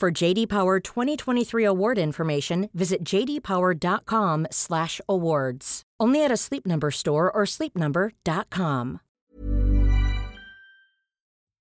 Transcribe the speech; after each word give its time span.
For 0.00 0.24
JD 0.24 0.48
Power 0.48 0.80
2023 0.80 1.66
award 1.66 1.98
information, 1.98 2.68
visit 2.72 3.12
jdpower.com/awards. 3.12 5.82
Only 6.02 6.24
at 6.24 6.30
a 6.30 6.36
Sleep 6.36 6.66
Number 6.66 6.90
store 6.90 7.30
or 7.30 7.46
sleepnumber.com. 7.46 8.98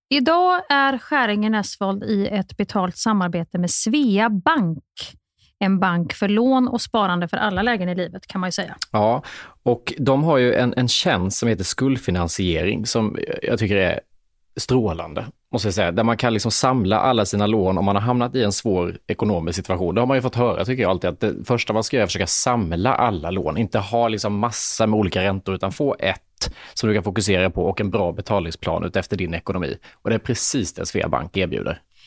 Idag 0.09 0.61
är 0.69 0.97
Skäringen 0.97 1.55
Esvold 1.55 2.03
i 2.03 2.27
ett 2.27 2.57
betalt 2.57 2.97
samarbete 2.97 3.57
med 3.57 3.71
Svea 3.71 4.29
Bank. 4.29 4.83
En 5.59 5.79
bank 5.79 6.13
för 6.13 6.27
lån 6.27 6.67
och 6.67 6.81
sparande 6.81 7.27
för 7.27 7.37
alla 7.37 7.61
lägen 7.61 7.89
i 7.89 7.95
livet 7.95 8.27
kan 8.27 8.41
man 8.41 8.47
ju 8.47 8.51
säga. 8.51 8.75
Ja, 8.91 9.23
och 9.63 9.93
de 9.97 10.23
har 10.23 10.37
ju 10.37 10.53
en, 10.53 10.73
en 10.77 10.87
tjänst 10.87 11.37
som 11.37 11.49
heter 11.49 11.63
skuldfinansiering 11.63 12.85
som 12.85 13.17
jag 13.41 13.59
tycker 13.59 13.75
är 13.75 13.99
strålande, 14.57 15.25
måste 15.51 15.67
jag 15.67 15.73
säga. 15.73 15.91
Där 15.91 16.03
man 16.03 16.17
kan 16.17 16.33
liksom 16.33 16.51
samla 16.51 16.99
alla 16.99 17.25
sina 17.25 17.47
lån 17.47 17.77
om 17.77 17.85
man 17.85 17.95
har 17.95 18.01
hamnat 18.01 18.35
i 18.35 18.43
en 18.43 18.51
svår 18.51 18.97
ekonomisk 19.07 19.55
situation. 19.55 19.95
Det 19.95 20.01
har 20.01 20.05
man 20.05 20.17
ju 20.17 20.21
fått 20.21 20.35
höra, 20.35 20.65
tycker 20.65 20.83
jag 20.83 20.89
alltid, 20.89 21.09
att 21.09 21.19
det 21.19 21.33
första 21.45 21.73
man 21.73 21.83
ska 21.83 21.97
göra 21.97 22.01
är 22.01 22.03
att 22.03 22.09
försöka 22.09 22.27
samla 22.27 22.93
alla 22.93 23.31
lån. 23.31 23.57
Inte 23.57 23.79
ha 23.79 24.07
liksom 24.07 24.39
massa 24.39 24.87
med 24.87 24.99
olika 24.99 25.23
räntor, 25.23 25.55
utan 25.55 25.71
få 25.71 25.95
ett 25.99 26.21
som 26.73 26.89
du 26.89 26.95
kan 26.95 27.03
fokusera 27.03 27.49
på 27.49 27.65
och 27.65 27.81
en 27.81 27.89
bra 27.89 28.11
betalningsplan 28.11 28.83
utefter 28.83 29.17
din 29.17 29.33
ekonomi. 29.33 29.77
Och 29.93 30.09
det 30.09 30.15
är 30.15 30.19
precis 30.19 30.73
det 30.73 30.85
Sveabank 30.85 31.37
erbjuder. 31.37 31.81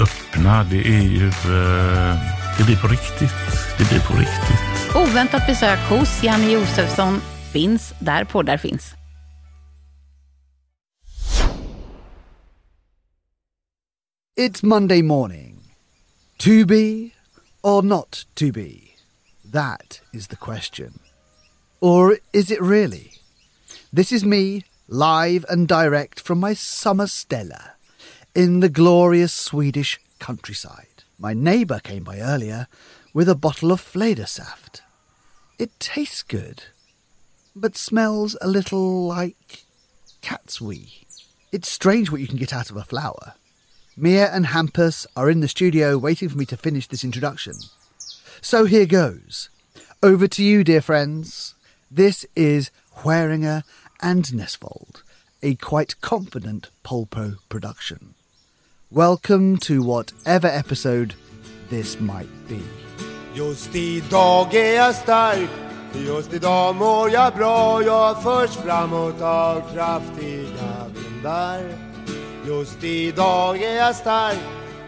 öppna. 0.00 0.64
Det 0.64 0.86
är 0.86 1.02
ju... 1.02 1.28
eh, 1.28 2.16
det 2.58 2.64
blir 2.64 2.76
på 2.76 2.88
riktigt. 2.88 3.34
Det 3.78 3.88
blir 3.88 4.00
på 4.00 4.14
riktigt. 4.14 4.96
Oväntat 4.96 5.46
besök 5.46 5.78
hos 5.78 6.22
Janne 6.22 6.50
Josefsson 6.50 7.20
finns 7.52 7.94
där 8.00 8.24
poddar 8.24 8.56
finns. 8.56 8.94
It's 14.36 14.64
Monday 14.64 15.02
morning. 15.02 15.60
To 16.38 16.66
be 16.66 17.10
or 17.62 17.82
not 17.82 18.26
to 18.34 18.52
be? 18.52 18.96
That 19.52 20.00
is 20.12 20.28
the 20.28 20.36
question. 20.36 20.98
Or 21.80 22.18
is 22.32 22.50
it 22.50 22.60
really? 22.60 23.10
This 23.92 24.12
is 24.12 24.24
me, 24.24 24.62
live 24.88 25.44
and 25.48 25.68
direct 25.68 26.20
from 26.20 26.40
my 26.40 26.54
summer 26.54 27.06
Stella 27.06 27.73
in 28.34 28.58
the 28.60 28.68
glorious 28.68 29.32
Swedish 29.32 30.00
countryside. 30.18 31.04
My 31.18 31.34
neighbour 31.34 31.78
came 31.78 32.02
by 32.02 32.18
earlier 32.18 32.66
with 33.12 33.28
a 33.28 33.36
bottle 33.36 33.70
of 33.70 33.80
Fledersaft. 33.80 34.80
It 35.58 35.78
tastes 35.78 36.24
good, 36.24 36.64
but 37.54 37.76
smells 37.76 38.36
a 38.40 38.48
little 38.48 39.06
like 39.06 39.64
cat's 40.20 40.60
wee. 40.60 41.06
It's 41.52 41.68
strange 41.68 42.10
what 42.10 42.20
you 42.20 42.26
can 42.26 42.36
get 42.36 42.52
out 42.52 42.70
of 42.70 42.76
a 42.76 42.82
flower. 42.82 43.34
Mia 43.96 44.28
and 44.32 44.46
Hampus 44.46 45.06
are 45.16 45.30
in 45.30 45.38
the 45.38 45.46
studio 45.46 45.96
waiting 45.96 46.28
for 46.28 46.36
me 46.36 46.46
to 46.46 46.56
finish 46.56 46.88
this 46.88 47.04
introduction. 47.04 47.54
So 48.40 48.64
here 48.64 48.86
goes. 48.86 49.48
Over 50.02 50.26
to 50.26 50.42
you, 50.42 50.64
dear 50.64 50.82
friends. 50.82 51.54
This 51.88 52.26
is 52.34 52.72
Hueringer 53.04 53.62
and 54.02 54.24
Nesvold, 54.24 55.04
a 55.40 55.54
quite 55.54 56.00
confident 56.00 56.70
Polpo 56.84 57.36
production. 57.48 58.13
Welcome 58.94 59.56
to 59.66 59.82
whatever 59.82 60.46
episode 60.46 61.16
this 61.68 61.98
might 61.98 62.28
be. 62.48 62.62
Just 63.34 63.74
idag 63.74 64.54
är 64.54 64.74
jag 64.74 64.94
stark. 64.94 65.50
Just 66.06 66.32
idag 66.32 66.76
mår 66.76 67.10
jag 67.10 67.34
bra. 67.34 67.82
Jag 67.82 68.22
förs 68.22 68.50
framåt 68.50 69.20
av 69.20 69.62
kraftiga 69.72 70.86
vindar. 70.94 71.60
Just 72.46 72.84
idag 72.84 73.62
är 73.62 73.76
jag 73.76 73.96
stark. 73.96 74.38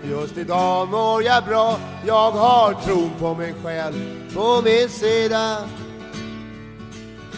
Just 0.05 0.39
idag 0.39 0.89
mår 0.89 1.23
jag 1.23 1.45
bra. 1.45 1.79
Jag 2.07 2.31
har 2.31 2.75
tron 2.75 3.11
på 3.19 3.35
mig 3.35 3.55
själv 3.63 3.95
på 4.35 4.63
min 4.65 4.89
sida 4.89 5.59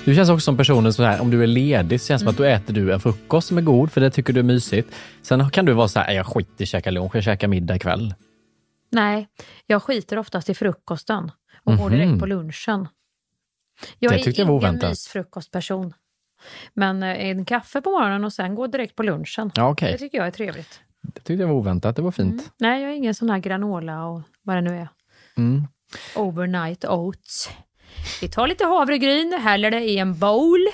Du 0.08 0.14
känns 0.14 0.28
också 0.30 0.44
som 0.44 0.56
personen 0.56 0.92
som 0.92 1.04
här, 1.04 1.20
om 1.20 1.30
du 1.30 1.42
är 1.42 1.46
ledig 1.46 2.00
så 2.00 2.06
känns 2.06 2.22
det 2.22 2.24
som 2.24 2.30
att 2.30 2.36
då 2.36 2.44
äter 2.44 2.74
du 2.74 2.92
en 2.92 3.00
frukost 3.00 3.48
som 3.48 3.58
är 3.58 3.62
god 3.62 3.92
för 3.92 4.00
det 4.00 4.10
tycker 4.10 4.32
du 4.32 4.40
är 4.40 4.44
mysigt. 4.44 4.94
Sen 5.22 5.50
kan 5.50 5.64
du 5.64 5.72
vara 5.72 5.88
så 5.88 5.98
här, 5.98 6.06
"Nej, 6.06 6.16
jag 6.16 6.26
skiter 6.26 6.60
i 6.60 6.62
att 6.62 6.68
käka 6.68 6.90
lunch, 6.90 7.14
jag 7.16 7.24
käkar 7.24 7.48
middag 7.48 7.76
ikväll. 7.76 8.14
Nej, 8.90 9.28
jag 9.66 9.82
skiter 9.82 10.18
oftast 10.18 10.48
i 10.50 10.54
frukosten 10.54 11.30
och 11.64 11.76
går 11.76 11.90
Mhm. 11.90 11.98
direkt 11.98 12.20
på 12.20 12.26
lunchen. 12.26 12.88
Jag 13.98 14.12
Det 14.12 14.14
är 14.16 14.40
jag 14.40 14.62
ingen 14.62 14.78
mysfrukostperson. 14.88 15.94
Men 16.74 17.02
eh, 17.02 17.08
en 17.28 17.44
kaffe 17.44 17.80
på 17.80 17.90
morgonen 17.90 18.24
och 18.24 18.32
sen 18.32 18.54
gå 18.54 18.66
direkt 18.66 18.96
på 18.96 19.02
lunchen. 19.02 19.50
Ja, 19.54 19.68
okej. 19.70 19.92
Det 19.92 19.98
tycker 19.98 20.18
jag 20.18 20.26
är 20.26 20.30
trevligt. 20.30 20.80
Det 21.02 21.12
tyckte 21.20 21.32
jag 21.32 21.48
var 21.48 21.54
oväntat, 21.54 21.96
det 21.96 22.02
var 22.02 22.10
fint. 22.10 22.52
Nej, 22.58 22.82
jag 22.82 22.90
är 22.92 22.94
ingen 22.96 23.14
sån 23.14 23.30
här 23.30 23.38
granola 23.38 24.04
och 24.06 24.22
vad 24.42 24.56
det 24.56 24.60
nu 24.60 24.76
är. 24.78 24.88
Mm. 25.36 25.66
Overnight 26.16 26.84
oats. 26.84 27.50
Vi 28.20 28.28
tar 28.28 28.46
lite 28.46 28.64
havregryn, 28.64 29.40
häller 29.42 29.70
det 29.70 29.80
i 29.80 29.98
en 29.98 30.18
bowl 30.18 30.66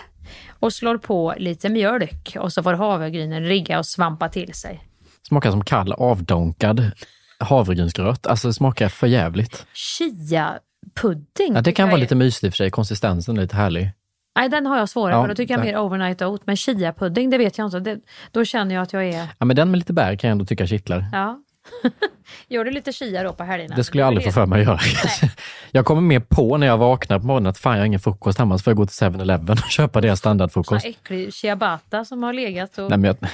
och 0.61 0.73
slår 0.73 0.99
på 0.99 1.35
lite 1.39 1.69
mjölk 1.69 2.37
och 2.41 2.53
så 2.53 2.63
får 2.63 2.73
havregrynen 2.75 3.43
rigga 3.45 3.79
och 3.79 3.87
svampa 3.87 4.29
till 4.29 4.55
sig. 4.55 4.85
Smakar 5.29 5.51
som 5.51 5.65
kall 5.65 5.93
avdonkad 5.93 6.91
havregrynsgröt. 7.39 8.27
Alltså 8.27 8.49
det 8.49 8.55
smakar 8.55 8.89
för 8.89 9.07
jävligt. 9.07 9.67
Chia-pudding. 9.75 11.55
Ja, 11.55 11.61
det 11.61 11.73
kan 11.73 11.89
vara 11.89 11.99
är- 11.99 12.01
lite 12.01 12.15
mysigt 12.15 12.45
i 12.45 12.49
och 12.49 12.53
för 12.53 12.57
sig, 12.57 12.71
konsistensen 12.71 13.37
är 13.39 13.43
lite 13.43 13.57
härlig. 13.57 13.91
Nej, 14.37 14.49
den 14.49 14.67
har 14.67 14.79
jag 14.79 14.89
svårare 14.89 15.17
Ja, 15.17 15.23
för. 15.23 15.29
Då 15.29 15.35
tycker 15.35 15.55
jag 15.55 15.65
mer 15.65 15.79
overnight 15.79 16.23
oat. 16.23 16.43
Men 16.47 16.57
chia-pudding, 16.57 17.31
det 17.31 17.39
vet 17.39 17.59
jag 17.59 17.67
inte. 17.67 17.81
Det, 17.81 17.99
då 18.33 18.45
känner 18.45 18.75
jag 18.75 18.83
att 18.83 18.93
jag 18.93 19.05
är... 19.05 19.29
Ja, 19.39 19.45
men 19.45 19.57
den 19.57 19.71
med 19.71 19.79
lite 19.79 19.93
bär 19.93 20.17
kan 20.17 20.29
jag 20.29 20.33
ändå 20.33 20.45
tycka 20.45 20.67
kittlar. 20.67 21.05
Ja. 21.13 21.41
Gör 22.49 22.65
du 22.65 22.71
lite 22.71 22.93
chia 22.93 23.23
då 23.23 23.33
på 23.33 23.45
helgerna? 23.45 23.77
Det 23.77 23.85
skulle 23.85 24.01
jag 24.01 24.07
aldrig 24.07 24.25
få 24.25 24.33
för 24.33 24.47
mig 24.47 24.61
att 24.61 24.67
göra. 24.67 24.81
Jag 25.71 25.85
kommer 25.85 26.01
mer 26.01 26.21
på 26.21 26.57
när 26.57 26.67
jag 26.67 26.79
vaknar 26.79 27.19
på 27.19 27.27
morgonen 27.27 27.51
att 27.51 27.59
fan 27.59 27.73
jag 27.73 27.81
har 27.81 27.87
ingen 27.87 28.01
frukost 28.01 28.39
hemma, 28.39 28.59
så 28.59 28.63
får 28.63 28.71
jag 28.71 28.77
gå 28.77 28.87
till 28.87 29.07
7-Eleven 29.07 29.59
och 29.59 29.59
köpa 29.71 30.01
deras 30.01 30.19
standardfrukost. 30.19 30.87
äcklig 30.87 31.35
ciabatta 31.35 32.05
som 32.05 32.23
har 32.23 32.33
legat 32.33 32.79
och... 32.79 32.91
Nej, 32.91 32.99
men 32.99 33.05
jag, 33.05 33.31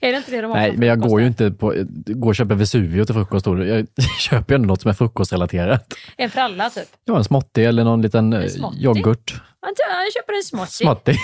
Är 0.00 0.12
det 0.12 0.18
inte 0.18 0.30
det 0.30 0.40
de 0.40 0.50
har 0.50 0.58
nej, 0.58 0.76
men 0.76 0.88
jag 0.88 1.00
går 1.00 1.20
ju 1.20 1.26
inte 1.26 1.50
på, 1.50 1.74
går 2.06 2.28
och 2.28 2.36
köper 2.36 2.54
Vesuvio 2.54 3.04
till 3.04 3.14
frukost. 3.14 3.44
Då. 3.44 3.64
Jag 3.64 3.86
köper 4.18 4.52
ju 4.52 4.54
ändå 4.54 4.66
något 4.66 4.80
som 4.82 4.88
är 4.88 4.94
frukostrelaterat. 4.94 5.94
En 6.16 6.30
fralla 6.30 6.70
typ. 6.70 6.88
Ja, 7.04 7.16
en 7.16 7.24
småttig 7.24 7.64
eller 7.64 7.84
någon 7.84 8.02
liten 8.02 8.32
eh, 8.32 8.44
yoghurt. 8.78 9.42
Jag 9.60 10.12
köper 10.12 10.36
en 10.36 10.42
småttig. 10.44 10.86
Småttig. 10.86 11.16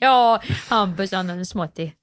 ja, 0.00 0.42
Hampus 0.68 1.12
han 1.12 1.28
har 1.28 1.36
en 1.36 1.46
småttig. 1.46 1.94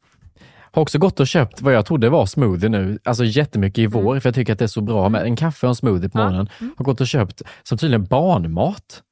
Har 0.71 0.81
också 0.81 0.97
gått 0.99 1.19
och 1.19 1.27
köpt 1.27 1.61
vad 1.61 1.73
jag 1.73 1.85
trodde 1.85 2.09
var 2.09 2.25
smoothie 2.25 2.69
nu, 2.69 2.99
alltså 3.03 3.23
jättemycket 3.23 3.77
i 3.79 3.85
Mm. 3.85 4.03
vår, 4.03 4.19
för 4.19 4.29
jag 4.29 4.35
tycker 4.35 4.53
att 4.53 4.59
det 4.59 4.65
är 4.65 4.67
så 4.67 4.81
bra 4.81 5.09
med 5.09 5.23
en 5.23 5.35
kaffe 5.35 5.65
och 5.65 5.69
en 5.69 5.75
smoothie 5.75 6.09
på 6.09 6.17
morgonen. 6.17 6.49
Har 6.77 6.85
gått 6.85 7.01
och 7.01 7.07
köpt 7.07 7.41
som 7.63 7.77
tydligen 7.77 8.05
barnmat. 8.05 9.03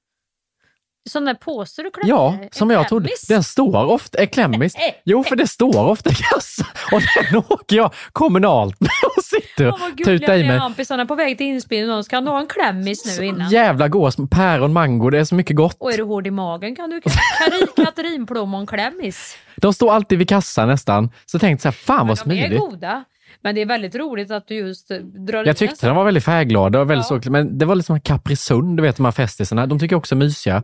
Sån 1.09 1.25
där 1.25 1.33
påse 1.33 1.83
du 1.83 1.91
klämmer. 1.91 2.09
Ja, 2.09 2.37
som 2.51 2.69
jag 2.69 2.87
trodde. 2.87 3.09
Den 3.29 3.43
står 3.43 3.85
ofta, 3.85 4.17
är 4.17 4.25
klämmis. 4.25 4.75
Jo, 5.05 5.23
för 5.23 5.35
det 5.35 5.47
står 5.47 5.85
ofta 5.89 6.09
i 6.09 6.13
kassan. 6.13 6.67
Och 6.91 7.01
den 7.31 7.43
åker 7.49 7.75
jag 7.75 7.93
kommunalt 8.11 8.79
med 8.79 8.89
och 9.17 9.23
sitter 9.57 9.71
och 9.73 9.79
vad 9.79 9.97
tutar 9.97 10.35
i 10.35 10.43
mig. 10.43 10.55
Är 10.99 11.05
på 11.05 11.15
väg 11.15 11.37
till 11.37 11.47
inspelningen. 11.47 12.03
Ska 12.03 12.15
han 12.15 12.27
ha 12.27 12.39
en 12.39 12.47
klämmis 12.47 13.17
nu 13.19 13.25
innan? 13.25 13.49
Jävla 13.49 13.87
goda 13.87 14.11
små 14.11 14.27
päron, 14.27 14.73
mango, 14.73 15.09
det 15.09 15.19
är 15.19 15.23
så 15.23 15.35
mycket 15.35 15.55
gott. 15.55 15.77
Och 15.79 15.93
är 15.93 15.97
du 15.97 16.03
hård 16.03 16.27
i 16.27 16.31
magen 16.31 16.75
kan 16.75 16.89
du 16.89 16.99
Kari- 17.39 17.85
Katrinplommon-klämmis. 17.85 19.35
De 19.57 19.73
står 19.73 19.91
alltid 19.93 20.17
vid 20.19 20.29
kassan 20.29 20.67
nästan. 20.67 21.09
Så 21.25 21.39
tänkte 21.39 21.67
jag, 21.67 21.75
fan 21.75 22.07
vad 22.07 22.17
De 22.17 22.31
är 22.31 22.35
smidigt. 22.35 22.59
goda. 22.59 23.03
Men 23.41 23.55
det 23.55 23.61
är 23.61 23.65
väldigt 23.65 23.95
roligt 23.95 24.31
att 24.31 24.47
du 24.47 24.55
just 24.55 24.91
eh, 24.91 24.97
drar 24.97 25.45
Jag 25.45 25.57
tyckte 25.57 25.87
de 25.87 25.95
var 25.95 26.03
väldigt 26.03 26.23
färgglada 26.23 26.79
och 26.79 26.89
väldigt 26.89 27.07
så, 27.07 27.21
men 27.25 27.57
det 27.57 27.65
var 27.65 27.75
liksom 27.75 27.99
Capri 27.99 28.35
Sun, 28.35 28.75
du 28.75 28.83
vet 28.83 28.97
de 28.97 29.05
här 29.05 29.11
festisarna, 29.11 29.65
de 29.67 29.79
tycker 29.79 29.93
jag 29.93 29.97
också 29.97 30.15
är 30.15 30.17
mysiga. 30.17 30.63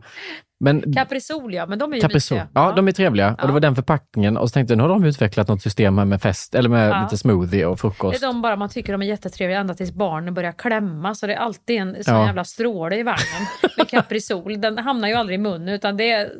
Men 0.64 0.94
Caprisol 0.94 1.54
ja, 1.54 1.66
men 1.66 1.78
de 1.78 1.92
är 1.92 1.96
ju 1.96 2.02
Caprisol, 2.02 2.36
mysiga. 2.38 2.48
ja, 2.54 2.72
de 2.76 2.88
är 2.88 2.92
trevliga. 2.92 3.36
Och 3.40 3.46
det 3.46 3.52
var 3.52 3.60
den 3.60 3.74
förpackningen. 3.74 4.36
Och 4.36 4.48
så 4.48 4.52
tänkte 4.52 4.72
jag, 4.72 4.76
nu 4.76 4.82
har 4.82 4.88
de 4.88 5.04
utvecklat 5.04 5.48
något 5.48 5.62
system 5.62 5.98
här 5.98 6.04
med 6.04 6.22
fest, 6.22 6.54
eller 6.54 6.68
med 6.68 6.90
Ja. 6.90 7.02
lite 7.02 7.18
smoothie 7.18 7.66
och 7.66 7.76
Det 7.76 7.80
frukost. 7.80 8.22
är 8.22 8.26
de 8.26 8.42
bara 8.42 8.56
man 8.56 8.68
tycker 8.68 8.92
de 8.92 9.02
är 9.02 9.06
jättetrevliga 9.06 9.58
ända 9.60 9.74
tills 9.74 9.92
barnen 9.92 10.34
börjar 10.34 10.52
klämma 10.52 11.14
så 11.14 11.26
det 11.26 11.34
är 11.34 11.38
alltid 11.38 11.80
en 11.80 12.04
sån 12.04 12.14
Ja. 12.14 12.26
jävla 12.26 12.44
stråle 12.44 12.96
i 12.96 13.02
vagnen 13.02 13.46
med 13.76 13.88
Caprisol. 13.88 14.60
Den 14.60 14.78
hamnar 14.78 15.08
ju 15.08 15.14
aldrig 15.14 15.38
i 15.38 15.42
munnen 15.42 15.68
utan 15.68 15.96
det 15.96 16.10
är... 16.10 16.30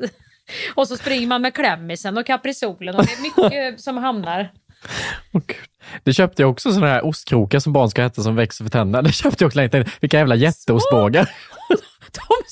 Och 0.75 0.88
så 0.88 0.97
springer 0.97 1.26
man 1.26 1.43
med 1.43 1.54
klämmisen 1.54 2.19
och 2.19 2.26
Caprisolen 2.26 2.95
och 2.97 3.04
det 3.07 3.12
är 3.12 3.23
mycket 3.23 3.81
som 3.81 3.97
hamnar. 3.97 4.49
Det 6.02 6.12
köpte 6.12 6.43
jag 6.43 6.50
också 6.50 6.73
sådana 6.73 6.93
här 6.93 7.07
ostkrokar 7.07 7.59
som 7.59 7.73
barn 7.73 7.90
ska 7.90 8.02
äta 8.02 8.23
som 8.23 8.37
växer 8.37 8.64
för 8.64 8.71
tänderna. 8.71 9.02
Det 9.02 9.12
köpte 9.12 9.45
jag 9.45 9.47
också 9.49 9.57
länge. 9.59 9.85
Vilka 10.00 10.19
jävla 10.19 10.35
jätteostbågar. 10.35 11.31
De, 11.69 12.45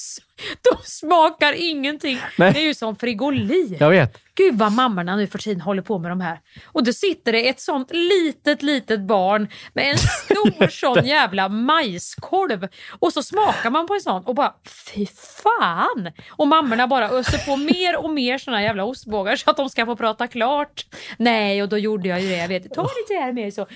de 0.62 0.82
smakar 0.84 1.52
ingenting. 1.52 2.18
Nej. 2.38 2.52
Det 2.52 2.58
är 2.58 2.64
ju 2.64 2.74
som 2.74 2.96
frigolin. 2.96 3.76
Jag 3.80 3.90
vet. 3.90 4.18
Gud 4.34 4.58
vad 4.58 4.72
mammorna 4.72 5.16
nu 5.16 5.26
för 5.26 5.38
tiden 5.38 5.60
håller 5.60 5.82
på 5.82 5.98
med 5.98 6.10
de 6.10 6.20
här. 6.20 6.40
Och 6.66 6.84
då 6.84 6.92
sitter 6.92 7.32
det 7.32 7.48
ett 7.48 7.60
sånt 7.60 7.90
litet, 7.92 8.62
litet 8.62 9.00
barn 9.00 9.48
med 9.72 9.90
en 9.90 9.98
stor 9.98 10.68
sån 10.94 11.06
jävla 11.06 11.48
majskolv. 11.48 12.68
Och 12.98 13.12
så 13.12 13.22
smakar 13.22 13.70
man 13.70 13.86
på 13.86 13.94
en 13.94 14.00
sån 14.00 14.24
och 14.24 14.34
bara 14.34 14.54
fy 14.92 15.06
fan! 15.42 16.12
Och 16.30 16.48
mammorna 16.48 16.86
bara 16.86 17.10
öser 17.10 17.38
på 17.38 17.56
mer 17.56 17.96
och 17.96 18.10
mer 18.10 18.38
såna 18.38 18.62
jävla 18.62 18.84
ostbågar 18.84 19.36
så 19.36 19.50
att 19.50 19.56
de 19.56 19.70
ska 19.70 19.86
få 19.86 19.96
prata 19.96 20.26
klart. 20.26 20.86
Nej, 21.16 21.62
och 21.62 21.68
då 21.68 21.78
gjorde 21.78 22.08
jag 22.08 22.20
ju 22.20 22.28
det. 22.28 22.36
Jag 22.36 22.48
vet, 22.48 22.74
ta 22.74 22.82
lite 22.82 23.20
här 23.20 23.32
mer 23.32 23.50
så. 23.50 23.66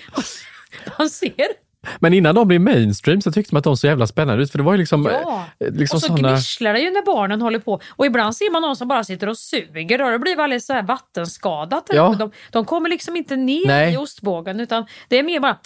Man 0.98 1.10
ser. 1.10 1.65
Men 2.00 2.12
innan 2.12 2.34
de 2.34 2.48
blev 2.48 2.60
mainstream 2.60 3.20
så 3.20 3.32
tyckte 3.32 3.54
man 3.54 3.58
att 3.58 3.64
de 3.64 3.76
så 3.76 3.86
jävla 3.86 4.06
spännande 4.06 4.42
ut. 4.42 4.50
För 4.50 4.58
det 4.58 4.64
var 4.64 4.72
ju 4.72 4.78
liksom, 4.78 5.08
Ja. 5.12 5.44
eh, 5.60 5.72
liksom 5.72 5.96
och 5.96 6.00
så 6.02 6.06
såna... 6.06 6.30
gnisslar 6.32 6.72
det 6.72 6.80
ju 6.80 6.90
när 6.90 7.04
barnen 7.04 7.42
håller 7.42 7.58
på. 7.58 7.80
Och 7.88 8.06
ibland 8.06 8.36
ser 8.36 8.52
man 8.52 8.62
någon 8.62 8.76
som 8.76 8.88
bara 8.88 9.04
sitter 9.04 9.28
och 9.28 9.38
suger 9.38 10.02
och 10.02 10.10
det 10.10 10.18
blir 10.18 10.36
väldigt 10.36 10.64
så 10.64 10.72
här 10.72 10.82
vattenskadat. 10.82 11.90
Ja. 11.92 12.14
De, 12.18 12.30
de 12.50 12.64
kommer 12.64 12.88
liksom 12.88 13.16
inte 13.16 13.36
ner 13.36 13.66
Nej. 13.66 13.94
i 13.94 13.96
ostbågen 13.96 14.60
utan 14.60 14.86
det 15.08 15.18
är 15.18 15.22
mer 15.22 15.40
bara 15.40 15.58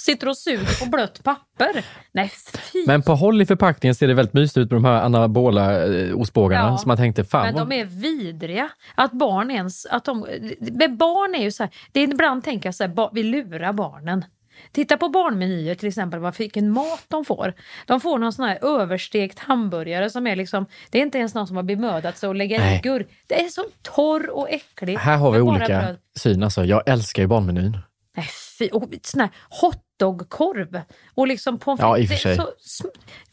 sitter 0.00 0.28
och 0.28 0.36
suger 0.36 0.84
på 0.84 0.90
blött 0.90 1.24
papper. 1.24 1.84
Nej 2.12 2.32
fy! 2.72 2.84
Men 2.86 3.02
på 3.02 3.14
håll 3.14 3.42
i 3.42 3.46
förpackningen 3.46 3.94
ser 3.94 4.08
det 4.08 4.14
väldigt 4.14 4.34
mysigt 4.34 4.56
ut 4.56 4.70
med 4.70 4.76
de 4.76 4.84
här 4.84 5.02
anabola 5.02 5.86
eh, 5.86 6.20
ostbågarna. 6.20 6.68
Ja. 6.68 6.78
Så 6.78 6.88
man 6.88 6.96
tänkte, 6.96 7.24
fan 7.24 7.46
Men 7.46 7.54
vad... 7.54 7.68
de 7.68 7.74
är 7.80 7.84
vidriga. 7.84 8.68
Att 8.94 9.12
barn 9.12 9.50
ens... 9.50 9.86
Att 9.86 10.04
de, 10.04 10.26
men 10.60 10.96
barn 10.96 11.34
är 11.34 11.42
ju 11.42 11.50
så 11.50 11.62
här... 11.62 11.72
Det 11.92 12.00
är 12.00 12.04
ibland 12.08 12.44
tänker 12.44 12.66
jag 12.66 12.74
så 12.74 12.84
här, 12.84 13.14
vi 13.14 13.22
lurar 13.22 13.72
barnen. 13.72 14.24
Titta 14.72 14.96
på 14.96 15.08
barnmenyer 15.08 15.74
till 15.74 15.88
exempel, 15.88 16.20
vad 16.20 16.38
vilken 16.38 16.70
mat 16.70 17.04
de 17.08 17.24
får. 17.24 17.54
De 17.86 18.00
får 18.00 18.18
någon 18.18 18.32
sån 18.32 18.44
här 18.44 18.64
överstekt 18.64 19.38
hamburgare 19.38 20.10
som 20.10 20.26
är 20.26 20.36
liksom, 20.36 20.66
det 20.90 20.98
är 20.98 21.02
inte 21.02 21.18
ens 21.18 21.34
någon 21.34 21.46
som 21.46 21.56
har 21.56 21.62
bemödat 21.62 22.18
sig 22.18 22.30
att 22.30 22.36
lägga 22.36 22.74
i 22.74 22.80
gurk. 22.80 23.08
Det 23.26 23.44
är 23.44 23.48
så 23.48 23.64
torr 23.82 24.30
och 24.30 24.50
äcklig. 24.50 24.96
Här 24.96 25.16
har 25.16 25.32
vi 25.32 25.40
olika 25.40 25.66
bröd. 25.66 25.98
syn 26.18 26.42
alltså. 26.42 26.64
Jag 26.64 26.88
älskar 26.88 27.22
ju 27.22 27.26
barnmenyn. 27.26 27.78
Nej, 28.16 28.26
fy, 28.58 28.68
och 28.68 28.84
sån 29.02 29.20
här 29.20 29.30
hotdogkorv 29.50 30.80
och 31.14 31.28
liksom 31.28 31.58
pommes 31.58 31.80
Ja, 31.80 31.98
i 31.98 32.04
och 32.04 32.08
för 32.08 32.16
sig. 32.16 32.36
så 32.58 32.84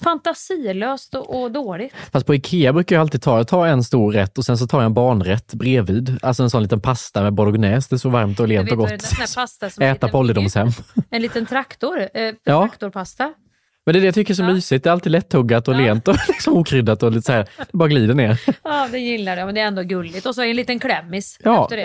fantasilöst 0.03 1.15
och, 1.15 1.41
och 1.41 1.51
dåligt. 1.51 1.93
Fast 2.11 2.25
på 2.25 2.35
Ikea 2.35 2.73
brukar 2.73 2.95
jag 2.95 3.01
alltid 3.01 3.21
ta, 3.21 3.37
jag 3.37 3.47
tar 3.47 3.67
en 3.67 3.83
stor 3.83 4.11
rätt 4.11 4.37
och 4.37 4.45
sen 4.45 4.57
så 4.57 4.67
tar 4.67 4.77
jag 4.77 4.85
en 4.85 4.93
barnrätt 4.93 5.53
bredvid. 5.53 6.17
Alltså 6.21 6.43
en 6.43 6.49
sån 6.49 6.63
liten 6.63 6.81
pasta 6.81 7.23
med 7.23 7.33
bolognese. 7.33 7.87
Det 7.89 7.95
är 7.95 7.97
så 7.97 8.09
varmt 8.09 8.39
och 8.39 8.47
lent 8.47 8.71
och 8.71 8.77
gott. 8.77 8.91
Äta 9.81 10.07
på 10.07 10.17
ålderdomshem. 10.17 10.67
En 11.09 11.21
liten 11.21 11.45
traktor, 11.45 12.09
eh, 12.13 12.33
Ja. 12.43 12.61
traktorpasta. 12.67 13.33
Men 13.85 13.93
det 13.93 13.99
är 13.99 14.01
det 14.01 14.05
jag 14.05 14.15
tycker 14.15 14.33
är 14.33 14.35
så 14.35 14.43
mysigt. 14.43 14.83
Det 14.83 14.89
är 14.89 14.91
alltid 14.91 15.11
lättuggat 15.11 15.67
och 15.67 15.75
lent 15.75 16.07
och 16.07 16.15
liksom 16.27 16.53
okryddat 16.57 17.03
och 17.03 17.11
lite 17.11 17.25
så 17.25 17.31
här, 17.31 17.49
det 17.57 17.77
bara 17.77 17.89
glider 17.89 18.13
ner. 18.13 18.41
Ja, 18.63 18.87
det 18.91 18.99
gillar 18.99 19.37
jag, 19.37 19.45
men 19.45 19.55
det 19.55 19.61
är 19.61 19.65
ändå 19.65 19.81
gulligt. 19.83 20.25
Och 20.25 20.35
så 20.35 20.41
en 20.41 20.55
liten 20.55 20.79
klämmis 20.79 21.37
Ja. 21.43 21.63
efter 21.63 21.77
det. 21.77 21.83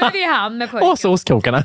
Nu 0.00 0.06
är 0.06 0.12
vi 0.12 0.22
i 0.22 0.26
hand 0.26 0.58
med 0.58 0.70
pojken. 0.70 0.88
Och 0.90 0.98
så 0.98 1.10
ostkrokarna. 1.12 1.64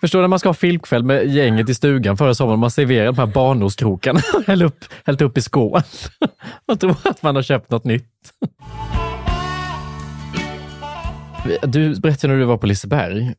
Förstår 0.00 0.18
du 0.18 0.22
när 0.22 0.28
man 0.28 0.38
ska 0.38 0.48
ha 0.48 0.54
filmkväll 0.54 1.04
med 1.04 1.26
gänget 1.26 1.68
i 1.68 1.74
stugan 1.74 2.16
förra 2.16 2.34
sommaren, 2.34 2.60
man 2.60 2.70
serverar 2.70 3.06
de 3.06 3.18
här 3.18 3.26
barnostkrokarna 3.26 4.20
och 4.34 4.42
häller 4.46 4.64
upp, 4.66 4.84
hällt 5.04 5.20
upp 5.22 5.38
i 5.38 5.42
skål. 5.42 5.80
och 6.66 6.80
tror 6.80 6.96
att 7.04 7.22
man 7.22 7.36
har 7.36 7.42
köpt 7.42 7.70
något 7.70 7.84
nytt. 7.84 8.04
Du 11.62 12.00
berättade 12.00 12.32
när 12.32 12.40
du 12.40 12.46
var 12.46 12.56
på 12.56 12.66
Liseberg. 12.66 13.34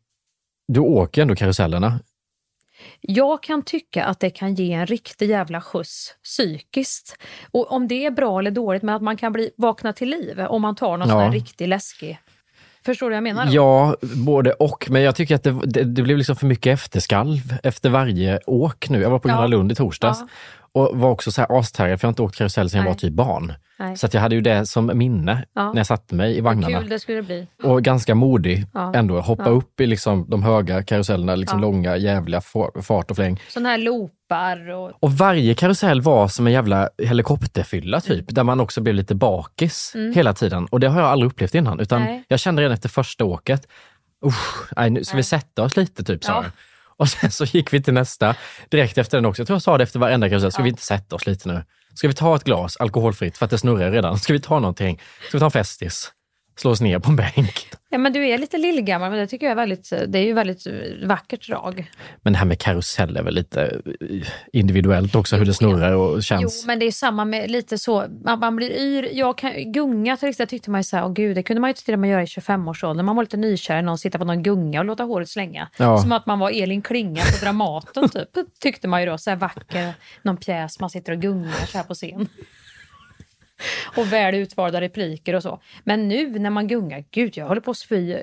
Du 0.68 0.80
åker 0.80 1.22
ändå 1.22 1.36
karusellerna. 1.36 2.00
Jag 3.02 3.44
kan 3.44 3.62
tycka 3.62 4.06
att 4.06 4.20
det 4.20 4.30
kan 4.30 4.56
ge 4.56 4.74
en 4.74 4.86
riktig 4.86 5.30
jävla 5.30 5.62
skjuts 5.62 6.16
psykiskt. 6.24 7.18
Och 7.52 7.72
om 7.72 7.88
det 7.88 8.06
är 8.06 8.12
bra 8.12 8.40
eller 8.40 8.52
dåligt, 8.52 8.84
men 8.84 8.96
att 8.96 9.02
man 9.02 9.18
kan 9.18 9.34
bli 9.34 9.52
vakna 9.58 9.94
till 9.94 10.10
liv 10.10 10.40
om 10.40 10.62
man 10.62 10.76
tar 10.76 10.98
någon 10.98 11.08
Ja. 11.08 11.14
sån 11.14 11.22
här 11.24 11.32
riktig 11.32 11.68
läskig. 11.68 12.20
Förstår 12.86 13.06
du 13.06 13.10
vad 13.10 13.18
jag 13.18 13.24
menar? 13.24 13.46
då? 13.46 13.52
Ja, 13.52 13.96
både 14.26 14.52
och. 14.54 14.88
Men 14.90 15.02
jag 15.02 15.16
tycker 15.16 15.36
att 15.36 15.44
det, 15.44 15.60
det, 15.64 15.84
det 15.84 16.02
blev 16.04 16.18
liksom 16.18 16.36
för 16.36 16.46
mycket 16.48 16.74
efterskalv 16.74 17.40
efter 17.64 17.90
varje 17.90 18.40
åk 18.46 18.90
nu. 18.90 19.02
Jag 19.02 19.10
var 19.10 19.20
på 19.20 19.30
Ja. 19.30 19.34
Gröna 19.34 19.48
Lund 19.48 19.72
i 19.72 19.76
torsdags 19.76 20.20
Ja. 20.20 20.28
och 20.82 20.98
var 21.00 21.10
också 21.10 21.32
så 21.32 21.42
här 21.42 21.60
astaggad 21.60 22.00
för 22.00 22.06
jag 22.06 22.08
har 22.08 22.12
inte 22.12 22.22
åkt 22.22 22.36
karusell 22.38 22.70
sedan 22.70 22.80
jag 22.82 22.88
var 22.88 22.94
typ 22.94 23.14
barn. 23.14 23.54
Nej. 23.80 23.98
Så 23.98 24.06
att 24.06 24.14
jag 24.14 24.22
hade 24.22 24.36
ju 24.36 24.42
det 24.42 24.66
som 24.66 24.92
minne 24.94 25.46
Ja. 25.54 25.70
när 25.72 25.80
jag 25.80 25.88
satte 25.88 26.16
mig 26.16 26.38
i 26.38 26.42
vagnarna. 26.42 26.80
Kul 26.80 26.90
det 26.90 27.00
skulle 27.00 27.22
bli. 27.24 27.48
Och 27.64 27.84
ganska 27.84 28.16
modig 28.16 28.66
Ja. 28.74 28.94
ändå. 28.96 29.20
Hoppa 29.22 29.44
Ja. 29.46 29.50
upp 29.50 29.82
i 29.82 29.86
liksom 29.88 30.26
de 30.30 30.44
höga 30.44 30.84
karusellerna, 30.84 31.36
liksom 31.36 31.60
Ja. 31.60 31.66
långa 31.66 31.98
jävliga 31.98 32.40
fa- 32.40 32.82
fart 32.82 33.12
och 33.12 33.18
fläng. 33.18 33.40
Såna 33.50 33.70
här 33.70 33.78
loopar 34.30 34.70
och... 34.70 34.92
Och 35.00 35.12
varje 35.14 35.54
karusell 35.54 36.02
var 36.02 36.28
som 36.28 36.48
en 36.48 36.54
jävla 36.54 36.90
helikopterfylla 37.04 38.02
typ, 38.02 38.26
där 38.28 38.44
man 38.44 38.60
också 38.60 38.82
blev 38.82 38.96
lite 38.96 39.16
bakis 39.16 39.92
Mm. 39.96 40.14
hela 40.14 40.34
tiden. 40.34 40.66
Och 40.66 40.80
det 40.80 40.88
har 40.88 41.02
jag 41.02 41.10
aldrig 41.10 41.32
upplevt 41.32 41.56
innan, 41.56 41.80
utan 41.80 42.02
Nej. 42.02 42.24
jag 42.28 42.40
kände 42.40 42.62
redan 42.62 42.74
efter 42.74 42.90
första 42.90 43.26
åket, 43.26 43.68
nej, 44.78 44.90
nu 44.90 45.04
ska 45.04 45.18
vi 45.18 45.24
sätta 45.24 45.64
oss 45.64 45.78
lite 45.78 46.04
typ, 46.04 46.24
sa 46.24 46.32
Ja. 46.32 46.44
jag. 46.44 46.52
Och 46.98 47.10
sen 47.10 47.32
så 47.32 47.46
gick 47.46 47.74
vi 47.74 47.84
till 47.84 47.94
nästa 47.94 48.36
direkt 48.70 48.98
efter 48.98 49.18
den 49.18 49.26
också. 49.26 49.42
Jag 49.42 49.48
tror 49.48 49.56
jag 49.56 49.62
sa 49.62 49.78
det 49.78 49.84
efter 49.84 50.00
varenda 50.00 50.30
karusell, 50.30 50.52
ska 50.52 50.62
Ja. 50.62 50.64
vi 50.64 50.70
inte 50.70 50.82
sätta 50.82 51.16
oss 51.16 51.28
lite 51.28 51.50
nu? 51.50 51.64
Ska 51.94 52.08
vi 52.08 52.14
ta 52.14 52.36
ett 52.36 52.44
glas 52.44 52.78
alkoholfritt 52.78 53.38
för 53.38 53.46
att 53.46 53.52
det 53.52 53.58
snurrar 53.58 53.92
redan? 53.92 54.18
Ska 54.20 54.34
vi 54.34 54.40
ta 54.40 54.60
någonting? 54.60 55.02
Ska 55.28 55.38
vi 55.38 55.40
ta 55.40 55.46
en 55.46 55.52
Festis? 55.52 56.12
Slå 56.62 56.72
oss 56.72 56.82
ner 56.82 57.00
på 57.00 57.10
en 57.10 57.16
bänk? 57.16 57.68
Ja, 57.90 57.98
men 57.98 58.14
du 58.14 58.28
är 58.28 58.38
lite 58.38 58.58
lillgammal, 58.58 59.10
men 59.10 59.20
det 59.20 59.28
tycker 59.28 59.46
jag 59.46 59.52
är 59.52 59.56
väldigt, 59.56 59.90
det 60.08 60.20
är 60.20 60.24
ju 60.24 60.34
väldigt 60.34 60.68
vackert 61.04 61.48
drag. 61.48 61.92
Men 62.22 62.34
det 62.34 62.40
här 62.40 62.46
med 62.46 62.60
karusell 62.60 63.18
är 63.18 63.24
väl 63.24 63.34
lite 63.34 63.82
eh, 64.02 64.28
individuellt 64.54 65.16
också, 65.16 65.36
hur 65.36 65.46
det 65.46 65.54
snurrar 65.54 65.94
och 65.94 66.16
Jo, 66.16 66.22
känns. 66.22 66.66
men 66.66 66.80
det 66.80 66.86
är 66.86 66.92
samma 66.92 67.26
med 67.26 67.52
lite 67.52 67.78
så, 67.78 68.06
man, 68.26 68.40
man 68.40 68.56
blir 68.56 68.72
yr. 68.72 69.10
Jag 69.14 69.38
kan, 69.38 69.72
gunga 69.72 70.18
till 70.18 70.30
exempel 70.30 70.50
tyckte 70.50 70.72
man 70.72 70.80
ju 70.80 70.84
såhär, 70.84 71.06
åh 71.06 71.14
gud, 71.14 71.36
det 71.36 71.44
kunde 71.44 71.62
man 71.62 71.70
ju 71.70 71.74
till 71.74 71.94
och 71.94 72.00
med 72.00 72.10
göra 72.10 72.24
i 72.24 72.26
25-årsåldern. 72.26 73.06
Man 73.06 73.16
var 73.16 73.24
lite 73.24 73.38
nykär 73.38 73.80
i 73.80 73.82
någon, 73.82 73.98
sitta 73.98 74.18
på 74.18 74.26
någon 74.26 74.44
gunga 74.44 74.80
och 74.80 74.86
låta 74.86 75.04
håret 75.04 75.30
slänga. 75.30 75.70
Ja. 75.78 75.98
Som 75.98 76.12
att 76.12 76.26
man 76.26 76.40
var 76.40 76.52
Elin 76.52 76.82
Klinga 76.82 77.22
på 77.22 77.46
Dramaten 77.46 78.10
typ. 78.14 78.30
Tyckte 78.62 78.88
man 78.88 79.02
ju 79.02 79.10
då, 79.10 79.18
så 79.18 79.30
här 79.30 79.38
vacker, 79.38 79.94
någon 80.24 80.38
pjäs, 80.38 80.80
man 80.80 80.90
sitter 80.90 81.12
och 81.12 81.20
gungar 81.22 81.66
så 81.68 81.78
här 81.78 81.86
på 81.86 81.94
scen. 81.94 82.28
och 83.96 84.14
väl 84.14 84.36
utvalda 84.36 84.82
repliker 84.82 85.36
och 85.36 85.44
så. 85.44 85.62
Men 85.84 86.08
nu 86.08 86.40
när 86.40 86.50
man 86.50 86.68
gungar, 86.68 87.04
gud 87.12 87.38
jag 87.38 87.46
håller 87.46 87.62
på 87.62 87.72
att 87.72 87.78
spy, 87.78 88.16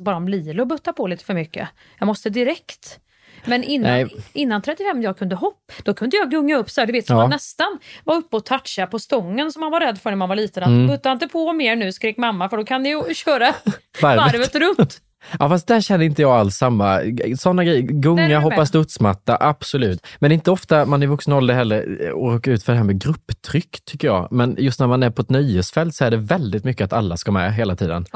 bara 0.00 0.16
om 0.16 0.28
Lilo 0.28 0.64
buttar 0.64 0.92
på 0.92 1.06
lite 1.06 1.24
för 1.24 1.34
mycket. 1.34 1.68
Jag 1.98 2.06
måste 2.06 2.30
direkt. 2.30 2.98
Men 3.44 3.64
innan, 3.64 3.90
Nej. 3.90 4.16
innan 4.32 4.62
35 4.62 5.02
jag 5.02 5.18
kunde 5.18 5.34
hopp, 5.36 5.72
då 5.84 5.94
kunde 5.94 6.16
jag 6.16 6.30
gunga 6.30 6.56
upp 6.56 6.70
så 6.70 6.80
här, 6.80 6.86
du 6.86 6.92
vet, 6.92 7.06
så 7.06 7.12
Ja. 7.12 7.16
man 7.16 7.30
nästan 7.30 7.78
var 8.04 8.16
uppe 8.16 8.36
och 8.36 8.44
toucha 8.44 8.86
på 8.86 8.98
stången 8.98 9.52
som 9.52 9.60
man 9.60 9.72
var 9.72 9.80
rädd 9.80 9.98
för 10.00 10.10
när 10.10 10.16
man 10.16 10.28
var 10.28 10.36
liten. 10.36 10.62
Mm. 10.62 10.86
Butta 10.86 11.12
inte 11.12 11.28
på 11.28 11.52
mer 11.52 11.76
nu, 11.76 11.92
skrek 11.92 12.16
mamma, 12.16 12.48
för 12.48 12.56
då 12.56 12.64
kan 12.64 12.82
ni 12.82 12.88
ju 12.88 13.14
köra 13.14 13.54
varvet 14.02 14.54
runt. 14.54 15.00
Ja, 15.38 15.48
fast 15.48 15.66
där 15.66 15.80
känner 15.80 16.04
inte 16.04 16.22
jag 16.22 16.32
alls 16.32 16.56
samma. 16.56 17.00
Sådana 17.38 17.64
grejer, 17.64 17.82
gunga, 17.82 18.38
hoppa 18.38 18.66
studsmatta, 18.66 19.36
absolut. 19.40 20.06
Men 20.18 20.30
det 20.30 20.32
är 20.32 20.34
inte 20.34 20.50
ofta 20.50 20.86
man 20.86 21.02
i 21.02 21.06
vuxen 21.06 21.32
ålder 21.32 21.54
heller 21.54 22.12
åker 22.12 22.50
ut 22.50 22.62
för 22.62 22.72
det 22.72 22.78
här 22.78 22.84
med 22.84 23.00
grupptryck, 23.00 23.84
tycker 23.84 24.08
jag. 24.08 24.28
Men 24.30 24.56
just 24.58 24.80
när 24.80 24.86
man 24.86 25.02
är 25.02 25.10
på 25.10 25.22
ett 25.22 25.30
nöjesfält 25.30 25.94
så 25.94 26.04
är 26.04 26.10
det 26.10 26.16
väldigt 26.16 26.64
mycket 26.64 26.84
att 26.84 26.92
alla 26.92 27.16
ska 27.16 27.32
med 27.32 27.54
hela 27.54 27.76
tiden. 27.76 28.06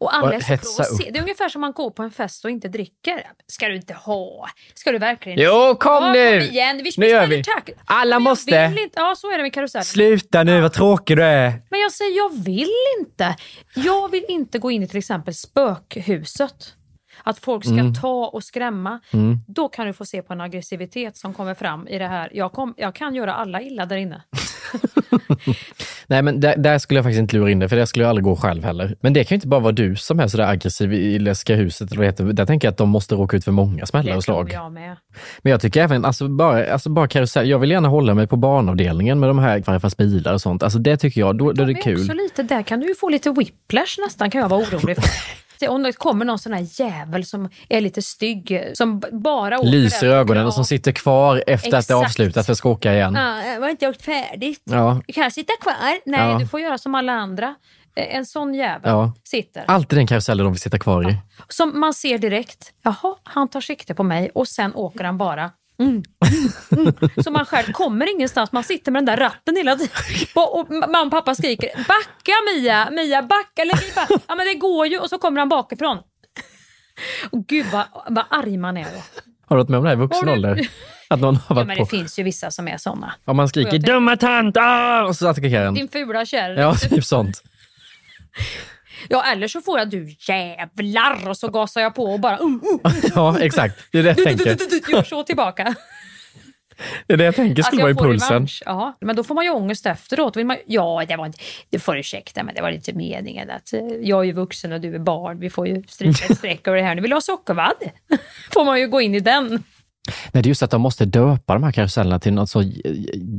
Och 0.00 0.14
alla 0.14 0.34
är 0.34 0.40
så 0.40 0.46
provocer- 0.56 1.12
Det 1.12 1.18
är 1.18 1.22
ungefär 1.22 1.48
som 1.48 1.60
man 1.60 1.72
går 1.72 1.90
på 1.90 2.02
en 2.02 2.10
fest 2.10 2.44
och 2.44 2.50
inte 2.50 2.68
dricker. 2.68 3.22
Ska 3.46 3.68
du 3.68 3.76
inte 3.76 3.94
ha? 3.94 4.48
Ska 4.74 4.92
du 4.92 4.98
verkligen? 4.98 5.38
Jo, 5.40 5.74
kom 5.80 5.92
ja, 6.04 6.12
nu! 6.12 6.40
Kom 6.40 6.48
igen. 6.54 6.80
Vi 6.84 6.90
Nu 6.96 7.06
gör 7.06 7.26
vi. 7.26 7.44
tack. 7.44 7.70
Alla 7.84 8.18
måste. 8.18 8.72
Inte. 8.78 9.00
Ja, 9.00 9.14
så 9.16 9.30
är 9.32 9.36
det 9.36 9.42
med 9.42 9.52
karusellen. 9.54 9.84
Sluta 9.84 10.42
nu, 10.42 10.60
vad 10.60 10.72
tråkig 10.72 11.16
du 11.16 11.24
är! 11.24 11.62
Men 11.70 11.80
jag 11.80 11.92
säger, 11.92 12.16
jag 12.16 12.44
vill 12.44 12.72
inte. 13.00 13.36
Jag 13.74 14.10
vill 14.10 14.24
inte 14.28 14.58
gå 14.58 14.70
in 14.70 14.82
i 14.82 14.88
till 14.88 14.98
exempel 14.98 15.34
spökhuset. 15.34 16.74
Att 17.22 17.38
folk 17.38 17.64
ska 17.64 17.72
Mm. 17.72 17.94
ta 17.94 18.26
och 18.26 18.44
skrämma. 18.44 19.00
Mm. 19.12 19.38
Då 19.48 19.68
kan 19.68 19.86
du 19.86 19.92
få 19.92 20.04
se 20.04 20.22
på 20.22 20.32
en 20.32 20.40
aggressivitet 20.40 21.16
som 21.16 21.34
kommer 21.34 21.54
fram 21.54 21.88
i 21.88 21.98
det 21.98 22.06
här. 22.06 22.30
Jag, 22.34 22.52
kom, 22.52 22.74
jag 22.76 22.94
kan 22.94 23.14
göra 23.14 23.34
alla 23.34 23.62
illa 23.62 23.86
där 23.86 23.96
inne. 23.96 24.22
Nej, 26.06 26.22
men 26.22 26.40
där, 26.40 26.56
där 26.56 26.78
skulle 26.78 26.98
jag 26.98 27.04
faktiskt 27.04 27.20
inte 27.20 27.36
lura 27.36 27.50
in 27.50 27.58
det, 27.58 27.68
för 27.68 27.76
det 27.76 27.86
skulle 27.86 28.04
jag 28.04 28.08
aldrig 28.08 28.24
gå 28.24 28.36
själv 28.36 28.64
heller. 28.64 28.96
Men 29.00 29.12
det 29.12 29.24
kan 29.24 29.34
ju 29.34 29.36
inte 29.36 29.48
bara 29.48 29.60
vara 29.60 29.72
du 29.72 29.96
som 29.96 30.20
är 30.20 30.28
sådär 30.28 30.46
aggressiv 30.46 30.92
i 30.92 31.18
läskiga 31.18 31.56
huset. 31.56 31.92
Eller 31.92 32.02
heter. 32.02 32.24
Där 32.24 32.46
tänker 32.46 32.66
jag 32.68 32.72
att 32.72 32.78
de 32.78 32.88
måste 32.88 33.14
råka 33.14 33.36
ut 33.36 33.44
för 33.44 33.52
många 33.52 33.86
smällar 33.86 34.16
och 34.16 34.24
slag. 34.24 34.50
jag 34.54 34.72
med. 34.72 34.96
Men 35.42 35.50
jag 35.50 35.60
tycker 35.60 35.82
även, 35.82 36.04
alltså 36.04 36.28
bara, 36.28 36.72
alltså 36.72 36.90
bara 36.90 37.08
karusell, 37.08 37.48
jag 37.48 37.58
vill 37.58 37.70
gärna 37.70 37.88
hålla 37.88 38.14
mig 38.14 38.26
på 38.26 38.36
barnavdelningen 38.36 39.20
med 39.20 39.28
de 39.30 39.38
här 39.38 39.62
farfars 39.62 39.96
bilar 39.96 40.32
och 40.32 40.40
sånt. 40.40 40.62
Alltså 40.62 40.78
det 40.78 40.96
tycker 40.96 41.20
jag, 41.20 41.38
då, 41.38 41.52
då 41.52 41.62
är 41.62 41.66
det 41.66 41.72
De 41.74 41.82
kul. 41.82 42.16
lite, 42.16 42.42
där 42.42 42.62
kan 42.62 42.80
du 42.80 42.88
ju 42.88 42.94
få 42.94 43.08
lite 43.08 43.30
whiplash 43.30 43.98
nästan, 44.06 44.30
kan 44.30 44.40
jag 44.40 44.48
vara 44.48 44.60
orolig 44.60 44.96
för. 44.96 45.04
Om 45.68 45.82
det 45.82 45.92
kommer 45.92 46.24
någon 46.24 46.38
sån 46.38 46.52
här 46.52 46.66
jävel 46.80 47.24
som 47.24 47.48
är 47.68 47.80
lite 47.80 48.02
stygg, 48.02 48.70
som 48.74 49.02
bara 49.12 49.58
åker 49.58 49.68
Lyser 49.68 50.06
i 50.06 50.10
ögonen 50.10 50.46
och 50.46 50.54
som 50.54 50.64
sitter 50.64 50.92
kvar 50.92 51.44
efter 51.46 51.68
att 51.78 51.88
det 51.88 51.94
är 51.94 51.96
Exakt. 51.98 52.04
avslutat 52.10 52.46
för 52.46 52.52
att 52.52 52.58
ska 52.58 52.68
åka 52.68 52.94
igen. 52.94 53.14
Ja, 53.14 53.44
jag 53.44 53.60
har 53.60 53.68
inte 53.68 53.84
gjort 53.84 54.02
färdigt. 54.02 54.62
Ja. 54.64 55.00
Kan 55.14 55.22
jag 55.22 55.32
sitta 55.32 55.52
kvar? 55.60 55.74
Nej, 56.06 56.20
Ja. 56.32 56.38
du 56.38 56.46
får 56.46 56.60
göra 56.60 56.78
som 56.78 56.94
alla 56.94 57.12
andra. 57.12 57.54
Eh, 57.96 58.16
En 58.16 58.26
sån 58.26 58.54
jävel 58.54 58.90
Ja. 58.90 59.12
sitter. 59.24 59.64
Alltid 59.68 59.98
den 59.98 60.06
karusellen 60.06 60.44
de 60.44 60.52
vill 60.52 60.60
sitta 60.60 60.78
kvar 60.78 61.10
i. 61.10 61.16
Som 61.48 61.80
man 61.80 61.94
ser 61.94 62.18
direkt. 62.18 62.72
Jaha, 62.82 63.14
han 63.22 63.48
tar 63.48 63.60
sikte 63.60 63.94
på 63.94 64.02
mig 64.02 64.30
och 64.34 64.48
sen 64.48 64.74
åker 64.74 65.04
han 65.04 65.18
bara. 65.18 65.50
Mm, 65.80 66.02
mm, 66.72 66.92
mm. 67.00 67.24
Så 67.24 67.30
man 67.30 67.46
själv 67.46 67.72
kommer 67.72 68.10
ingenstans. 68.14 68.52
Man 68.52 68.64
sitter 68.64 68.92
med 68.92 69.06
den 69.06 69.16
där 69.16 69.24
ratten 69.24 69.56
hela 69.56 69.76
tiden. 69.76 69.92
Och 70.34 70.70
mamma 70.70 71.02
och 71.02 71.10
pappa 71.10 71.34
skriker 71.34 71.70
backa 71.76 72.32
Mia, 72.54 72.90
Mia 72.90 73.22
backa. 73.22 73.64
Back. 73.94 74.08
Ja 74.28 74.34
men 74.34 74.46
det 74.46 74.54
går 74.54 74.86
ju. 74.86 74.98
Och 74.98 75.08
så 75.08 75.18
kommer 75.18 75.38
han 75.38 75.48
bakifrån. 75.48 75.98
Och 77.30 77.46
gud 77.46 77.66
vad, 77.72 77.84
vad 78.08 78.24
arg 78.30 78.56
man 78.56 78.76
är 78.76 78.84
då. 78.84 79.02
Har 79.46 79.56
du 79.56 79.62
varit 79.62 79.68
med 79.68 79.78
om 79.78 79.84
det 79.84 79.90
här 79.90 79.96
i 79.96 80.00
vuxen 80.00 80.28
ålder? 80.28 80.68
Att 81.08 81.20
någon 81.20 81.36
har 81.36 81.42
Ja, 81.48 81.54
varit 81.54 81.66
men 81.66 81.76
på... 81.76 81.82
det 81.84 81.90
finns 81.90 82.18
ju 82.18 82.22
vissa 82.22 82.50
som 82.50 82.68
är 82.68 82.76
såna. 82.76 83.14
Om 83.24 83.36
man 83.36 83.48
skriker 83.48 83.78
“dumma 83.78 84.16
tant!” 84.16 84.56
ah! 84.56 85.04
och 85.04 85.16
så 85.16 85.28
attackerar 85.28 85.66
en. 85.66 85.74
Din 85.74 85.88
fula 85.88 86.24
kärring. 86.26 86.58
Ja, 86.58 86.74
typ 86.74 87.04
sånt. 87.04 87.42
Ja, 89.08 89.24
eller 89.32 89.48
så 89.48 89.60
får 89.60 89.78
jag 89.78 89.90
du 89.90 90.16
jävlar 90.76 91.28
och 91.28 91.36
så 91.36 91.48
gasar 91.48 91.80
jag 91.80 91.94
på 91.94 92.04
och 92.04 92.20
bara 92.20 92.38
uh, 92.38 92.46
uh, 92.46 92.92
Ja, 93.14 93.40
exakt. 93.40 93.92
Det 93.92 93.98
är 93.98 94.02
det 94.02 94.08
jag 94.08 94.24
tänker. 94.24 94.90
gör 94.92 95.02
så 95.02 95.22
tillbaka. 95.22 95.74
Det 97.06 97.12
är 97.12 97.16
det 97.16 97.24
jag 97.24 97.34
tänker 97.34 97.62
skulle 97.62 97.82
vara 97.82 97.90
i 97.90 97.94
får 97.94 98.04
pulsen. 98.04 98.28
revansch. 98.28 98.62
Ja, 98.66 98.98
men 99.00 99.16
då 99.16 99.24
får 99.24 99.34
man 99.34 99.44
ju 99.44 99.50
ångest 99.50 99.86
efteråt. 99.86 100.36
Vill 100.36 100.46
man, 100.46 100.56
ja, 100.66 101.04
det 101.08 101.16
var 101.16 101.26
inte, 101.26 101.38
du 101.70 101.78
får 101.78 101.98
ursäkta, 101.98 102.42
men 102.42 102.54
det 102.54 102.62
var 102.62 102.70
inte 102.70 102.92
meningen 102.92 103.50
att 103.50 103.72
eh, 103.72 103.80
jag 103.80 104.20
är 104.20 104.24
ju 104.24 104.32
vuxen 104.32 104.72
och 104.72 104.80
du 104.80 104.94
är 104.94 104.98
barn. 104.98 105.40
Vi 105.40 105.50
får 105.50 105.68
ju 105.68 105.82
stryka 105.88 106.24
ett 106.24 106.38
streck 106.38 106.68
över 106.68 106.78
det 106.78 106.84
här. 106.84 106.94
Nu 106.94 107.00
vill 107.00 107.10
du 107.10 107.16
ha 107.16 107.20
sockervadd? 107.20 107.90
får 108.52 108.64
man 108.64 108.80
ju 108.80 108.88
gå 108.88 109.00
in 109.00 109.14
i 109.14 109.20
den. 109.20 109.64
Nej, 110.32 110.42
det 110.42 110.46
är 110.46 110.48
just 110.48 110.62
att 110.62 110.70
de 110.70 110.80
måste 110.80 111.04
döpa 111.04 111.54
de 111.54 111.62
här 111.62 111.72
karusellerna 111.72 112.18
till 112.18 112.32
något 112.32 112.50
så 112.50 112.62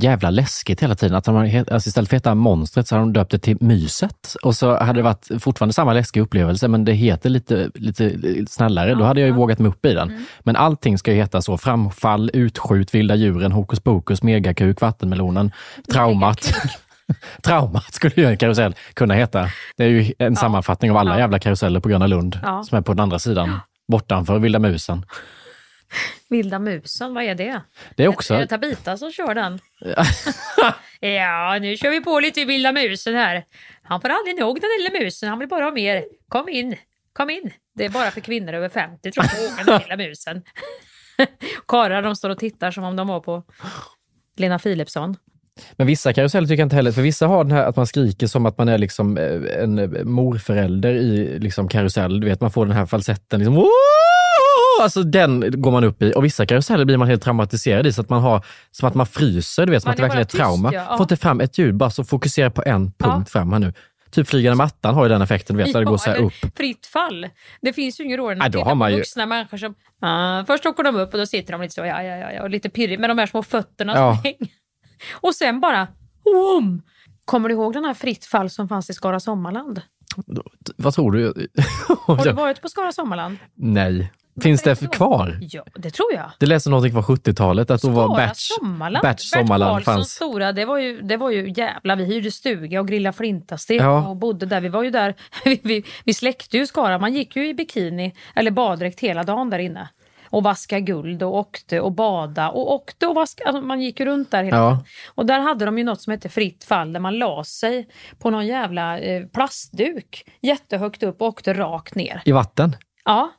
jävla 0.01 0.29
läskigt 0.29 0.83
hela 0.83 0.95
tiden. 0.95 1.15
Att 1.15 1.23
de 1.23 1.35
har, 1.35 1.65
alltså 1.73 1.87
istället 1.89 2.09
för 2.09 2.17
att 2.17 2.21
heta 2.21 2.35
monstret 2.35 2.87
så 2.87 2.95
har 2.95 2.99
de 2.99 3.13
döpt 3.13 3.31
det 3.31 3.39
till 3.39 3.57
myset. 3.59 4.35
Och 4.43 4.55
så 4.55 4.77
hade 4.77 4.99
det 4.99 5.03
varit 5.03 5.27
fortfarande 5.39 5.73
samma 5.73 5.93
läskiga 5.93 6.23
upplevelse, 6.23 6.67
men 6.67 6.85
det 6.85 6.93
heter 6.93 7.29
lite, 7.29 7.69
lite 7.75 8.11
snällare. 8.49 8.95
Då 8.95 9.03
hade 9.03 9.19
jag 9.19 9.27
ju 9.27 9.33
vågat 9.33 9.59
mig 9.59 9.69
upp 9.69 9.85
i 9.85 9.93
den. 9.93 10.25
Men 10.39 10.55
allting 10.55 10.97
ska 10.97 11.11
ju 11.11 11.17
heta 11.17 11.41
så. 11.41 11.57
Framfall, 11.57 12.29
utskjut, 12.33 12.95
vilda 12.95 13.15
djuren, 13.15 13.51
hokus 13.51 13.79
pokus, 13.79 14.23
megakuk, 14.23 14.81
vattenmelonen, 14.81 15.51
traumat. 15.93 16.53
Traumat 17.43 17.93
skulle 17.93 18.13
ju 18.15 18.25
en 18.25 18.37
karusell 18.37 18.75
kunna 18.93 19.13
heta. 19.13 19.47
Det 19.77 19.83
är 19.83 19.87
ju 19.87 20.13
en 20.19 20.35
sammanfattning 20.35 20.91
av 20.91 20.97
alla 20.97 21.11
Ja. 21.13 21.19
jävla 21.19 21.39
karuseller 21.39 21.79
på 21.79 21.89
Gröna 21.89 22.07
Lund 22.07 22.39
Ja. 22.43 22.63
som 22.63 22.77
är 22.77 22.81
på 22.81 22.93
den 22.93 22.99
andra 22.99 23.19
sidan. 23.19 23.59
Bortanför 23.87 24.39
Vilda 24.39 24.59
musen. 24.59 25.05
Vilda 26.29 26.59
musen, 26.59 27.13
vad 27.13 27.23
är 27.23 27.35
det? 27.35 27.61
Det 27.95 28.03
är 28.03 28.07
också... 28.07 28.33
Är 28.33 28.39
det 28.39 28.47
Tabita 28.47 28.97
som 28.97 29.11
kör 29.11 29.35
den? 29.35 29.59
ja, 30.99 31.57
nu 31.61 31.77
kör 31.77 31.89
vi 31.89 32.01
på 32.01 32.19
lite 32.19 32.45
Vilda 32.45 32.71
musen 32.71 33.15
här. 33.15 33.45
Han 33.83 34.01
får 34.01 34.09
aldrig 34.09 34.39
nog 34.39 34.61
den 34.61 34.69
lilla 34.79 35.03
musen, 35.05 35.29
han 35.29 35.39
vill 35.39 35.47
bara 35.47 35.63
ha 35.63 35.71
mer. 35.71 36.05
Kom 36.27 36.49
in, 36.49 36.75
kom 37.13 37.29
in. 37.29 37.51
Det 37.75 37.85
är 37.85 37.89
bara 37.89 38.11
för 38.11 38.21
kvinnor 38.21 38.53
över 38.53 38.69
50 38.69 39.11
tror 39.11 39.25
jag, 39.25 39.53
åka 39.53 39.63
den 39.71 39.81
lilla 39.81 40.09
musen. 40.09 40.43
Karlar 41.67 42.01
de 42.01 42.15
står 42.15 42.29
och 42.29 42.37
tittar 42.39 42.71
som 42.71 42.83
om 42.83 42.95
de 42.95 43.07
var 43.07 43.19
på 43.19 43.43
Lena 44.37 44.59
Philipsson. 44.59 45.15
Men 45.71 45.87
vissa 45.87 46.13
karuseller 46.13 46.47
tycker 46.47 46.61
jag 46.61 46.65
inte 46.65 46.75
heller, 46.75 46.91
för 46.91 47.01
vissa 47.01 47.27
har 47.27 47.43
den 47.43 47.51
här 47.51 47.63
att 47.65 47.75
man 47.75 47.87
skriker 47.87 48.27
som 48.27 48.45
att 48.45 48.57
man 48.57 48.69
är 48.69 48.77
liksom 48.77 49.17
eh, 49.17 49.63
en 49.63 49.79
eh, 49.79 50.03
morförälder 50.03 50.93
i 50.93 51.39
liksom 51.39 51.67
karusell. 51.67 52.19
Du 52.19 52.27
vet, 52.27 52.41
man 52.41 52.51
får 52.51 52.65
den 52.65 52.75
här 52.75 52.85
falsetten. 52.85 53.39
Liksom, 53.39 53.57
"Åh!" 53.57 54.08
Alltså 54.79 55.03
den 55.03 55.61
går 55.61 55.71
man 55.71 55.83
upp 55.83 56.01
i. 56.01 56.13
Och 56.15 56.25
vissa 56.25 56.45
karuseller 56.45 56.85
blir 56.85 56.97
man 56.97 57.07
helt 57.07 57.23
traumatiserad 57.23 57.87
i, 57.87 57.93
så 57.93 58.01
att 58.01 58.09
man 58.09 58.21
har 58.21 58.45
som 58.71 58.87
att 58.87 58.95
man 58.95 59.05
fryser, 59.05 59.65
du 59.65 59.71
vet, 59.71 59.83
som 59.83 59.87
Man 59.89 59.91
att 59.91 59.97
det 59.97 60.01
verkligen 60.03 60.19
är 60.21 60.25
ett 60.25 60.29
trauma. 60.29 60.73
ja. 60.73 60.85
Ja. 60.89 60.97
Får 60.97 61.03
inte 61.03 61.15
fram 61.17 61.41
ett 61.41 61.57
ljud, 61.57 61.75
bara 61.75 61.89
så 61.89 62.03
fokusera 62.03 62.49
på 62.51 62.63
en 62.65 62.91
punkt 62.91 63.29
fram 63.29 63.51
här 63.53 63.59
nu. 63.59 63.73
Typ 64.11 64.27
flygande 64.27 64.57
mattan 64.57 64.95
har 64.95 65.03
ju 65.05 65.09
den 65.09 65.21
effekten, 65.21 65.57
du 65.57 65.63
vet, 65.63 65.73
där 65.73 65.79
det 65.79 65.85
går 65.85 65.97
så 65.97 66.13
upp. 66.13 66.33
Fritt 66.57 66.85
fall. 66.85 67.27
Det 67.61 67.73
finns 67.73 67.99
ju 67.99 68.03
ingen 68.03 68.17
roligare 68.17 68.35
än 68.35 68.41
att 68.41 68.51
titta 68.53 68.75
på 68.75 68.89
ju- 68.89 68.95
vuxna 68.97 69.25
människor 69.25 69.57
som... 69.57 69.75
Ah, 70.01 70.45
först 70.45 70.65
åker 70.65 70.83
de 70.83 70.95
upp 70.95 71.13
och 71.13 71.19
då 71.19 71.25
sitter 71.25 71.51
de 71.51 71.61
lite 71.61 71.73
så, 71.73 71.81
ja, 71.81 72.03
ja, 72.03 72.15
ja, 72.17 72.31
ja, 72.31 72.41
och 72.43 72.49
lite 72.49 72.69
pirrig 72.69 72.99
med 72.99 73.09
de 73.09 73.17
här 73.17 73.25
små 73.25 73.43
fötterna 73.43 73.93
Ja. 73.95 74.13
som 74.15 74.23
hänger. 74.23 74.47
Och 75.13 75.35
sen 75.35 75.59
bara, 75.59 75.87
om! 76.57 76.81
Kommer 77.25 77.49
du 77.49 77.55
ihåg 77.55 77.73
den 77.73 77.85
här 77.85 77.93
Fritt 77.93 78.25
fall 78.25 78.49
som 78.49 78.67
fanns 78.69 78.89
i 78.89 78.93
Skara 78.93 79.19
Sommarland? 79.19 79.81
Vad 80.77 80.93
tror 80.93 81.11
du? 81.11 81.33
Har 82.05 82.23
du 82.25 82.31
varit 82.31 82.61
på 82.61 82.69
Skara 82.69 82.91
Sommarland? 82.91 83.37
Nej. 83.55 84.11
Finns 84.41 84.63
det 84.63 84.91
kvar? 84.91 85.37
Ja, 85.41 85.63
det 85.75 85.89
tror 85.91 86.13
jag. 86.13 86.31
Det 86.39 86.45
läste 86.45 86.69
någonting 86.69 86.91
från 86.93 87.03
70-talet, 87.17 87.71
att 87.71 87.81
då 87.81 87.89
var 87.89 88.15
Berts, 88.15 88.47
Sommarland. 88.59 89.03
Bert 89.03 89.19
Sommarland 89.19 89.71
Karlssons 89.75 89.95
fanns. 89.95 90.09
stora, 90.11 90.51
det 90.51 90.65
var 90.65 90.77
ju, 90.77 91.01
det 91.01 91.17
var 91.17 91.29
ju 91.29 91.53
jävla, 91.57 91.95
vi 91.95 92.05
hyrde 92.05 92.31
stuga 92.31 92.79
och 92.79 92.87
grillade 92.87 93.17
flintastek 93.17 93.81
Ja. 93.81 94.07
och 94.07 94.15
bodde 94.15 94.45
där. 94.45 94.61
Vi 94.61 94.69
var 94.69 94.83
ju 94.83 94.89
där, 94.89 95.15
vi, 95.45 95.59
vi, 95.63 95.83
vi 96.05 96.13
släckte 96.13 96.57
ju 96.57 96.67
Skara. 96.67 96.97
Man 96.99 97.13
gick 97.13 97.35
ju 97.35 97.47
i 97.49 97.53
bikini 97.53 98.13
eller 98.35 98.51
baddräkt 98.51 98.99
hela 98.99 99.23
dagen 99.23 99.49
där 99.49 99.59
inne. 99.59 99.89
Och 100.31 100.43
vaska 100.43 100.79
guld 100.79 101.23
och 101.23 101.35
åkte 101.35 101.79
och 101.81 101.91
bada 101.91 102.49
och 102.49 102.71
åkte 102.73 103.07
och 103.07 103.15
vaska, 103.15 103.43
alltså 103.43 103.61
man 103.61 103.81
gick 103.81 103.99
runt 103.99 104.31
där 104.31 104.43
hela 104.43 104.57
Ja. 104.57 104.69
tiden. 104.71 104.85
Och 105.15 105.25
där 105.25 105.39
hade 105.39 105.65
de 105.65 105.77
ju 105.77 105.83
något 105.83 106.01
som 106.01 106.11
hette 106.11 106.29
fritt 106.29 106.63
fall 106.63 106.93
där 106.93 106.99
man 106.99 107.17
la 107.17 107.43
sig 107.43 107.87
på 108.19 108.29
någon 108.29 108.47
jävla 108.47 108.99
eh, 108.99 109.25
plastduk 109.25 110.23
jättehögt 110.41 111.03
upp 111.03 111.21
och 111.21 111.27
åkte 111.27 111.53
rakt 111.53 111.95
ner. 111.95 112.21
I 112.25 112.31
vatten? 112.31 112.75
Ja, 113.09 113.31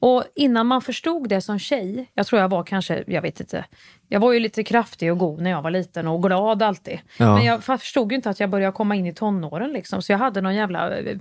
och 0.00 0.24
innan 0.34 0.66
man 0.66 0.82
förstod 0.82 1.28
det 1.28 1.40
som 1.40 1.58
tjej, 1.58 2.10
jag 2.14 2.26
tror 2.26 2.40
jag 2.40 2.48
var 2.48 2.62
kanske, 2.64 3.04
jag 3.06 3.22
vet 3.22 3.40
inte, 3.40 3.64
jag 4.08 4.20
var 4.20 4.32
ju 4.32 4.40
lite 4.40 4.64
kraftig 4.64 5.12
och 5.12 5.18
god 5.18 5.40
när 5.40 5.50
jag 5.50 5.62
var 5.62 5.70
liten 5.70 6.06
och 6.08 6.22
glad 6.22 6.62
alltid. 6.62 7.00
Ja. 7.18 7.34
Men 7.34 7.44
jag 7.44 7.64
förstod 7.64 8.12
ju 8.12 8.16
inte 8.16 8.30
att 8.30 8.40
jag 8.40 8.50
började 8.50 8.72
komma 8.72 8.94
in 8.94 9.06
i 9.06 9.14
tonåren 9.14 9.72
liksom, 9.72 10.02
så 10.02 10.12
jag 10.12 10.18
hade 10.18 10.40
någon 10.40 10.54
jävla 10.54 10.98
eh, 10.98 11.18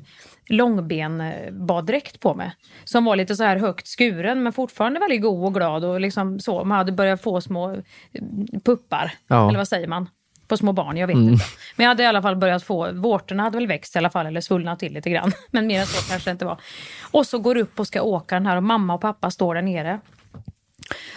långbenbaddräkt 0.49 2.19
på 2.19 2.33
mig. 2.33 2.51
Som 2.83 3.05
var 3.05 3.15
lite 3.15 3.35
så 3.35 3.43
här 3.43 3.57
högt 3.57 3.87
skuren 3.87 4.43
men 4.43 4.53
fortfarande 4.53 4.99
väldigt 4.99 5.21
god 5.21 5.45
och 5.45 5.53
glad 5.53 5.85
och 5.85 6.01
liksom 6.01 6.39
så. 6.39 6.63
Man 6.63 6.77
hade 6.77 6.91
börjat 6.91 7.21
få 7.21 7.41
små 7.41 7.71
eh, 7.73 7.81
puppar, 8.65 9.13
Ja. 9.27 9.47
eller 9.49 9.57
vad 9.57 9.67
säger 9.67 9.87
man? 9.87 10.09
På 10.47 10.57
små 10.57 10.71
barn, 10.73 10.97
jag 10.97 11.07
vet 11.07 11.15
Mm. 11.15 11.29
inte. 11.33 11.45
Men 11.75 11.83
jag 11.83 11.89
hade 11.91 12.03
i 12.03 12.05
alla 12.05 12.21
fall 12.21 12.35
börjat 12.35 12.63
få, 12.63 12.91
vårtorna 12.93 13.43
hade 13.43 13.57
väl 13.57 13.67
växt 13.67 13.95
i 13.95 13.99
alla 13.99 14.09
fall 14.09 14.25
eller 14.25 14.41
svullnat 14.41 14.79
till 14.79 14.93
lite 14.93 15.09
grann. 15.09 15.31
Men 15.51 15.67
mer 15.67 15.79
än 15.79 15.85
så 15.85 16.09
kanske 16.09 16.29
det 16.29 16.31
inte 16.31 16.45
var. 16.45 16.57
Och 17.11 17.25
så 17.27 17.39
går 17.39 17.57
upp 17.57 17.79
och 17.79 17.87
ska 17.87 18.01
åka 18.01 18.35
den 18.35 18.45
här 18.45 18.57
och 18.57 18.63
mamma 18.63 18.93
och 18.93 19.01
pappa 19.01 19.31
står 19.31 19.55
där 19.55 19.61
nere. 19.61 19.99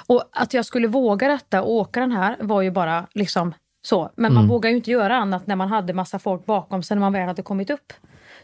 Och 0.06 0.24
att 0.32 0.54
jag 0.54 0.64
skulle 0.64 0.88
våga 0.88 1.28
detta 1.28 1.62
och 1.62 1.70
åka 1.72 2.00
den 2.00 2.12
här 2.12 2.36
var 2.40 2.62
ju 2.62 2.70
bara 2.70 3.06
liksom 3.14 3.54
så. 3.82 4.10
Men 4.16 4.32
man 4.34 4.42
Mm. 4.42 4.48
vågar 4.48 4.70
ju 4.70 4.76
inte 4.76 4.90
göra 4.90 5.16
annat 5.16 5.46
när 5.46 5.56
man 5.56 5.68
hade 5.68 5.92
massa 5.94 6.18
folk 6.18 6.46
bakom 6.46 6.82
sig 6.82 6.94
när 6.96 7.00
man 7.00 7.12
väl 7.12 7.26
hade 7.26 7.42
kommit 7.42 7.70
upp. 7.70 7.92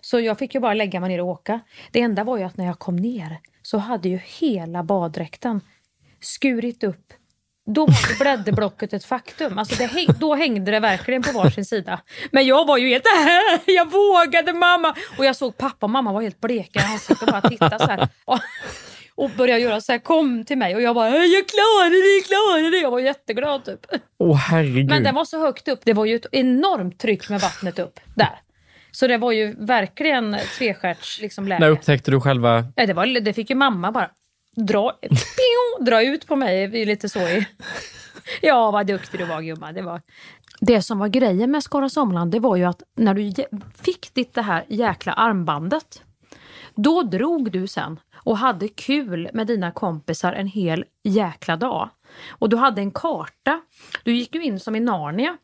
Så 0.00 0.20
jag 0.20 0.38
fick 0.38 0.54
ju 0.54 0.60
bara 0.60 0.74
lägga 0.74 1.00
mig 1.00 1.08
ner 1.08 1.20
och 1.20 1.26
åka. 1.28 1.60
Det 1.90 2.00
enda 2.00 2.24
var 2.24 2.36
ju 2.38 2.44
att 2.44 2.56
när 2.56 2.66
jag 2.66 2.78
kom 2.78 2.96
ner 2.96 3.38
så 3.62 3.78
hade 3.78 4.08
ju 4.08 4.16
hela 4.24 4.82
baddräkten 4.82 5.60
skurit 6.20 6.84
upp. 6.84 7.12
Då 7.66 7.86
var 7.86 8.18
blädderblocket 8.18 8.92
ett 8.92 9.04
faktum. 9.04 9.58
Alltså 9.58 9.82
häng, 9.82 10.06
då 10.20 10.34
hängde 10.34 10.70
det 10.70 10.80
verkligen 10.80 11.22
på 11.22 11.32
varsin 11.32 11.64
sida. 11.64 12.00
Men 12.32 12.46
jag 12.46 12.66
var 12.66 12.76
ju 12.76 12.88
helt 12.88 13.04
jag 13.66 13.90
vågade 13.90 14.52
mamma! 14.52 14.94
Och 15.18 15.24
jag 15.24 15.36
såg 15.36 15.56
pappa 15.56 15.86
och 15.86 15.90
mamma 15.90 16.12
var 16.12 16.22
helt 16.22 16.40
bleka 16.40 16.80
i 16.80 16.82
ansiktet 16.82 17.22
och 17.22 17.28
bara 17.28 17.48
tittade 17.48 17.78
så 17.78 17.86
här. 17.86 18.08
Och, 18.24 18.38
och 19.14 19.30
började 19.30 19.60
göra 19.60 19.80
så 19.80 19.92
här, 19.92 19.98
kom 19.98 20.44
till 20.44 20.58
mig 20.58 20.74
och 20.74 20.82
jag 20.82 20.94
bara, 20.94 21.08
jag 21.08 21.48
klarar 21.48 21.90
det, 21.90 22.16
jag 22.16 22.24
klarar 22.24 22.70
det. 22.70 22.78
Jag 22.78 22.90
var 22.90 23.00
jätteglad 23.00 23.64
typ. 23.64 23.86
Åh 24.18 24.36
herregud. 24.36 24.88
Men 24.88 25.02
den 25.02 25.14
var 25.14 25.24
så 25.24 25.40
högt 25.40 25.68
upp, 25.68 25.80
det 25.84 25.92
var 25.92 26.04
ju 26.04 26.16
ett 26.16 26.26
enormt 26.32 26.98
tryck 26.98 27.28
med 27.28 27.40
vattnet 27.40 27.78
upp 27.78 28.00
där. 28.14 28.40
Så 28.90 29.06
det 29.06 29.18
var 29.18 29.32
ju 29.32 29.54
verkligen 29.66 30.36
tvestjärts 30.58 31.20
liksom, 31.20 31.48
läge. 31.48 31.60
När 31.60 31.70
upptäckte 31.70 32.10
du 32.10 32.20
själva... 32.20 32.64
Nej, 32.76 32.86
det, 32.86 32.94
var, 32.94 33.20
det 33.20 33.32
fick 33.32 33.50
ju 33.50 33.56
mamma 33.56 33.92
bara 33.92 34.10
dra, 34.56 34.92
pio, 35.00 35.84
dra 35.84 36.02
ut 36.02 36.26
på 36.26 36.36
mig. 36.36 36.68
det 36.68 36.78
är 36.78 36.86
lite 36.86 37.08
så 37.08 37.20
i... 37.20 37.46
Ja, 38.42 38.70
vad 38.70 38.86
duktig 38.86 39.20
du 39.20 39.24
var 39.24 39.42
gumman. 39.42 39.74
Det, 39.74 39.82
var... 39.82 40.02
det 40.60 40.82
som 40.82 40.98
var 40.98 41.08
grejen 41.08 41.50
med 41.50 41.62
Skara 41.62 41.88
Sommarland, 41.88 42.30
det 42.30 42.40
var 42.40 42.56
ju 42.56 42.64
att 42.64 42.82
när 42.96 43.14
du 43.14 43.32
fick 43.82 44.14
ditt 44.14 44.34
det 44.34 44.42
här 44.42 44.64
jäkla 44.68 45.12
armbandet, 45.12 46.02
då 46.74 47.02
drog 47.02 47.52
du 47.52 47.66
sen 47.66 48.00
och 48.14 48.38
hade 48.38 48.68
kul 48.68 49.30
med 49.32 49.46
dina 49.46 49.72
kompisar 49.72 50.32
en 50.32 50.46
hel 50.46 50.84
jäkla 51.04 51.56
dag. 51.56 51.88
Och 52.28 52.48
du 52.48 52.56
hade 52.56 52.80
en 52.80 52.90
karta. 52.90 53.60
Du 54.02 54.16
gick 54.16 54.34
ju 54.34 54.42
in 54.42 54.60
som 54.60 54.76
i 54.76 54.80
Narnia 54.80 55.36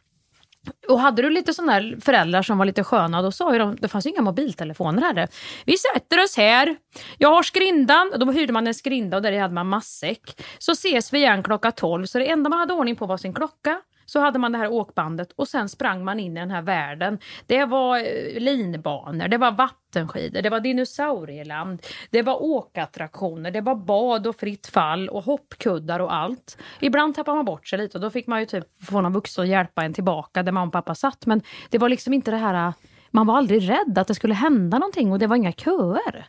och 0.88 1.00
hade 1.00 1.22
du 1.22 1.30
lite 1.30 1.54
sådana 1.54 1.72
här 1.72 1.98
föräldrar 2.00 2.42
som 2.42 2.58
var 2.58 2.64
lite 2.64 2.84
sköna, 2.84 3.22
då 3.22 3.32
sa 3.32 3.52
ju 3.52 3.58
de, 3.58 3.76
det 3.76 3.88
fanns 3.88 4.06
ju 4.06 4.10
inga 4.10 4.22
mobiltelefoner 4.22 5.02
här. 5.02 5.28
Vi 5.64 5.76
sätter 5.76 6.22
oss 6.22 6.36
här, 6.36 6.76
jag 7.18 7.28
har 7.28 7.42
skrindan, 7.42 8.12
då 8.16 8.32
hyrde 8.32 8.52
man 8.52 8.66
en 8.66 8.74
skrinda 8.74 9.16
och 9.16 9.22
där 9.22 9.40
hade 9.40 9.54
man 9.54 9.68
matsäck. 9.68 10.42
Så 10.58 10.72
ses 10.72 11.12
vi 11.12 11.18
igen 11.18 11.42
klockan 11.42 11.72
12, 11.72 12.06
så 12.06 12.18
det 12.18 12.30
enda 12.30 12.50
man 12.50 12.58
hade 12.58 12.74
ordning 12.74 12.96
på 12.96 13.06
var 13.06 13.16
sin 13.16 13.34
klocka 13.34 13.80
så 14.12 14.20
hade 14.20 14.38
man 14.38 14.52
det 14.52 14.58
här 14.58 14.72
åkbandet 14.72 15.32
och 15.36 15.48
sen 15.48 15.68
sprang 15.68 16.04
man 16.04 16.20
in 16.20 16.36
i 16.36 16.40
den 16.40 16.50
här 16.50 16.62
världen. 16.62 17.18
Det 17.46 17.64
var 17.64 17.98
eh, 17.98 18.40
linbanor, 18.40 19.28
det 19.28 19.38
var 19.38 19.52
vattenskidor, 19.52 20.42
det 20.42 20.50
var 20.50 20.60
dinosaurieland, 20.60 21.82
det 22.10 22.22
var 22.22 22.42
åkattraktioner, 22.42 23.50
det 23.50 23.60
var 23.60 23.74
bad 23.74 24.26
och 24.26 24.36
fritt 24.36 24.66
fall 24.66 25.08
och 25.08 25.24
hoppkuddar 25.24 26.00
och 26.00 26.14
allt. 26.14 26.58
Ibland 26.80 27.14
tappade 27.14 27.36
man 27.36 27.44
bort 27.44 27.68
sig 27.68 27.78
lite 27.78 27.98
och 27.98 28.02
då 28.02 28.10
fick 28.10 28.26
man 28.26 28.40
ju 28.40 28.46
typ 28.46 28.64
få 28.84 29.00
någon 29.00 29.12
vuxen 29.12 29.42
att 29.42 29.48
hjälpa 29.48 29.84
en 29.84 29.94
tillbaka 29.94 30.42
där 30.42 30.52
mamma 30.52 30.66
och 30.66 30.72
pappa 30.72 30.94
satt. 30.94 31.26
Men 31.26 31.42
det 31.70 31.78
var 31.78 31.88
liksom 31.88 32.12
inte 32.12 32.30
det 32.30 32.36
här, 32.36 32.68
eh, 32.68 32.74
man 33.10 33.26
var 33.26 33.36
aldrig 33.36 33.68
rädd 33.68 33.98
att 33.98 34.08
det 34.08 34.14
skulle 34.14 34.34
hända 34.34 34.78
någonting 34.78 35.12
och 35.12 35.18
det 35.18 35.26
var 35.26 35.36
inga 35.36 35.52
köer. 35.52 36.26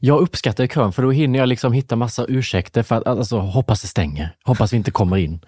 Jag 0.00 0.20
uppskattar 0.20 0.66
kön 0.66 0.92
för 0.92 1.02
då 1.02 1.10
hinner 1.10 1.38
jag 1.38 1.48
liksom 1.48 1.72
hitta 1.72 1.96
massa 1.96 2.24
ursäkter 2.28 2.82
för 2.82 2.96
att 2.96 3.06
alltså, 3.06 3.38
hoppas 3.38 3.82
det 3.82 3.88
stänger, 3.88 4.36
hoppas 4.44 4.72
vi 4.72 4.76
inte 4.76 4.90
kommer 4.90 5.16
in. 5.16 5.40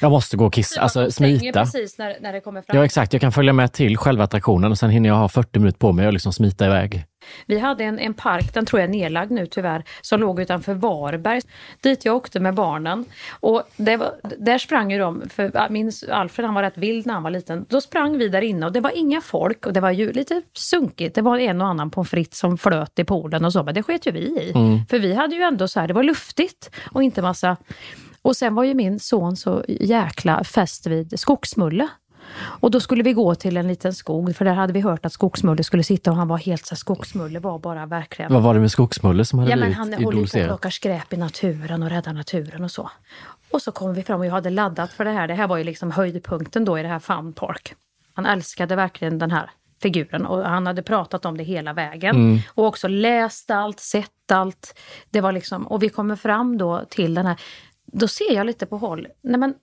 Jag 0.00 0.10
måste 0.10 0.36
gå 0.36 0.46
och 0.46 0.52
kissa, 0.52 0.80
alltså 0.80 1.10
smita. 1.10 1.60
precis 1.60 1.98
när, 1.98 2.16
när 2.20 2.32
det 2.32 2.40
kommer 2.40 2.62
fram. 2.62 2.76
Ja 2.76 2.84
exakt, 2.84 3.12
jag 3.12 3.20
kan 3.20 3.32
följa 3.32 3.52
med 3.52 3.72
till 3.72 3.96
själva 3.96 4.24
attraktionen 4.24 4.70
och 4.70 4.78
sen 4.78 4.90
hinner 4.90 5.08
jag 5.08 5.16
ha 5.16 5.28
40 5.28 5.58
minuter 5.58 5.78
på 5.78 5.92
mig 5.92 6.06
och 6.06 6.12
liksom 6.12 6.32
smita 6.32 6.66
iväg. 6.66 7.04
Vi 7.46 7.58
hade 7.58 7.84
en, 7.84 7.98
en 7.98 8.14
park, 8.14 8.54
den 8.54 8.66
tror 8.66 8.80
jag 8.80 8.88
är 8.88 8.92
nedlagd 8.92 9.30
nu 9.30 9.46
tyvärr, 9.46 9.84
som 10.00 10.20
låg 10.20 10.40
utanför 10.40 10.74
Varberg. 10.74 11.40
Dit 11.80 12.04
jag 12.04 12.16
åkte 12.16 12.40
med 12.40 12.54
barnen. 12.54 13.04
Och 13.40 13.62
var, 13.76 14.12
där 14.38 14.58
sprang 14.58 14.92
ju 14.92 14.98
de, 14.98 15.28
för 15.28 15.68
min 15.70 15.92
Alfred 16.10 16.46
han 16.46 16.54
var 16.54 16.62
rätt 16.62 16.78
vild 16.78 17.06
när 17.06 17.14
han 17.14 17.22
var 17.22 17.30
liten. 17.30 17.66
Då 17.68 17.80
sprang 17.80 18.18
vi 18.18 18.28
där 18.28 18.42
inne 18.42 18.66
och 18.66 18.72
det 18.72 18.80
var 18.80 18.92
inga 18.96 19.20
folk 19.20 19.66
och 19.66 19.72
det 19.72 19.80
var 19.80 19.90
ju 19.90 20.12
lite 20.12 20.42
sunkigt. 20.52 21.14
Det 21.14 21.22
var 21.22 21.38
en 21.38 21.60
och 21.60 21.66
annan 21.66 21.90
pommes 21.90 22.10
frites 22.10 22.38
som 22.38 22.58
flöt 22.58 22.98
i 22.98 23.04
poolen 23.04 23.44
och 23.44 23.52
så, 23.52 23.62
men 23.62 23.74
det 23.74 23.82
sket 23.82 24.06
ju 24.06 24.10
vi 24.10 24.20
i. 24.20 24.52
Mm. 24.54 24.86
För 24.86 24.98
vi 24.98 25.14
hade 25.14 25.36
ju 25.36 25.42
ändå 25.42 25.68
så 25.68 25.80
här, 25.80 25.88
det 25.88 25.94
var 25.94 26.02
luftigt 26.02 26.70
och 26.92 27.02
inte 27.02 27.22
massa 27.22 27.56
och 28.22 28.36
sen 28.36 28.54
var 28.54 28.64
ju 28.64 28.74
min 28.74 29.00
son 29.00 29.36
så 29.36 29.64
jäkla 29.68 30.44
fäst 30.44 30.86
vid 30.86 31.20
skogsmulle. 31.20 31.88
Och 32.36 32.70
då 32.70 32.80
skulle 32.80 33.02
vi 33.02 33.12
gå 33.12 33.34
till 33.34 33.56
en 33.56 33.68
liten 33.68 33.94
skog, 33.94 34.36
för 34.36 34.44
där 34.44 34.52
hade 34.52 34.72
vi 34.72 34.80
hört 34.80 35.06
att 35.06 35.12
skogsmulle 35.12 35.64
skulle 35.64 35.82
sitta 35.82 36.10
och 36.10 36.16
han 36.16 36.28
var 36.28 36.38
helt 36.38 36.66
så 36.66 36.76
skogsmulle 36.76 37.38
var 37.38 37.58
bara 37.58 37.86
verkligen... 37.86 38.32
Vad 38.32 38.42
var 38.42 38.54
det 38.54 38.60
med 38.60 38.70
skogsmulle 38.70 39.24
som 39.24 39.38
hade 39.38 39.50
ja, 39.50 39.56
men 39.56 39.72
Han 39.72 39.92
håller 39.92 40.32
på 40.32 40.38
och 40.38 40.46
plockar 40.46 40.70
skräp 40.70 41.12
i 41.12 41.16
naturen 41.16 41.82
och 41.82 41.90
räddar 41.90 42.12
naturen 42.12 42.64
och 42.64 42.70
så. 42.70 42.90
Och 43.50 43.62
så 43.62 43.72
kom 43.72 43.94
vi 43.94 44.02
fram 44.02 44.20
och 44.20 44.26
jag 44.26 44.32
hade 44.32 44.50
laddat 44.50 44.92
för 44.92 45.04
det 45.04 45.10
här. 45.10 45.28
Det 45.28 45.34
här 45.34 45.46
var 45.46 45.56
ju 45.56 45.64
liksom 45.64 45.90
höjdpunkten 45.90 46.64
då 46.64 46.78
i 46.78 46.82
det 46.82 46.88
här 46.88 46.98
Fun 46.98 47.32
Park. 47.32 47.74
Han 48.14 48.26
älskade 48.26 48.76
verkligen 48.76 49.18
den 49.18 49.30
här 49.30 49.50
figuren 49.82 50.26
och 50.26 50.44
han 50.44 50.66
hade 50.66 50.82
pratat 50.82 51.24
om 51.24 51.36
det 51.36 51.44
hela 51.44 51.72
vägen. 51.72 52.16
Mm. 52.16 52.38
Och 52.48 52.64
också 52.64 52.88
läst 52.88 53.50
allt, 53.50 53.80
sett 53.80 54.30
allt. 54.32 54.78
Det 55.10 55.20
var 55.20 55.32
liksom, 55.32 55.66
och 55.66 55.82
vi 55.82 55.88
kommer 55.88 56.16
fram 56.16 56.58
då 56.58 56.84
till 56.90 57.14
den 57.14 57.26
här 57.26 57.40
då 57.92 58.08
ser 58.08 58.32
jag 58.34 58.46
lite 58.46 58.66
på 58.66 58.76
håll. 58.76 59.08
Nej 59.22 59.40
men, 59.40 59.54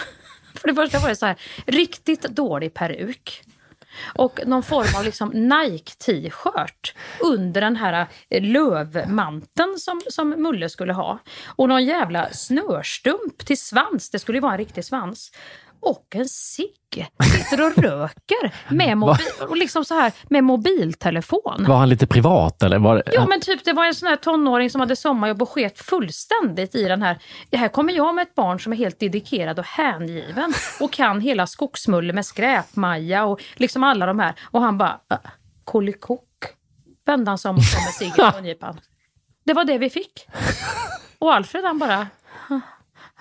för 0.54 0.68
det 0.68 0.74
första 0.74 0.98
var 0.98 1.08
det 1.08 1.16
så 1.16 1.26
här, 1.26 1.40
riktigt 1.66 2.22
dålig 2.22 2.74
peruk. 2.74 3.42
Och 4.14 4.40
någon 4.46 4.62
form 4.62 4.98
av 4.98 5.04
liksom 5.04 5.28
Nike 5.28 5.92
t-shirt 5.92 6.94
under 7.20 7.60
den 7.60 7.76
här 7.76 8.06
eh, 8.30 8.42
lövmanteln 8.42 9.78
som, 9.78 10.00
som 10.08 10.30
Mulle 10.30 10.68
skulle 10.68 10.92
ha. 10.92 11.18
Och 11.46 11.68
någon 11.68 11.84
jävla 11.84 12.30
snörstump 12.30 13.46
till 13.46 13.58
svans, 13.58 14.10
det 14.10 14.18
skulle 14.18 14.38
ju 14.38 14.42
vara 14.42 14.52
en 14.52 14.58
riktig 14.58 14.84
svans 14.84 15.32
och 15.82 16.06
en 16.14 16.28
cigg. 16.28 17.08
Sitter 17.32 17.66
och 17.66 17.78
röker 17.78 18.74
med, 18.74 18.98
mobil, 18.98 19.26
och 19.48 19.56
liksom 19.56 19.84
så 19.84 19.94
här, 19.94 20.12
med 20.28 20.44
mobiltelefon. 20.44 21.64
Var 21.68 21.76
han 21.76 21.88
lite 21.88 22.06
privat 22.06 22.62
eller? 22.62 22.78
Var. 22.78 23.02
Jo 23.12 23.26
men 23.28 23.40
typ 23.40 23.64
det 23.64 23.72
var 23.72 23.84
en 23.84 23.94
sån 23.94 24.08
här 24.08 24.16
tonåring 24.16 24.70
som 24.70 24.80
hade 24.80 24.96
sommarjobb 24.96 25.42
och 25.42 25.48
sket 25.50 25.78
fullständigt 25.78 26.74
i 26.74 26.82
den 26.82 27.02
här. 27.02 27.18
Det 27.50 27.56
här 27.56 27.68
kommer 27.68 27.92
jag 27.92 28.14
med 28.14 28.22
ett 28.22 28.34
barn 28.34 28.60
som 28.60 28.72
är 28.72 28.76
helt 28.76 29.00
dedikerad 29.00 29.58
och 29.58 29.64
hängiven 29.64 30.54
och 30.80 30.92
kan 30.92 31.20
hela 31.20 31.46
skogsmulle 31.46 32.12
med 32.12 32.26
skräpmaja 32.26 33.24
och 33.24 33.42
liksom 33.54 33.84
alla 33.84 34.06
de 34.06 34.18
här. 34.18 34.34
Och 34.42 34.60
han 34.60 34.78
bara, 34.78 35.00
äh, 35.10 35.18
kolikok. 35.64 36.26
Vände 37.06 37.30
han 37.30 37.38
sig 37.38 37.48
om 37.48 37.56
och 37.56 37.62
kom 37.74 37.84
med 37.84 37.94
ciggen 37.94 38.32
på 38.32 38.40
nypan. 38.40 38.80
Det 39.44 39.52
var 39.52 39.64
det 39.64 39.78
vi 39.78 39.90
fick. 39.90 40.26
Och 41.18 41.34
Alfred 41.34 41.64
han 41.64 41.78
bara, 41.78 42.06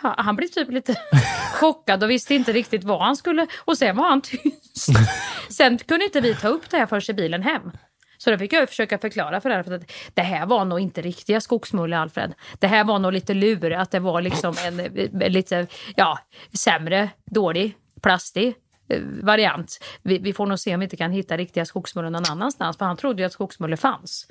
han 0.02 0.36
blev 0.36 0.48
typ 0.48 0.72
lite 0.72 0.96
chockad 1.54 2.04
och 2.04 2.10
visste 2.10 2.36
inte 2.36 2.52
riktigt 2.52 2.84
vad 2.84 3.02
han 3.02 3.16
skulle... 3.16 3.48
Och 3.58 3.78
sen 3.78 3.98
var 3.98 4.10
han 4.10 4.22
tyst. 4.22 4.90
Sen 5.50 5.78
kunde 5.78 6.06
inte 6.06 6.22
vi 6.22 6.36
ta 6.36 6.48
upp 6.48 6.70
det 6.70 6.78
här 6.78 6.86
förrän 6.86 7.02
i 7.08 7.14
bilen 7.14 7.42
hem. 7.42 7.72
Så 8.18 8.32
då 8.32 8.38
fick 8.38 8.54
jag 8.54 8.70
försöka 8.70 8.98
förklara 8.98 9.42
för 9.42 9.50
Alfred 9.50 9.82
att 9.82 9.92
det 10.14 10.22
här 10.22 10.46
var 10.46 10.66
nog 10.66 10.80
inte 10.80 11.02
riktiga 11.02 11.42
skogsmulle, 11.42 11.98
Alfred. 11.98 12.34
Det 12.60 12.68
här 12.68 12.84
var 12.84 13.00
nog 13.00 13.14
lite 13.14 13.34
lur, 13.34 13.74
att 13.74 13.92
det 13.92 14.00
var 14.00 14.22
liksom 14.22 14.56
en, 14.66 14.80
en 15.22 15.32
lite 15.32 15.68
ja, 15.96 16.20
sämre, 16.54 17.10
dålig, 17.26 17.78
plastig 18.02 18.56
eh, 18.90 19.02
variant. 19.02 19.80
Vi, 20.02 20.18
vi, 20.18 20.34
får 20.34 20.46
nog 20.46 20.60
se 20.60 20.74
om 20.74 20.80
vi 20.80 20.84
inte 20.84 20.98
kan 20.98 21.12
hitta 21.12 21.38
riktiga 21.38 21.66
skogsmulle 21.66 22.10
någon 22.10 22.32
annanstans, 22.32 22.78
för 22.78 22.86
han 22.86 22.98
trodde 22.98 23.22
ju 23.22 23.26
att 23.26 23.34
skogsmulle 23.34 23.78
fanns. 23.78 24.28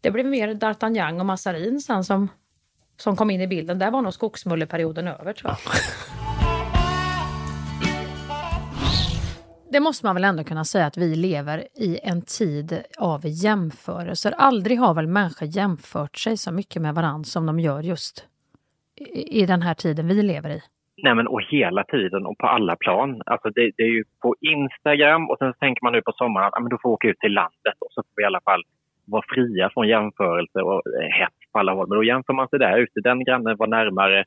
Det 0.00 0.10
blev 0.10 0.26
mer 0.26 0.54
D'Artagnan 0.54 1.20
och 1.20 1.26
Massarin 1.26 1.80
sen 1.80 2.04
som 2.04 2.28
som 3.00 3.16
kom 3.16 3.30
in 3.30 3.40
i 3.40 3.46
bilden. 3.46 3.78
Där 3.78 3.90
var 3.90 4.02
nog 4.02 4.12
skogsmulleperioden 4.12 5.08
över 5.08 5.32
tror 5.32 5.50
jag. 5.50 5.58
Det 9.72 9.80
måste 9.80 10.06
man 10.06 10.14
väl 10.14 10.24
ändå 10.24 10.44
kunna 10.44 10.64
säga 10.64 10.86
att 10.86 10.96
vi 10.96 11.14
lever 11.16 11.58
i 11.74 11.98
en 12.02 12.22
tid 12.22 12.82
av 12.98 13.20
jämförelser. 13.24 14.32
Aldrig 14.38 14.78
har 14.78 14.94
väl 14.94 15.06
människor 15.06 15.48
jämfört 15.48 16.16
sig 16.16 16.36
så 16.36 16.52
mycket 16.52 16.82
med 16.82 16.94
varandra 16.94 17.24
som 17.24 17.46
de 17.46 17.60
gör 17.60 17.82
just 17.82 18.26
i, 19.40 19.46
den 19.46 19.62
här 19.62 19.74
tiden 19.74 20.08
vi 20.08 20.22
lever 20.22 20.50
i. 20.50 20.60
Nej 21.02 21.14
men 21.14 21.26
och 21.26 21.42
hela 21.42 21.84
tiden 21.84 22.26
och 22.26 22.38
på 22.38 22.46
alla 22.46 22.76
plan. 22.76 23.22
Alltså 23.26 23.48
det, 23.50 23.70
det 23.76 23.82
är 23.82 23.94
ju 23.98 24.04
på 24.22 24.34
Instagram 24.40 25.30
och 25.30 25.36
sen 25.38 25.52
tänker 25.60 25.84
man 25.84 25.92
nu 25.92 26.02
på 26.02 26.12
sommaren 26.12 26.46
att 26.46 26.56
ah, 26.56 26.60
men 26.60 26.70
då 26.70 26.78
får 26.82 26.90
vi 26.90 26.94
åka 26.94 27.08
ut 27.08 27.18
till 27.18 27.34
landet 27.34 27.76
och 27.84 27.92
så 27.94 28.02
får 28.02 28.12
vi 28.16 28.22
i 28.22 28.26
alla 28.26 28.40
fall 28.40 28.62
vara 29.04 29.22
fria 29.34 29.70
från 29.74 29.88
jämförelse 29.88 30.58
och 30.68 30.82
eh, 30.96 31.10
hets 31.18 31.39
på 31.52 31.58
alla 31.58 31.72
håll. 31.74 31.88
Men 31.88 31.98
då 31.98 32.04
jämför 32.04 32.32
man 32.32 32.48
sig 32.48 32.58
där 32.58 32.78
ute. 32.78 33.00
Den 33.00 33.24
grannen 33.24 33.56
var 33.56 33.66
närmare 33.66 34.24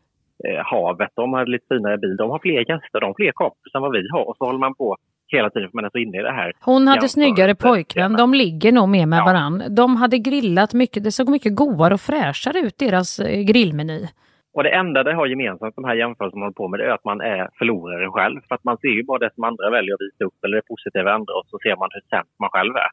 eh, 0.47 0.61
havet. 0.65 1.09
De 1.15 1.33
hade 1.33 1.51
lite 1.51 1.65
finare 1.69 1.97
bil. 1.97 2.15
De 2.17 2.29
har 2.29 2.39
fler 2.39 2.59
gäster, 2.59 2.99
de 2.99 3.05
har 3.05 3.13
fler 3.13 3.31
kompisar 3.31 3.79
än 3.79 3.81
vad 3.81 3.91
vi 3.91 4.07
har. 4.11 4.29
Och 4.29 4.37
så 4.37 4.45
håller 4.45 4.59
man 4.59 4.75
på 4.75 4.97
hela 5.27 5.49
tiden 5.49 5.69
för 5.69 5.75
man 5.77 5.85
är 5.85 5.89
så 5.89 5.97
inne 5.97 6.19
i 6.19 6.21
det 6.21 6.31
här. 6.31 6.51
Hon 6.61 6.87
hade 6.87 7.09
snyggare 7.09 7.55
pojkvän. 7.55 8.13
De 8.13 8.33
ligger 8.33 8.71
nog 8.71 8.89
mer 8.89 9.05
med 9.05 9.19
ja. 9.19 9.25
varann. 9.25 9.63
De 9.69 9.95
hade 9.95 10.17
grillat 10.17 10.73
mycket. 10.73 11.03
Det 11.03 11.11
såg 11.11 11.29
mycket 11.29 11.55
godare 11.55 11.93
och 11.93 12.01
fräschare 12.01 12.59
ut, 12.59 12.77
deras 12.77 13.19
eh, 13.19 13.41
grillmeny. 13.41 14.07
Och 14.55 14.63
det 14.63 14.69
enda 14.69 15.03
det 15.03 15.13
har 15.13 15.27
gemensamt, 15.27 15.75
de 15.75 15.85
här 15.85 15.95
jämförelserna 15.95 16.39
man 16.39 16.45
håller 16.45 16.61
på 16.61 16.67
med, 16.67 16.79
det 16.79 16.85
är 16.85 16.89
att 16.99 17.05
man 17.11 17.21
är 17.21 17.49
förlorare 17.57 18.09
själv. 18.09 18.39
För 18.47 18.55
att 18.55 18.63
man 18.63 18.77
ser 18.77 18.93
ju 18.97 19.03
bara 19.03 19.19
det 19.19 19.31
som 19.35 19.43
andra 19.43 19.69
väljer 19.69 19.93
att 19.93 20.05
visa 20.07 20.23
upp, 20.27 20.39
eller 20.43 20.57
det 20.57 20.67
positiva 20.67 21.13
andra, 21.13 21.33
och 21.33 21.45
så 21.51 21.57
ser 21.63 21.75
man 21.75 21.89
hur 21.93 22.01
sämst 22.09 22.35
man 22.39 22.49
själv 22.49 22.73
är. 22.75 22.91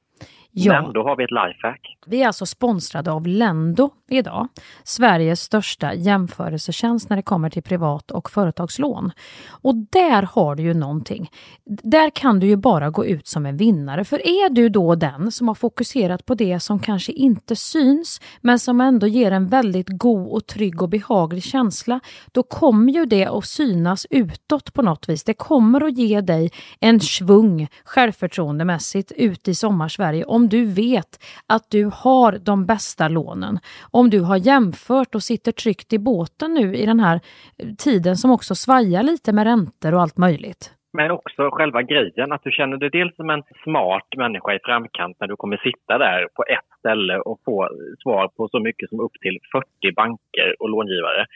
Ja. 0.53 0.83
Men 0.83 0.93
då 0.93 1.03
har 1.03 1.17
vi 1.17 1.25
ett 1.25 1.31
lifehack. 1.31 1.97
Vi 2.07 2.23
är 2.23 2.27
alltså 2.27 2.47
sponsrade 2.47 3.13
av 3.13 3.27
Lendo 3.27 3.91
idag. 4.11 4.49
Sveriges 4.85 5.41
största 5.41 5.95
jämförelsetjänst 5.95 7.09
när 7.09 7.17
det 7.17 7.23
kommer 7.23 7.51
till 7.51 7.63
privat 7.63 8.11
och 8.11 8.31
företagslån. 8.31 9.13
Och 9.49 9.75
där 9.75 10.23
har 10.23 10.55
du 10.55 10.63
ju 10.63 10.75
någonting. 10.75 11.31
Där 11.65 12.11
kan 12.11 12.41
du 12.41 12.47
ju 12.47 12.57
bara 12.57 12.91
gå 12.91 13.07
ut 13.07 13.27
som 13.27 13.47
en 13.47 13.57
vinnare. 13.57 14.05
För 14.05 14.19
är 14.19 14.51
du 14.51 14.69
då 14.69 14.95
den 14.95 15.33
som 15.33 15.49
har 15.49 15.55
fokuserat 15.55 16.27
på 16.27 16.35
det 16.35 16.61
som 16.61 16.79
kanske 16.79 17.13
inte 17.13 17.57
syns 17.57 18.21
men 18.41 18.59
som 18.59 18.81
ändå 18.81 19.07
ger 19.07 19.33
en 19.33 19.49
väldigt 19.49 19.89
god 19.89 20.29
och 20.29 20.47
trygg 20.47 20.83
och 20.83 20.89
behaglig 20.89 21.43
känsla, 21.43 22.01
då 22.33 22.43
kommer 22.43 22.93
ju 22.93 23.07
det 23.07 23.27
att 23.27 23.45
synas 23.45 24.07
utåt 24.11 24.73
på 24.73 24.83
något 24.83 25.09
vis. 25.09 25.25
Det 25.25 25.35
kommer 25.35 25.85
att 25.85 25.99
ge 25.99 26.21
dig 26.21 26.51
en 26.81 27.01
svung 27.01 27.69
självförtroendemässigt 27.85 29.13
ute 29.17 29.51
i 29.51 29.55
sommarsverige 29.55 30.10
om 30.27 30.49
du 30.49 30.65
vet 30.65 31.13
att 31.49 31.71
du 31.71 31.91
har 31.93 32.39
de 32.39 32.67
bästa 32.67 33.09
lånen. 33.09 33.59
Om 33.91 34.11
du 34.11 34.21
har 34.21 34.37
jämfört 34.37 35.15
och 35.15 35.23
sitter 35.23 35.53
tryggt 35.53 35.93
i 35.93 35.99
båten 35.99 36.55
nu 36.55 36.77
i 36.77 36.87
den 36.87 37.01
här 37.01 37.21
eh, 37.59 37.69
tiden 37.79 38.17
som 38.17 38.31
också 38.31 38.55
svajar 38.55 39.03
lite 39.03 39.33
med 39.33 39.45
räntor 39.45 39.95
och 39.95 40.01
allt 40.01 40.19
möjligt. 40.19 40.75
Men 40.93 41.11
också 41.11 41.51
själva 41.51 41.83
grejen, 41.83 42.33
att 42.33 42.45
du 42.45 42.51
känner 42.51 42.77
dig 42.77 42.91
dels 42.91 43.17
som 43.17 43.31
en 43.31 43.43
smart 43.65 44.09
människa 44.17 44.55
i 44.55 44.59
framkant 44.65 45.17
när 45.21 45.29
du 45.29 45.37
kommer 45.37 45.57
sitta 45.57 45.99
där 45.99 46.29
på 46.35 46.45
ett 46.45 46.79
ställe 46.79 47.19
och 47.19 47.41
få 47.45 47.69
svar 48.03 48.29
på 48.37 48.49
så 48.49 48.61
mycket 48.61 48.89
som 48.89 49.01
upp 49.01 49.17
till 49.21 49.39
40 49.53 49.95
banker 49.95 50.55
och 50.59 50.71
långivare. 50.71 51.27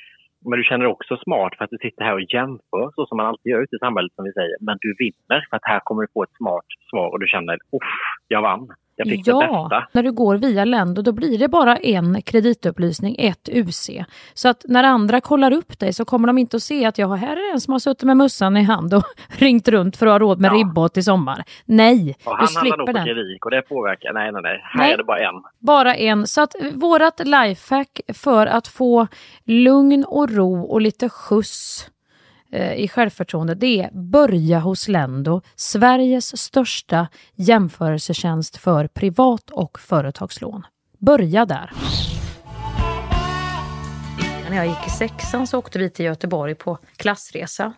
Men 0.48 0.58
du 0.58 0.64
känner 0.64 0.84
dig 0.84 0.92
också 0.92 1.16
smart 1.16 1.52
för 1.56 1.64
att 1.64 1.74
du 1.74 1.78
sitter 1.82 2.04
här 2.04 2.14
och 2.18 2.26
jämför 2.36 2.84
så 2.94 3.06
som 3.06 3.16
man 3.16 3.26
alltid 3.26 3.50
gör 3.50 3.62
ute 3.64 3.76
i 3.76 3.84
samhället 3.84 4.12
som 4.14 4.24
vi 4.24 4.32
säger. 4.32 4.56
Men 4.66 4.76
du 4.80 4.90
vinner 5.02 5.40
för 5.48 5.56
att 5.56 5.70
här 5.72 5.80
kommer 5.84 6.02
du 6.02 6.08
få 6.14 6.22
ett 6.22 6.36
smart 6.40 6.68
svar 6.90 7.08
och 7.12 7.20
du 7.20 7.26
känner, 7.26 7.54
uff, 7.54 7.94
jag 8.28 8.42
vann. 8.42 8.64
Jag 8.96 9.08
fick 9.08 9.24
det 9.24 9.30
Ja, 9.30 9.68
bästa. 9.70 9.88
när 9.92 10.02
du 10.02 10.12
går 10.12 10.36
via 10.36 10.64
Lendo 10.64 11.02
då 11.02 11.12
blir 11.12 11.38
det 11.38 11.48
bara 11.48 11.76
en 11.76 12.22
kreditupplysning, 12.22 13.16
ett 13.18 13.48
UC. 13.52 13.90
Så 14.34 14.48
att 14.48 14.64
när 14.68 14.84
andra 14.84 15.20
kollar 15.20 15.52
upp 15.52 15.78
dig 15.78 15.92
så 15.92 16.04
kommer 16.04 16.26
de 16.26 16.38
inte 16.38 16.56
att 16.56 16.62
se 16.62 16.84
att 16.84 16.98
jag 16.98 17.14
här 17.16 17.36
är 17.36 17.52
en 17.52 17.60
som 17.60 17.72
har 17.72 17.78
suttit 17.78 18.02
med 18.02 18.16
mössan 18.16 18.56
i 18.56 18.62
hand 18.62 18.94
och 18.94 19.02
ringt 19.38 19.68
runt 19.68 19.96
för 19.96 20.06
att 20.06 20.12
ha 20.12 20.18
råd 20.18 20.40
med 20.40 20.50
Ja. 20.52 20.54
ribbåt 20.56 20.96
i 20.96 21.02
sommar. 21.02 21.44
Nej, 21.64 22.16
Och 22.24 22.32
du 22.32 22.36
han 22.36 22.46
handlar 22.54 22.62
nog 22.62 22.62
slipper 22.74 22.86
på 22.86 22.92
den. 22.92 23.06
Grevik 23.06 23.44
och 23.44 23.50
det 23.50 23.62
påverkar. 23.62 24.12
Nej, 24.12 24.32
nej, 24.32 24.42
nej. 24.42 24.60
Här 24.64 24.80
Nej. 24.80 24.92
är 24.92 24.96
det 24.98 25.04
bara 25.04 25.18
en. 25.28 25.34
Bara 25.58 25.94
en. 25.94 26.26
Så 26.26 26.40
att 26.42 26.54
vårat 26.74 27.20
lifehack 27.24 28.00
för 28.14 28.46
att 28.46 28.68
få 28.68 29.06
lugn 29.44 30.04
och 30.08 30.30
ro 30.30 30.62
och 30.62 30.80
lite 30.80 31.08
skjuts 31.08 31.90
i 32.54 32.88
självförtroende, 32.88 33.54
det 33.54 33.82
är 33.82 33.90
börja 33.92 34.58
hos 34.58 34.88
Lendo, 34.88 35.42
Sveriges 35.56 36.42
största 36.42 37.08
jämförelsetjänst 37.34 38.56
för 38.56 38.86
privat 38.86 39.50
och 39.50 39.78
företagslån. 39.78 40.66
Börja 40.98 41.46
där. 41.46 41.70
När 44.50 44.56
jag 44.56 44.66
gick 44.66 44.86
i 44.86 44.90
sexan 44.90 45.46
så 45.46 45.58
åkte 45.58 45.78
vi 45.78 45.90
till 45.90 46.04
Göteborg 46.04 46.54
på 46.54 46.78
klassresa. 46.96 47.72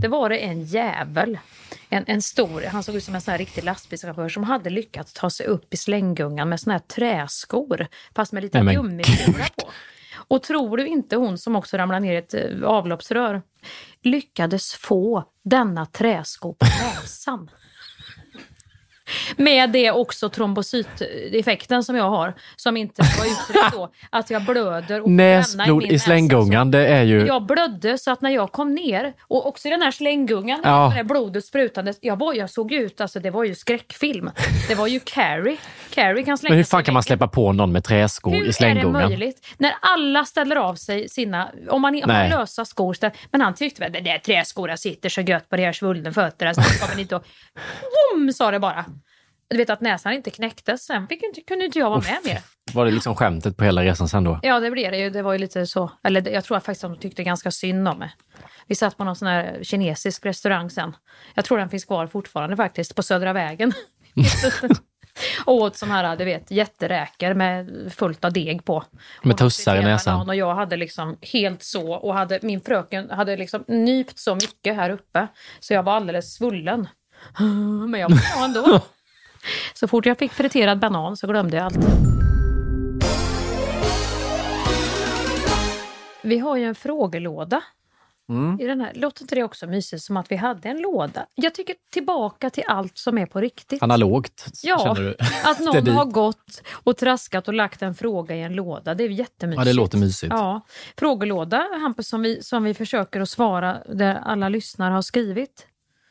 Det 0.00 0.08
var 0.08 0.28
det 0.28 0.36
en 0.36 0.64
jävel, 0.64 1.38
en, 1.88 2.04
en 2.06 2.22
stor, 2.22 2.62
han 2.72 2.82
såg 2.82 2.94
ut 2.94 3.04
som 3.04 3.14
en 3.14 3.20
sån 3.20 3.32
här 3.32 3.38
riktig 3.38 3.64
lastbilschaufför 3.64 4.28
som 4.28 4.44
hade 4.44 4.70
lyckats 4.70 5.12
ta 5.12 5.30
sig 5.30 5.46
upp 5.46 5.74
i 5.74 5.76
slänggungan 5.76 6.48
med 6.48 6.60
såna 6.60 6.74
här 6.74 6.80
träskor, 6.80 7.86
fast 8.14 8.32
med 8.32 8.42
lite 8.42 8.60
gummikula 8.60 9.44
på. 9.56 9.68
Och 10.30 10.42
tror 10.42 10.76
du 10.76 10.86
inte 10.86 11.16
hon 11.16 11.38
som 11.38 11.56
också 11.56 11.76
ramlade 11.76 12.00
ner 12.00 12.12
i 12.12 12.16
ett 12.16 12.34
eh, 12.34 12.62
avloppsrör 12.64 13.42
lyckades 14.02 14.72
få 14.72 15.24
denna 15.44 15.86
träsko 15.86 16.54
på 16.54 16.66
näsan? 16.66 17.50
Med 19.36 19.70
det 19.70 19.90
också 19.90 20.28
trombocyteffekten 20.28 21.84
som 21.84 21.96
jag 21.96 22.10
har, 22.10 22.34
som 22.56 22.76
inte 22.76 23.02
var 23.02 23.26
uttryckt 23.26 23.72
då, 23.72 23.90
att 24.10 24.30
jag 24.30 24.42
blöder 24.44 25.00
och 25.02 25.10
Näsblod 25.10 25.82
min 25.82 25.90
i 25.90 25.98
slänggungan, 25.98 26.70
det 26.70 26.86
är 26.86 27.02
ju... 27.02 27.26
Jag 27.26 27.46
blödde 27.46 27.98
så 27.98 28.10
att 28.10 28.20
när 28.20 28.30
jag 28.30 28.52
kom 28.52 28.74
ner, 28.74 29.12
och 29.22 29.46
också 29.46 29.68
i 29.68 29.70
den 29.70 29.82
här 29.82 29.90
slänggungan, 29.90 30.60
Ja. 30.64 30.92
det 30.96 31.04
blodet 31.04 31.44
sprutande, 31.44 31.94
jag, 32.00 32.18
var, 32.18 32.34
jag 32.34 32.50
såg 32.50 32.72
ut, 32.72 33.00
alltså 33.00 33.20
det 33.20 33.30
var 33.30 33.44
ju 33.44 33.54
skräckfilm. 33.54 34.30
Det 34.68 34.74
var 34.74 34.86
ju 34.86 35.00
Carrie. 35.00 35.56
Carrie 35.94 36.24
kan 36.24 36.38
slänga 36.38 36.50
Men 36.52 36.56
hur 36.56 36.64
fan 36.64 36.80
i 36.82 36.84
kan 36.84 36.94
man 36.94 37.02
släppa 37.02 37.28
på 37.28 37.52
någon 37.52 37.72
med 37.72 37.84
träskor 37.84 38.30
Hur 38.30 38.38
i 38.38 38.42
är 38.42 38.46
det 38.46 38.52
slänggungan? 38.52 38.92
möjligt? 39.08 39.46
När 39.58 39.72
alla 39.80 40.24
ställer 40.24 40.56
av 40.56 40.74
sig 40.74 41.08
sina, 41.08 41.48
om 41.68 41.82
man 41.82 41.94
har 42.02 42.28
lösa 42.28 42.64
skor, 42.64 42.94
ställ- 42.94 43.10
men 43.30 43.40
han 43.40 43.54
tyckte 43.54 43.80
väl 43.82 43.92
det 43.92 44.00
där 44.00 44.18
träskorna 44.18 44.76
sitter 44.76 45.08
så 45.08 45.20
gött 45.20 45.48
på 45.48 45.56
de 45.56 45.64
här 45.64 45.72
svullna 45.72 46.12
fötterna 46.12 46.54
så 46.54 46.60
det 46.60 46.86
kommer 46.88 47.00
inte 47.00 47.16
att... 47.16 47.24
Boom, 48.14 48.32
sa 48.32 48.50
det 48.50 48.58
bara. 48.58 48.84
Du 49.50 49.56
vet 49.56 49.70
att 49.70 49.80
näsan 49.80 50.12
inte 50.12 50.30
knäcktes, 50.30 50.84
sen 50.84 51.08
fick 51.08 51.22
inte, 51.22 51.40
kunde 51.40 51.64
inte 51.64 51.78
jag 51.78 51.90
vara 51.90 52.00
med 52.00 52.18
mer. 52.24 52.40
Var 52.72 52.84
det 52.84 52.90
liksom 52.90 53.14
skämtet 53.14 53.56
på 53.56 53.64
hela 53.64 53.84
resan 53.84 54.08
sen 54.08 54.24
då? 54.24 54.40
Ja, 54.42 54.60
det 54.60 54.70
blev 54.70 54.90
det 54.90 54.98
ju. 54.98 55.10
Det 55.10 55.22
var 55.22 55.32
ju 55.32 55.38
lite 55.38 55.66
så. 55.66 55.90
Eller 56.04 56.28
jag 56.28 56.44
tror 56.44 56.60
faktiskt 56.60 56.84
att 56.84 56.90
de 56.90 57.00
tyckte 57.00 57.22
ganska 57.22 57.50
synd 57.50 57.88
om 57.88 57.98
mig. 57.98 58.10
Vi 58.66 58.74
satt 58.74 58.96
på 58.96 59.04
någon 59.04 59.16
sån 59.16 59.28
här 59.28 59.58
kinesisk 59.62 60.26
restaurang 60.26 60.70
sen. 60.70 60.96
Jag 61.34 61.44
tror 61.44 61.58
den 61.58 61.68
finns 61.68 61.84
kvar 61.84 62.06
fortfarande 62.06 62.56
faktiskt, 62.56 62.94
på 62.94 63.02
Södra 63.02 63.32
vägen. 63.32 63.72
och 65.44 65.54
åt 65.54 65.76
sån 65.76 65.90
här, 65.90 66.16
du 66.16 66.24
vet, 66.24 66.50
jätteräkor 66.50 67.34
med 67.34 67.92
fullt 67.96 68.24
av 68.24 68.32
deg 68.32 68.64
på. 68.64 68.84
Med 69.22 69.38
tussar 69.38 69.76
i 69.76 69.82
näsan. 69.82 70.28
Och 70.28 70.36
jag 70.36 70.54
hade 70.54 70.76
liksom 70.76 71.16
helt 71.22 71.62
så, 71.62 71.92
och 71.94 72.14
hade, 72.14 72.38
min 72.42 72.60
fröken 72.60 73.10
hade 73.10 73.36
liksom 73.36 73.64
nypt 73.68 74.18
så 74.18 74.34
mycket 74.34 74.76
här 74.76 74.90
uppe, 74.90 75.26
så 75.60 75.74
jag 75.74 75.82
var 75.82 75.92
alldeles 75.92 76.34
svullen. 76.34 76.88
Men 77.88 78.00
jag 78.00 78.08
var 78.08 78.16
bra 78.16 78.44
ändå. 78.44 78.80
Så 79.74 79.88
fort 79.88 80.06
jag 80.06 80.18
fick 80.18 80.32
friterad 80.32 80.78
banan 80.78 81.16
så 81.16 81.26
glömde 81.26 81.56
jag 81.56 81.66
allt. 81.66 81.76
Vi 86.22 86.38
har 86.38 86.56
ju 86.56 86.64
en 86.64 86.74
frågelåda. 86.74 87.62
Mm. 88.28 88.60
I 88.60 88.66
den 88.66 88.80
här. 88.80 88.92
Låter 88.94 89.22
inte 89.22 89.34
det 89.34 89.42
också 89.42 89.66
mysigt 89.66 90.02
som 90.02 90.16
att 90.16 90.32
vi 90.32 90.36
hade 90.36 90.68
en 90.68 90.78
låda? 90.82 91.26
Jag 91.34 91.54
tycker 91.54 91.74
tillbaka 91.92 92.50
till 92.50 92.64
allt 92.66 92.98
som 92.98 93.18
är 93.18 93.26
på 93.26 93.40
riktigt. 93.40 93.82
Analogt, 93.82 94.46
Ja, 94.62 94.78
känner 94.78 95.00
du? 95.00 95.16
att 95.44 95.60
någon 95.88 95.88
har 95.88 96.04
gått 96.04 96.62
och 96.84 96.96
traskat 96.96 97.48
och 97.48 97.54
lagt 97.54 97.82
en 97.82 97.94
fråga 97.94 98.36
i 98.36 98.42
en 98.42 98.52
låda. 98.52 98.94
Det 98.94 99.04
är 99.04 99.08
jättemysigt. 99.08 99.60
Ja, 99.60 99.64
det 99.64 99.72
låter 99.72 99.98
mysigt. 99.98 100.32
Ja. 100.32 100.60
Frågelåda, 100.98 101.66
Hampus, 101.80 102.08
som 102.08 102.22
vi, 102.22 102.42
som 102.42 102.64
vi 102.64 102.74
försöker 102.74 103.20
att 103.20 103.28
svara 103.28 103.78
där 103.88 104.14
alla 104.14 104.48
lyssnare 104.48 104.94
har 104.94 105.02
skrivit 105.02 105.66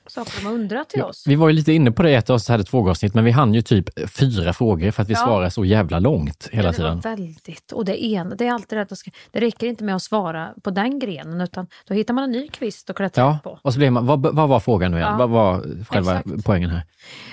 saker 0.10 0.32
de 0.39 0.45
har 0.45 0.54
undrat 0.54 0.89
till 0.89 1.04
oss. 1.04 1.24
Vi 1.28 1.36
var 1.36 1.48
ju 1.50 1.54
lite 1.54 1.74
inne 1.74 1.91
på 1.91 2.04
det 2.04 2.10
i 2.12 2.15
ett 2.15 2.30
av 2.30 2.36
hade 2.50 2.63
två 2.63 2.89
avsnitt, 2.89 3.13
men 3.13 3.24
vi 3.26 3.32
hann 3.32 3.54
ju 3.54 3.62
typ 3.62 4.10
fyra 4.10 4.54
frågor 4.54 4.91
för 4.91 5.04
att 5.04 5.10
vi 5.10 5.13
Ja. 5.13 5.19
svarar 5.19 5.50
så 5.50 5.65
jävla 5.65 6.00
långt 6.00 6.50
hela 6.52 6.63
Ja, 6.67 6.72
det 6.72 6.78
tiden. 6.78 7.00
väldigt. 7.00 7.72
Och 7.72 7.86
det, 7.86 8.06
en, 8.06 8.34
det 8.38 8.48
är 8.48 8.54
alltid 8.54 8.78
det 8.78 8.82
att 8.82 8.89
det, 8.89 8.95
räcker 9.39 9.67
inte 9.67 9.84
med 9.84 9.95
att 9.95 10.02
svara 10.02 10.54
på 10.63 10.72
den 10.72 11.00
grenen 11.00 11.41
utan 11.41 11.67
då 11.88 11.93
hittar 11.93 12.13
man 12.13 12.24
en 12.24 12.32
ny 12.32 12.48
kvist 12.48 12.89
att 12.89 12.95
klättra 12.95 13.24
Ja, 13.24 13.39
på. 13.43 13.60
och 13.62 13.74
så 13.74 13.80
blev 13.80 13.91
man, 13.91 14.06
vad, 14.06 14.36
vad 14.36 14.50
var 14.50 14.60
frågan 14.60 14.91
nu 14.91 14.98
igen? 14.98 15.10
Ja. 15.12 15.17
Vad 15.17 15.30
var 15.30 15.84
själva 15.89 16.19
Exakt. 16.19 16.45
poängen 16.45 16.69
här? 16.69 16.84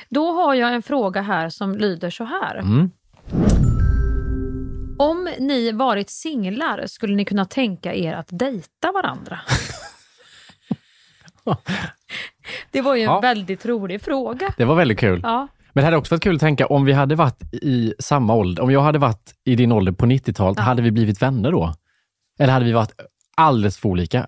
Då 0.08 0.32
har 0.32 0.54
jag 0.54 0.74
en 0.74 0.82
fråga 0.82 1.22
här 1.22 1.48
som 1.48 1.74
lyder 1.74 2.10
så 2.10 2.24
här. 2.24 2.56
Mm. 2.56 2.90
Om 4.98 5.28
ni 5.38 5.72
varit 5.72 6.10
singlar, 6.10 6.86
skulle 6.86 7.14
ni 7.14 7.24
kunna 7.24 7.44
tänka 7.44 7.94
er 7.94 8.14
att 8.14 8.28
dejta 8.30 8.92
varandra? 8.92 9.40
det 12.70 12.80
var 12.80 12.94
ju 12.94 13.00
en 13.02 13.10
Ja. 13.10 13.20
väldigt 13.20 13.66
rolig 13.66 14.02
fråga. 14.02 14.54
Det 14.56 14.64
var 14.64 14.74
väldigt 14.74 14.98
kul. 14.98 15.20
Ja. 15.22 15.48
Men 15.72 15.82
det 15.82 15.84
hade 15.84 15.96
också 15.96 16.14
varit 16.14 16.22
kul 16.22 16.34
att 16.34 16.40
tänka 16.40 16.66
om 16.66 16.84
vi 16.84 16.92
hade 16.92 17.14
varit 17.14 17.54
i 17.54 17.94
samma 17.98 18.34
ålder, 18.34 18.62
om 18.62 18.70
jag 18.70 18.80
hade 18.80 18.98
varit 18.98 19.34
i 19.44 19.54
din 19.56 19.72
ålder 19.72 19.92
på 19.92 20.06
90-talet, 20.06 20.58
Ja. 20.58 20.62
hade 20.62 20.82
vi 20.82 20.90
blivit 20.90 21.22
vänner 21.22 21.52
då? 21.52 21.74
Eller 22.38 22.52
hade 22.52 22.64
vi 22.64 22.72
varit 22.72 22.92
alldeles 23.36 23.78
för 23.78 23.88
olika? 23.88 24.26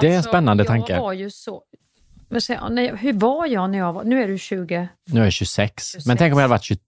Det 0.00 0.08
är 0.08 0.16
en 0.16 0.22
spännande 0.22 0.62
Alltså, 0.62 0.74
jag 0.76 0.86
tanke. 0.86 1.00
Var 1.00 1.12
ju 1.12 1.30
så, 1.30 1.62
så, 2.40 2.68
nej, 2.68 2.96
hur 2.96 3.12
var 3.12 3.46
jag 3.46 3.70
när 3.70 3.78
jag 3.78 3.92
var... 3.92 4.04
Nu 4.04 4.22
är 4.22 4.28
du 4.28 4.38
20. 4.38 4.88
Nu 5.06 5.20
är 5.20 5.24
jag 5.24 5.32
26, 5.32 6.06
men 6.06 6.16
tänk 6.16 6.32
om 6.32 6.38
jag 6.38 6.44
hade 6.44 6.50
varit 6.50 6.62
23, 6.62 6.82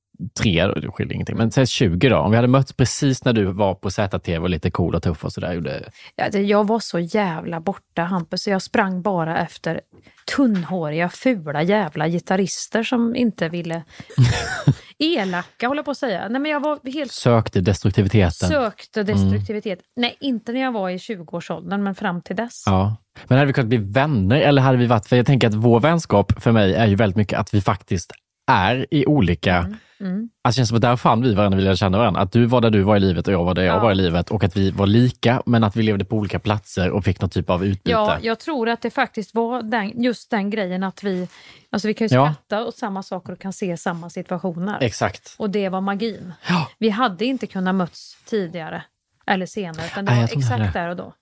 då, 0.44 0.72
det 0.80 0.88
skiljer 0.90 1.14
ingenting. 1.14 1.36
Men 1.36 1.50
säg 1.50 1.66
20 1.66 2.08
då, 2.08 2.16
om 2.16 2.30
vi 2.30 2.36
hade 2.36 2.48
mötts 2.48 2.72
precis 2.72 3.24
när 3.24 3.32
du 3.32 3.44
var 3.44 3.74
på 3.74 3.90
ZTV 3.90 4.38
och 4.38 4.50
lite 4.50 4.70
cool 4.70 4.94
och 4.94 5.02
tuff 5.02 5.24
och 5.24 5.32
sådär. 5.32 5.52
gjorde- 5.52 5.90
Jag 6.38 6.66
var 6.66 6.78
så 6.80 6.98
jävla 6.98 7.60
borta 7.60 8.02
Hampus, 8.02 8.42
så 8.42 8.50
jag 8.50 8.62
sprang 8.62 9.02
bara 9.02 9.38
efter 9.38 9.80
tunnhåriga, 10.36 11.08
fula 11.08 11.62
jävla 11.62 12.08
gitarrister 12.08 12.82
som 12.82 13.16
inte 13.16 13.48
ville... 13.48 13.82
Elaka 14.98 15.68
håller 15.68 15.78
jag 15.78 15.84
på 15.84 15.90
att 15.90 15.96
säga. 15.96 16.28
Nej, 16.28 16.40
men 16.40 16.50
jag 16.50 16.60
var 16.60 16.90
helt 16.92 17.12
Sökte 17.12 17.60
destruktiviteten. 17.60 18.48
sökte 18.48 19.02
destruktivitet. 19.02 19.78
Nej, 19.96 20.16
inte 20.20 20.52
när 20.52 20.60
jag 20.60 20.72
var 20.72 20.90
i 20.90 20.96
20-årsåldern, 20.96 21.82
men 21.82 21.94
fram 21.94 22.22
till 22.22 22.36
dess. 22.36 22.62
Ja. 22.66 22.96
Men 23.28 23.38
hade 23.38 23.46
vi 23.46 23.52
kunnat 23.52 23.68
bli 23.68 23.78
vänner 23.78 24.40
eller 24.40 24.62
hade 24.62 24.78
vi 24.78 24.86
varit, 24.86 25.06
för 25.06 25.16
jag 25.16 25.26
tänker 25.26 25.48
att 25.48 25.54
vår 25.54 25.80
vänskap 25.80 26.42
för 26.42 26.52
mig 26.52 26.74
är 26.74 26.86
ju 26.86 26.94
väldigt 26.94 27.16
mycket 27.16 27.38
att 27.38 27.54
vi 27.54 27.60
faktiskt 27.60 28.12
är 28.50 28.86
i 28.90 29.06
olika, 29.06 29.74
Mm. 30.00 30.28
alltså 30.44 30.56
det 30.58 30.60
känns 30.60 30.68
som 30.68 30.76
att 30.76 30.82
där 30.82 30.96
fann 30.96 31.22
vi 31.22 31.34
varandra, 31.34 31.56
vi 31.56 31.62
lärde 31.64 31.76
känna 31.76 31.98
varandra. 31.98 32.20
Att 32.20 32.32
du 32.32 32.46
var 32.46 32.60
där 32.60 32.70
du 32.70 32.82
var 32.82 32.96
i 32.96 33.00
livet 33.00 33.26
och 33.28 33.34
jag 33.34 33.44
var 33.44 33.54
där 33.54 33.62
jag 33.62 33.76
Ja. 33.76 33.80
var 33.80 33.92
i 33.92 33.94
livet 33.94 34.30
och 34.30 34.44
att 34.44 34.56
vi 34.56 34.70
var 34.70 34.86
lika 34.86 35.42
men 35.46 35.64
att 35.64 35.76
vi 35.76 35.82
levde 35.82 36.04
på 36.04 36.16
olika 36.16 36.38
platser 36.38 36.90
och 36.90 37.04
fick 37.04 37.20
någon 37.20 37.30
typ 37.30 37.50
av 37.50 37.64
utbyte. 37.64 37.90
Ja, 37.90 38.18
jag 38.22 38.38
tror 38.38 38.68
att 38.68 38.82
det 38.82 38.90
faktiskt 38.90 39.34
var 39.34 39.62
den, 39.62 40.02
just 40.02 40.30
den 40.30 40.50
grejen 40.50 40.82
att 40.82 41.02
vi, 41.04 41.28
alltså 41.70 41.88
vi 41.88 41.94
kan 41.94 42.06
ju 42.06 42.14
Ja. 42.14 42.24
skratta 42.34 42.64
åt 42.66 42.76
samma 42.76 43.02
saker 43.02 43.32
och 43.32 43.38
kan 43.38 43.52
se 43.52 43.76
samma 43.76 44.10
situationer. 44.10 44.78
Exakt. 44.80 45.34
Och 45.38 45.50
det 45.50 45.68
var 45.68 45.80
magin. 45.80 46.32
Ja. 46.48 46.68
Vi 46.78 46.90
hade 46.90 47.24
inte 47.24 47.46
kunnat 47.46 47.74
möts 47.74 48.16
tidigare 48.24 48.82
eller 49.26 49.46
senare, 49.46 49.86
utan 49.86 50.04
det 50.04 50.12
Nej, 50.12 50.20
var 50.20 50.38
exakt 50.38 50.72
det. 50.74 50.80
där 50.80 50.88
och 50.88 50.96
då. 50.96 51.12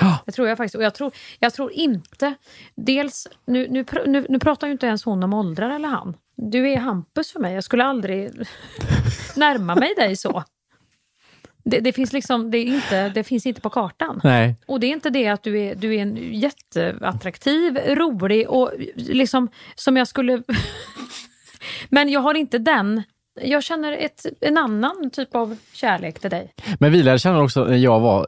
Ja. 0.00 0.18
Det 0.26 0.32
tror 0.32 0.48
jag 0.48 0.56
faktiskt. 0.56 0.74
Och 0.74 0.82
jag 0.82 0.94
tror, 0.94 1.12
jag 1.38 1.54
tror 1.54 1.72
inte... 1.72 2.34
Dels, 2.74 3.28
nu, 3.46 3.68
nu, 3.70 3.84
nu, 4.06 4.26
nu 4.28 4.38
pratar 4.38 4.66
ju 4.66 4.72
inte 4.72 4.86
ens 4.86 5.04
hon 5.04 5.22
om 5.22 5.34
åldrar 5.34 5.70
eller 5.70 5.88
han. 5.88 6.16
Du 6.36 6.70
är 6.72 6.76
Hampus 6.76 7.32
för 7.32 7.40
mig. 7.40 7.54
Jag 7.54 7.64
skulle 7.64 7.84
aldrig 7.84 8.30
närma 9.36 9.74
mig 9.74 9.94
dig 9.96 10.16
så. 10.16 10.44
Det, 11.64 11.80
det, 11.80 11.92
finns 11.92 12.12
liksom, 12.12 12.50
det, 12.50 12.58
är 12.58 12.66
inte, 12.66 13.08
det 13.08 13.24
finns 13.24 13.46
inte 13.46 13.60
på 13.60 13.70
kartan. 13.70 14.20
Nej. 14.24 14.56
Och 14.66 14.80
det 14.80 14.86
är 14.86 14.92
inte 14.92 15.10
det 15.10 15.28
att 15.28 15.42
du 15.42 15.60
är, 15.60 15.74
du 15.74 15.94
är 15.94 16.02
en 16.02 16.16
jätteattraktiv, 16.16 17.76
rolig 17.76 18.50
och 18.50 18.72
liksom 18.94 19.48
som 19.74 19.96
jag 19.96 20.08
skulle... 20.08 20.42
Men 21.88 22.08
jag 22.08 22.20
har 22.20 22.34
inte 22.34 22.58
den... 22.58 23.02
Jag 23.40 23.62
känner 23.62 23.92
ett, 23.92 24.26
en 24.40 24.58
annan 24.58 25.10
typ 25.10 25.34
av 25.34 25.56
kärlek 25.72 26.20
till 26.20 26.30
dig. 26.30 26.54
Men 26.80 26.92
vi 26.92 27.02
lärde 27.02 27.18
känna 27.18 27.42
också 27.42 27.64
när 27.64 27.76
jag 27.76 28.00
var 28.00 28.26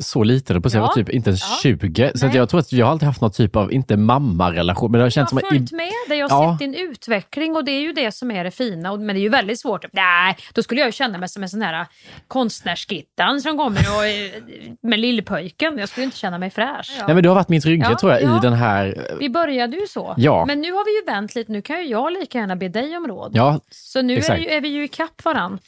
så 0.00 0.22
liten, 0.24 0.62
på 0.62 0.70
sig, 0.70 0.78
jag 0.78 0.82
var 0.82 0.88
Ja. 0.90 0.94
typ 0.94 1.08
inte 1.08 1.30
ens 1.30 1.40
Ja. 1.42 1.56
20. 1.62 2.12
Så 2.14 2.26
jag 2.32 2.48
tror 2.48 2.60
att 2.60 2.72
jag 2.72 2.86
har 2.86 2.92
alltid 2.92 3.06
haft 3.06 3.20
någon 3.20 3.30
typ 3.30 3.56
av, 3.56 3.72
inte 3.72 3.96
mammarelation, 3.96 4.90
men 4.92 4.98
det 4.98 5.02
har 5.02 5.06
Jag 5.06 5.12
känts 5.12 5.30
som 5.30 5.36
har 5.36 5.42
att... 5.42 5.48
följt 5.48 5.72
i- 5.72 5.74
med 5.76 5.88
dig, 6.08 6.18
jag 6.18 6.28
har 6.28 6.44
Ja. 6.44 6.52
sett 6.52 6.58
din 6.58 6.74
utveckling 6.74 7.56
och 7.56 7.64
det 7.64 7.72
är 7.72 7.80
ju 7.80 7.92
det 7.92 8.12
som 8.12 8.30
är 8.30 8.44
det 8.44 8.50
fina. 8.50 8.96
Men 8.96 9.06
det 9.06 9.12
är 9.20 9.22
ju 9.22 9.28
väldigt 9.28 9.60
svårt. 9.60 9.84
Nej, 9.92 10.36
då 10.54 10.62
skulle 10.62 10.80
jag 10.80 10.88
ju 10.88 10.92
känna 10.92 11.18
mig 11.18 11.28
som 11.28 11.42
en 11.42 11.48
sån 11.48 11.62
här 11.62 11.86
konstnärsgittan 12.28 13.40
som 13.40 13.58
kommer 13.58 13.80
och, 13.96 14.06
eh, 14.06 14.42
med 14.82 14.98
lillpojken. 15.00 15.78
Jag 15.78 15.88
skulle 15.88 16.04
inte 16.04 16.16
känna 16.16 16.38
mig 16.38 16.50
fräsch. 16.50 16.94
Nej 17.06 17.14
men 17.14 17.22
du 17.22 17.28
har 17.28 17.36
varit 17.36 17.48
min 17.48 17.60
trygghet 17.60 17.90
Ja, 17.90 17.98
tror 17.98 18.12
jag 18.12 18.22
ja. 18.22 18.38
i 18.38 18.40
den 18.42 18.52
här... 18.52 19.16
Vi 19.20 19.28
började 19.30 19.76
ju 19.76 19.86
så. 19.86 20.14
Ja. 20.16 20.44
Men 20.46 20.60
nu 20.60 20.72
har 20.72 20.84
vi 20.84 20.98
ju 21.00 21.14
vänt 21.14 21.34
lite. 21.34 21.52
Nu 21.52 21.62
kan 21.62 21.78
ju 21.78 21.84
jag 21.88 22.12
lika 22.12 22.38
gärna 22.38 22.56
be 22.56 22.68
dig 22.68 22.96
om 22.96 23.06
råd. 23.06 23.30
Ja, 23.34 23.60
så 23.70 24.02
nu 24.02 24.12
är, 24.14 24.18
exakt. 24.18 24.40
ju, 24.40 24.46
är 24.46 24.60
vi 24.60 24.68
ju 24.68 24.84
ikapp 24.84 25.24
varann. 25.24 25.58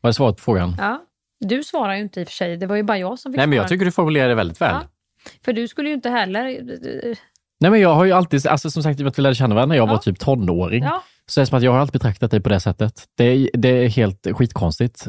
var 0.00 0.10
det 0.10 0.14
svaret 0.14 0.36
på 0.36 0.42
frågan? 0.42 0.76
Ja. 0.78 1.02
Du 1.40 1.62
svarar 1.62 1.94
ju 1.94 2.02
inte 2.02 2.20
i 2.20 2.24
och 2.24 2.28
för 2.28 2.34
sig. 2.34 2.56
Det 2.56 2.66
var 2.66 2.76
ju 2.76 2.82
bara 2.82 2.98
jag 2.98 3.18
som 3.18 3.32
fick 3.32 3.36
Nej 3.36 3.46
men 3.46 3.56
jag 3.56 3.62
svara. 3.62 3.68
tycker 3.68 3.84
du 3.84 3.90
formulerade 3.92 4.30
det 4.30 4.34
väldigt 4.34 4.60
väl. 4.60 4.74
Ja. 4.74 4.82
För 5.44 5.52
du 5.52 5.68
skulle 5.68 5.88
ju 5.88 5.94
inte 5.94 6.10
heller... 6.10 6.42
Nej 7.60 7.70
men 7.70 7.80
jag 7.80 7.94
har 7.94 8.04
ju 8.04 8.12
alltid, 8.12 8.46
alltså 8.46 8.70
som 8.70 8.82
sagt 8.82 9.00
i 9.00 9.02
och 9.02 9.04
med 9.04 9.10
att 9.10 9.18
vi 9.18 9.22
lärde 9.22 9.34
känna 9.34 9.54
varandra 9.54 9.74
när 9.74 9.76
jag 9.76 9.86
var 9.86 9.98
typ 9.98 10.18
tonåring. 10.18 10.84
Ja. 10.84 11.02
Så 11.26 11.40
är 11.40 11.42
det 11.42 11.46
som 11.46 11.58
att 11.58 11.64
jag 11.64 11.72
har 11.72 11.78
alltid 11.78 11.92
betraktat 11.92 12.30
dig 12.30 12.40
på 12.40 12.48
det 12.48 12.60
sättet. 12.60 13.04
Det 13.16 13.24
är, 13.24 13.50
det 13.52 13.68
är 13.68 13.88
helt 13.88 14.26
skitkonstigt 14.32 15.06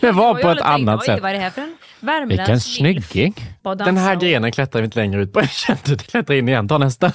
det 0.00 0.12
vara 0.12 0.34
på 0.34 0.48
ett 0.48 0.60
annat 0.60 1.04
sätt. 1.04 1.22
Vad 1.22 1.30
är 1.30 1.34
det 1.34 1.40
här 1.40 1.50
för 1.50 1.62
en 1.62 1.76
Vilken 2.00 2.06
värmländsk 2.06 2.76
snygging. 2.76 3.34
Bara 3.62 3.74
dansa 3.74 3.92
Den 3.92 3.96
här 3.96 4.16
grenen 4.16 4.52
klättrar 4.52 4.80
vi 4.80 4.84
inte 4.84 4.98
längre 4.98 5.22
ut 5.22 5.32
på. 5.32 5.40
Jag 5.40 5.50
kände 5.50 5.82
det 5.84 6.06
klättrar 6.06 6.36
in 6.36 6.48
igen. 6.48 6.68
Ta 6.68 6.78
nästa. 6.78 7.12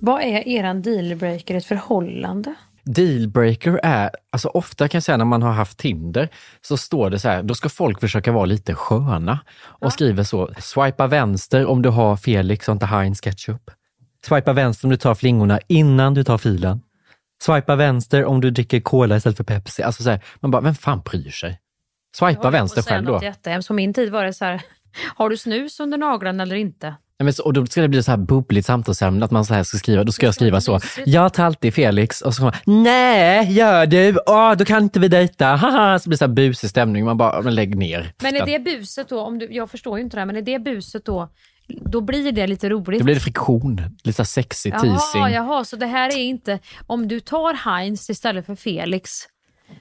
Vad 0.00 0.22
är 0.22 0.48
eran 0.48 0.82
dealbreaker 0.82 1.54
i 1.54 1.56
ett 1.56 1.66
förhållande? 1.66 2.54
Dealbreaker 2.84 3.80
är, 3.82 4.10
alltså 4.32 4.48
ofta 4.48 4.88
kan 4.88 4.98
jag 4.98 5.02
säga 5.02 5.16
när 5.16 5.24
man 5.24 5.42
har 5.42 5.52
haft 5.52 5.78
Tinder, 5.78 6.28
så 6.60 6.76
står 6.76 7.10
det 7.10 7.18
så 7.18 7.28
här, 7.28 7.42
då 7.42 7.54
ska 7.54 7.68
folk 7.68 8.00
försöka 8.00 8.32
vara 8.32 8.44
lite 8.44 8.74
sköna 8.74 9.38
och 9.60 9.92
skriver 9.92 10.22
så, 10.22 10.50
swipa 10.58 11.06
vänster 11.06 11.66
om 11.66 11.82
du 11.82 11.88
har 11.88 12.16
Felix 12.16 12.68
och 12.68 12.72
inte 12.72 12.86
Heinz 12.86 13.20
ketchup. 13.20 13.70
Swipa 14.26 14.52
vänster 14.52 14.86
om 14.86 14.90
du 14.90 14.96
tar 14.96 15.14
flingorna 15.14 15.60
innan 15.66 16.14
du 16.14 16.24
tar 16.24 16.38
filen. 16.38 16.80
Swipa 17.42 17.76
vänster 17.76 18.24
om 18.24 18.40
du 18.40 18.50
dricker 18.50 18.80
cola 18.80 19.16
istället 19.16 19.36
för 19.36 19.44
Pepsi. 19.44 19.82
Alltså 19.82 20.02
så 20.02 20.10
här, 20.10 20.24
man 20.40 20.50
bara, 20.50 20.62
vem 20.62 20.74
fan 20.74 21.00
bryr 21.04 21.30
sig? 21.30 21.60
Swipa 22.16 22.50
vänster 22.50 22.82
själv 22.82 23.06
då. 23.06 23.20
Jättehemskt. 23.22 23.68
På 23.68 23.74
min 23.74 23.94
tid 23.94 24.12
var 24.12 24.24
det 24.24 24.32
så 24.32 24.44
här, 24.44 24.62
har 25.16 25.30
du 25.30 25.36
snus 25.36 25.80
under 25.80 25.98
naglarna 25.98 26.42
eller 26.42 26.56
inte? 26.56 26.94
Nej, 27.18 27.24
men 27.24 27.32
så, 27.32 27.44
och 27.44 27.52
då 27.52 27.66
ska 27.66 27.80
det 27.80 27.88
bli 27.88 28.02
så 28.02 28.10
här 28.10 28.18
bubbligt 28.18 28.66
samtalsämne, 28.66 29.24
att 29.24 29.30
man 29.30 29.44
så 29.44 29.54
här 29.54 29.62
ska 29.62 29.78
skriva, 29.78 30.04
då 30.04 30.12
ska 30.12 30.26
jag 30.26 30.34
skriva 30.34 30.60
så. 30.60 30.80
Jag 31.06 31.34
tar 31.34 31.44
alltid 31.44 31.74
Felix 31.74 32.20
och 32.20 32.34
så 32.34 32.40
kommer 32.40 32.52
man, 32.66 32.82
nej, 32.82 33.52
gör 33.52 33.86
du? 33.86 34.18
Åh, 34.26 34.54
då 34.54 34.64
kan 34.64 34.82
inte 34.82 35.00
vi 35.00 35.08
dejta. 35.08 35.46
Haha, 35.56 35.98
så 35.98 36.08
blir 36.08 36.14
det 36.14 36.18
så 36.18 36.26
här 36.26 36.32
busig 36.34 36.70
stämning. 36.70 37.04
Man 37.04 37.16
bara, 37.16 37.42
men 37.42 37.54
lägg 37.54 37.76
ner. 37.78 38.12
Men 38.22 38.36
är 38.36 38.46
det 38.46 38.58
buset 38.58 39.08
då, 39.08 39.20
om 39.20 39.38
du, 39.38 39.48
jag 39.50 39.70
förstår 39.70 39.98
ju 39.98 40.04
inte 40.04 40.16
det 40.16 40.20
här, 40.20 40.26
men 40.26 40.36
är 40.36 40.42
det 40.42 40.58
buset 40.58 41.04
då, 41.04 41.28
då 41.68 42.00
blir 42.00 42.32
det 42.32 42.46
lite 42.46 42.68
roligt? 42.68 43.00
Då 43.00 43.04
blir 43.04 43.14
det 43.14 43.20
friktion, 43.20 43.80
lite 44.04 44.16
så 44.16 44.22
här 44.22 44.26
sexy 44.26 44.70
teasing. 44.70 44.90
Jaha, 45.14 45.30
jaha, 45.30 45.64
så 45.64 45.76
det 45.76 45.86
här 45.86 46.08
är 46.08 46.22
inte, 46.22 46.58
om 46.86 47.08
du 47.08 47.20
tar 47.20 47.54
Heinz 47.54 48.10
istället 48.10 48.46
för 48.46 48.54
Felix, 48.54 49.10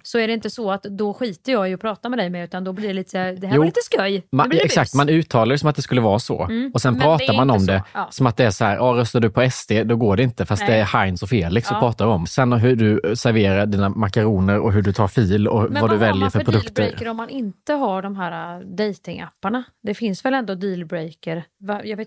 så 0.04 0.20
är 0.20 0.28
det 0.28 0.34
inte 0.34 0.50
så 0.50 0.72
att 0.72 0.84
då 0.84 1.14
skiter 1.14 1.52
jag 1.52 1.70
i 1.70 1.74
att 1.74 1.82
prata 1.82 2.10
med 2.10 2.20
dig 2.20 2.30
med, 2.30 2.44
utan 2.44 2.64
då 2.64 2.74
blir 2.74 2.88
det 2.88 2.94
lite 2.94 3.10
så 3.12 3.18
här, 3.18 3.34
det 3.34 3.48
här 3.48 3.56
Jo, 3.56 3.62
var 3.62 3.66
lite 3.66 3.80
skoj. 3.84 4.28
Man, 4.32 4.52
exakt, 4.52 4.92
bus. 4.92 4.96
man 4.96 5.10
uttalar 5.10 5.52
det 5.54 5.58
som 5.60 5.70
att 5.70 5.76
det 5.76 5.82
skulle 5.82 6.02
vara 6.02 6.20
så. 6.20 6.44
Mm, 6.44 6.72
Och 6.74 6.82
sen 6.82 6.94
men 6.94 7.02
pratar 7.02 7.34
man 7.34 7.50
om 7.50 7.60
så. 7.60 7.66
det 7.72 7.84
Ja. 7.94 8.08
som 8.12 8.28
att 8.28 8.38
det 8.38 8.44
är 8.46 8.52
så 8.52 8.66
här, 8.66 8.76
ja, 8.76 8.84
röstar 8.84 9.20
du 9.20 9.30
på 9.30 9.50
SD, 9.52 9.72
då 9.86 9.96
går 9.96 10.18
det 10.18 10.24
inte. 10.24 10.46
Fast 10.46 10.62
Nej. 10.62 10.72
det 10.72 10.78
är 10.78 10.84
Heinz 10.86 11.24
och 11.24 11.30
Felix 11.30 11.68
Ja. 11.72 11.76
vi 11.76 11.80
pratar 11.80 12.06
om. 12.08 12.28
Sen 12.28 12.54
hur 12.54 12.76
du 12.76 13.16
serverar 13.16 13.66
dina 13.66 13.90
makaroner 13.90 14.60
och 14.60 14.74
hur 14.74 14.82
du 14.82 14.94
tar 14.94 15.08
fil 15.08 15.48
och 15.48 15.72
Men 15.72 15.82
vad 15.82 15.90
du 15.92 15.96
har 15.96 16.00
väljer 16.00 16.22
man 16.22 16.32
för, 16.32 16.40
produkter. 16.40 16.74
dealbreaker 16.82 17.10
om 17.10 17.18
man 17.18 17.30
inte 17.30 17.74
har 17.74 18.02
de 18.02 18.16
här 18.16 18.60
äh, 18.60 18.66
datingapparna? 18.68 19.64
Det 19.84 19.94
finns 19.94 20.26
väl 20.26 20.34
ändå 20.34 20.56
dealbreaker? 20.56 21.44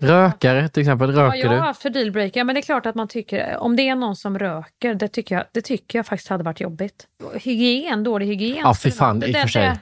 Rökare 0.01 0.69
till 0.69 0.81
exempel, 0.81 1.11
röker 1.11 1.37
jag 1.37 1.47
har 1.47 1.55
du? 1.55 1.61
haft 1.61 1.81
för 1.81 1.89
dealbreaker? 1.89 2.39
Ja, 2.39 2.43
men 2.43 2.55
det 2.55 2.59
är 2.59 2.63
klart 2.63 2.85
att 2.85 2.95
man 2.95 3.07
tycker, 3.07 3.57
om 3.57 3.75
det 3.75 3.89
är 3.89 3.95
någon 3.95 4.15
som 4.15 4.39
röker, 4.39 4.93
det 4.93 5.07
tycker 5.07 5.35
jag, 5.35 5.45
det 5.51 5.61
tycker 5.61 5.99
jag 5.99 6.05
faktiskt 6.05 6.29
hade 6.29 6.43
varit 6.43 6.59
jobbigt. 6.59 7.07
Hygien, 7.35 8.03
dålig 8.03 8.25
hygien. 8.27 8.57
Ja, 8.57 8.73
fy 8.75 8.91
fan, 8.91 9.23
i 9.23 9.31
och 9.31 9.35
för 9.35 9.47
sig. 9.47 9.61
det- 9.61 9.79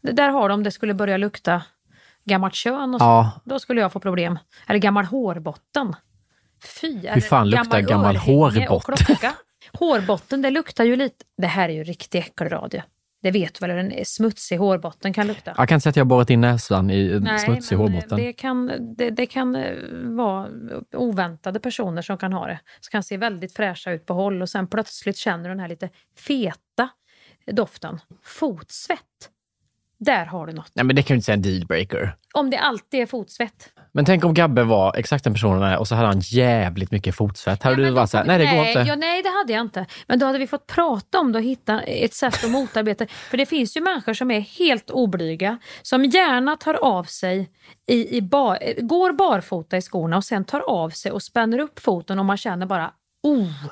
det- 0.00 0.12
Där 0.12 0.28
har 0.28 0.48
de, 0.48 0.62
det 0.62 0.70
skulle 0.70 0.94
börja 0.94 1.16
lukta 1.16 1.62
gammalt 2.24 2.54
kön 2.54 2.94
och 2.94 3.00
så. 3.00 3.04
Ja. 3.06 3.30
Då 3.44 3.58
skulle 3.58 3.80
jag 3.80 3.92
få 3.92 4.00
problem. 4.00 4.38
Eller 4.68 4.78
gammal 4.78 5.04
hårbotten. 5.04 5.96
Fy, 6.80 7.08
Hur 7.08 7.20
fan 7.20 7.50
luktar 7.50 7.80
gammal 7.80 8.16
och 8.16 8.22
hårbotten? 8.22 9.16
Hårbotten, 9.72 10.42
det 10.42 10.50
luktar 10.50 10.84
ju 10.84 10.96
lite... 10.96 11.24
Det 11.38 11.46
här 11.46 11.68
är 11.68 11.72
ju 11.72 11.84
riktig 11.84 12.18
äckelradio. 12.18 12.82
Det 13.26 13.30
vet 13.30 13.62
väl 13.62 13.70
hur 13.70 13.78
en 13.78 14.04
smutsig 14.04 14.56
hårbotten 14.56 15.12
kan 15.12 15.26
lukta? 15.26 15.54
Jag 15.56 15.68
kan 15.68 15.76
inte 15.76 15.82
säga 15.82 15.90
att 15.90 15.96
jag 15.96 16.06
borrat 16.06 16.30
in 16.30 16.40
näsan 16.40 16.90
i 16.90 17.20
Nej, 17.20 17.38
smutsig 17.38 17.78
men 17.78 17.92
hårbotten. 17.92 18.18
Det 18.18 18.32
kan, 18.32 18.72
det, 18.96 19.10
det 19.10 19.26
kan 19.26 19.56
eh, 19.56 19.74
vara 20.04 20.48
oväntade 20.92 21.60
personer 21.60 22.02
som 22.02 22.18
kan 22.18 22.32
ha 22.32 22.46
det. 22.46 22.60
Som 22.80 22.90
kan 22.90 23.02
se 23.02 23.16
väldigt 23.16 23.52
fräscha 23.52 23.92
ut 23.92 24.06
på 24.06 24.14
håll 24.14 24.42
och 24.42 24.48
sen 24.48 24.66
plötsligt 24.66 25.16
känner 25.16 25.42
du 25.44 25.48
den 25.48 25.60
här 25.60 25.68
lite 25.68 25.88
feta 26.18 26.88
doften. 27.52 27.98
Fotsvett. 28.24 29.30
Där 29.98 30.26
har 30.26 30.46
du 30.46 30.52
något. 30.52 30.70
Nej 30.74 30.84
men 30.84 30.96
det 30.96 31.02
kan 31.02 31.14
du 31.14 31.16
inte 31.16 31.24
säga 31.24 31.34
en 31.34 31.42
dealbreaker. 31.42 32.16
Om 32.34 32.50
det 32.50 32.58
alltid 32.58 33.00
är 33.00 33.06
fotsvett. 33.06 33.68
Men 33.92 34.04
tänk 34.04 34.24
om 34.24 34.34
Gabbe 34.34 34.62
var 34.64 34.96
exakt 34.96 35.24
den 35.24 35.32
personen 35.32 35.62
är 35.62 35.78
och 35.78 35.88
så 35.88 35.94
hade 35.94 36.08
han 36.08 36.20
jävligt 36.20 36.90
mycket 36.90 37.14
fotsvett. 37.14 37.62
Hade 37.62 37.76
du 37.76 37.90
varit 37.90 38.10
såhär, 38.10 38.24
nej 38.24 38.38
det 38.38 38.44
går 38.56 38.66
inte. 38.66 38.80
Ja, 38.80 38.96
nej, 38.96 39.22
det 39.22 39.28
hade 39.28 39.52
jag 39.52 39.60
inte. 39.60 39.86
Men 40.06 40.18
då 40.18 40.26
hade 40.26 40.38
vi 40.38 40.46
fått 40.46 40.66
prata 40.66 41.18
om 41.20 41.32
det 41.32 41.38
och 41.38 41.44
hitta 41.44 41.80
ett 41.82 42.14
sätt 42.14 42.44
att 42.44 42.50
motarbeta. 42.50 43.06
För 43.06 43.36
det 43.36 43.46
finns 43.46 43.76
ju 43.76 43.80
människor 43.80 44.14
som 44.14 44.30
är 44.30 44.40
helt 44.40 44.90
oblyga, 44.90 45.58
som 45.82 46.04
gärna 46.04 46.56
tar 46.56 46.74
av 46.74 47.04
sig, 47.04 47.50
i, 47.86 48.16
i 48.16 48.22
bar, 48.22 48.80
går 48.82 49.12
barfota 49.12 49.76
i 49.76 49.80
skorna 49.82 50.16
och 50.16 50.24
sen 50.24 50.44
tar 50.44 50.60
av 50.60 50.90
sig 50.90 51.12
och 51.12 51.22
spänner 51.22 51.58
upp 51.58 51.78
foten 51.78 52.18
och 52.18 52.24
man 52.24 52.36
känner 52.36 52.66
bara, 52.66 52.90
oh, 53.22 53.64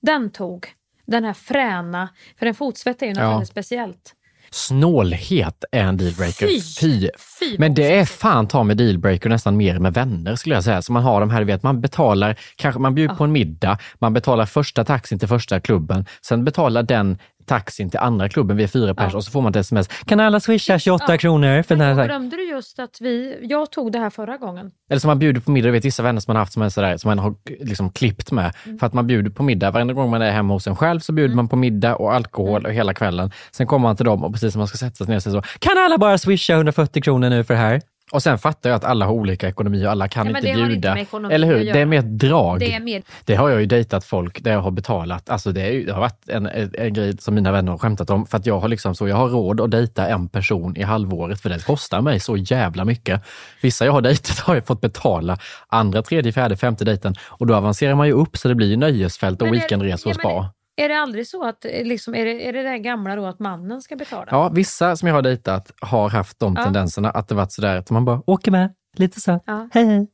den 0.00 0.30
tog. 0.30 0.66
Den 1.06 1.24
här 1.24 1.32
fräna, 1.32 2.08
för 2.38 2.46
en 2.46 2.54
fotsvett 2.54 3.02
är 3.02 3.06
ju 3.06 3.12
något 3.12 3.22
Ja. 3.22 3.30
väldigt 3.30 3.48
speciellt. 3.48 4.14
Snålhet 4.52 5.64
är 5.72 5.82
en 5.82 5.96
dealbreaker. 5.96 6.46
Fy! 6.46 6.60
Fy. 6.60 7.08
Fy, 7.40 7.56
Men 7.58 7.74
det 7.74 7.98
är 7.98 8.04
fan 8.04 8.48
ta 8.48 8.64
med 8.64 8.76
dealbreaker 8.76 9.28
nästan 9.28 9.56
mer 9.56 9.78
med 9.78 9.94
vänner 9.94 10.36
skulle 10.36 10.54
jag 10.54 10.64
säga. 10.64 10.82
Så 10.82 10.92
man 10.92 11.02
har 11.02 11.20
de 11.20 11.30
här, 11.30 11.40
du 11.40 11.44
vet, 11.44 11.62
man 11.62 11.80
betalar, 11.80 12.36
kanske 12.56 12.80
man 12.80 12.94
bjuder 12.94 13.14
på 13.14 13.24
en 13.24 13.32
middag, 13.32 13.78
man 13.98 14.12
betalar 14.12 14.46
första 14.46 14.84
taxin 14.84 15.18
till 15.18 15.28
första 15.28 15.60
klubben, 15.60 16.06
sen 16.22 16.44
betalar 16.44 16.82
den 16.82 17.18
taxin 17.46 17.90
till 17.90 17.98
andra 18.00 18.28
klubben, 18.28 18.56
vi 18.56 18.62
är 18.62 18.68
fyra 18.68 18.94
personer, 18.94 19.16
och 19.16 19.24
så 19.24 19.30
får 19.30 19.40
man 19.42 19.50
ett 19.50 19.56
sms. 19.56 19.88
Kan 19.88 20.20
alla 20.20 20.40
swisha 20.40 20.78
28 20.78 21.04
Ja. 21.08 21.18
kronor? 21.18 21.62
För 21.62 21.76
den 21.76 21.86
här, 21.86 21.94
så. 22.02 22.04
Glömde 22.08 22.36
du 22.36 22.48
just 22.50 22.78
att 22.78 22.96
vi, 23.00 23.38
jag 23.42 23.70
tog 23.72 23.92
det 23.92 23.98
här 23.98 24.10
förra 24.10 24.36
gången. 24.36 24.70
Eller 24.90 25.00
som 25.00 25.08
man 25.08 25.18
bjuder 25.18 25.40
på 25.40 25.50
middag, 25.50 25.66
du 25.68 25.72
vet 25.72 25.84
vissa 25.84 26.02
vänner 26.02 26.20
som 26.20 26.30
man 26.32 26.36
har 26.36 26.42
haft 26.42 26.52
som, 26.52 26.62
är 26.62 26.68
sådär, 26.68 26.96
som 26.96 27.08
man 27.08 27.18
har 27.18 27.34
liksom 27.60 27.90
klippt 27.90 28.32
med. 28.32 28.52
Mm. 28.66 28.78
För 28.78 28.86
att 28.86 28.92
man 28.92 29.06
bjuder 29.06 29.30
på 29.30 29.42
middag, 29.42 29.70
varenda 29.70 29.94
gång 29.94 30.10
man 30.10 30.22
är 30.22 30.30
hemma 30.30 30.54
hos 30.54 30.66
en 30.66 30.76
själv 30.76 31.00
så 31.00 31.12
bjuder 31.12 31.34
man 31.34 31.48
på 31.48 31.56
middag 31.56 31.96
och 31.96 32.14
alkohol 32.14 32.60
Mm. 32.60 32.64
och 32.70 32.72
hela 32.76 32.94
kvällen. 32.94 33.30
Sen 33.50 33.66
kommer 33.66 33.88
man 33.88 33.96
till 33.96 34.04
dem 34.06 34.24
och 34.24 34.32
precis 34.32 34.52
som 34.52 34.58
man 34.58 34.68
ska 34.68 34.78
sätta 34.78 35.04
sig 35.04 35.06
ner 35.06 35.20
så, 35.20 35.42
kan 35.58 35.78
alla 35.78 35.98
bara 35.98 36.18
swisha 36.18 36.52
140 36.54 37.02
kronor 37.02 37.30
nu 37.30 37.44
för 37.44 37.54
det 37.54 37.60
här? 37.60 37.80
Och 38.12 38.22
sen 38.22 38.38
fattar 38.38 38.70
jag 38.70 38.76
att 38.76 38.84
alla 38.84 39.06
har 39.06 39.12
olika 39.12 39.48
ekonomi 39.48 39.86
och 39.86 39.90
alla 39.90 40.08
kan 40.08 40.26
Ja, 40.26 40.36
inte 40.36 40.48
inte 40.48 40.66
bjuda. 40.66 40.98
ekonomi 40.98 41.34
Eller 41.34 41.46
hur? 41.46 41.72
Det 41.72 41.80
är 41.80 41.86
mer 41.86 41.98
ett 41.98 42.18
drag. 42.18 42.60
Det 42.60 42.74
är 42.74 42.80
mer 42.80 43.02
Det 43.24 43.34
har 43.34 43.50
jag 43.50 43.60
ju 43.60 43.66
dejtat 43.66 44.04
folk 44.04 44.42
där 44.44 44.52
jag 44.52 44.60
har 44.60 44.70
betalat. 44.70 45.30
Alltså 45.30 45.52
det, 45.52 45.60
är 45.60 45.86
det 45.86 45.92
har 45.92 46.00
varit 46.00 46.28
en, 46.28 46.46
en, 46.74 46.92
grej 46.92 47.18
som 47.18 47.34
mina 47.34 47.52
vänner 47.52 47.72
har 47.72 47.78
skämtat 47.78 48.10
om. 48.10 48.26
För 48.26 48.38
att 48.38 48.46
jag 48.46 48.60
har 48.60 48.68
liksom 48.68 48.94
så, 48.94 49.08
jag 49.08 49.16
har 49.16 49.28
råd 49.28 49.60
att 49.60 49.70
dejta 49.70 50.08
en 50.08 50.28
person 50.28 50.76
i 50.76 50.82
halvåret 50.82 51.40
för 51.40 51.48
det 51.48 51.64
kostar 51.64 52.00
mig 52.00 52.20
så 52.20 52.36
jävla 52.36 52.84
mycket. 52.84 53.22
Vissa 53.62 53.84
jag 53.84 53.92
har 53.92 54.00
dejtat 54.00 54.38
har 54.38 54.54
jag 54.54 54.66
fått 54.66 54.80
betala 54.80 55.38
andra, 55.68 56.02
tredje, 56.02 56.32
fjärde, 56.32 56.56
femte 56.56 56.84
dejten 56.84 57.14
och 57.22 57.46
då 57.46 57.54
avancerar 57.54 57.94
man 57.94 58.06
ju 58.06 58.12
upp 58.12 58.36
så 58.36 58.48
det 58.48 58.54
blir 58.54 58.68
ju 58.68 58.76
nöjesfält 58.76 59.42
och 59.42 59.48
Men 59.48 59.54
weekendresor 59.54 60.10
och 60.10 60.16
spa. 60.16 60.50
Är 60.76 60.88
det 60.88 60.98
aldrig 61.00 61.26
så 61.28 61.44
att, 61.44 61.64
eh, 61.64 61.84
liksom, 61.84 62.14
är, 62.14 62.24
det, 62.24 62.48
är 62.48 62.52
det 62.52 62.62
där 62.62 62.76
gamla 62.76 63.16
då 63.16 63.26
att 63.26 63.38
mannen 63.38 63.82
ska 63.82 63.96
betala? 63.96 64.26
Ja, 64.30 64.48
vissa 64.48 64.96
som 64.96 65.08
jag 65.08 65.14
har 65.14 65.22
dejtat 65.22 65.72
har 65.80 66.10
haft 66.10 66.38
de 66.38 66.54
Ja. 66.56 66.64
tendenserna 66.64 67.10
att 67.10 67.28
det 67.28 67.34
varit 67.34 67.52
sådär 67.52 67.76
att 67.76 67.90
man 67.90 68.04
bara 68.04 68.22
åker 68.26 68.50
med, 68.50 68.74
lite 68.96 69.20
så. 69.20 69.40
Ja. 69.46 69.68
Hej 69.72 69.84
hej, 69.86 70.06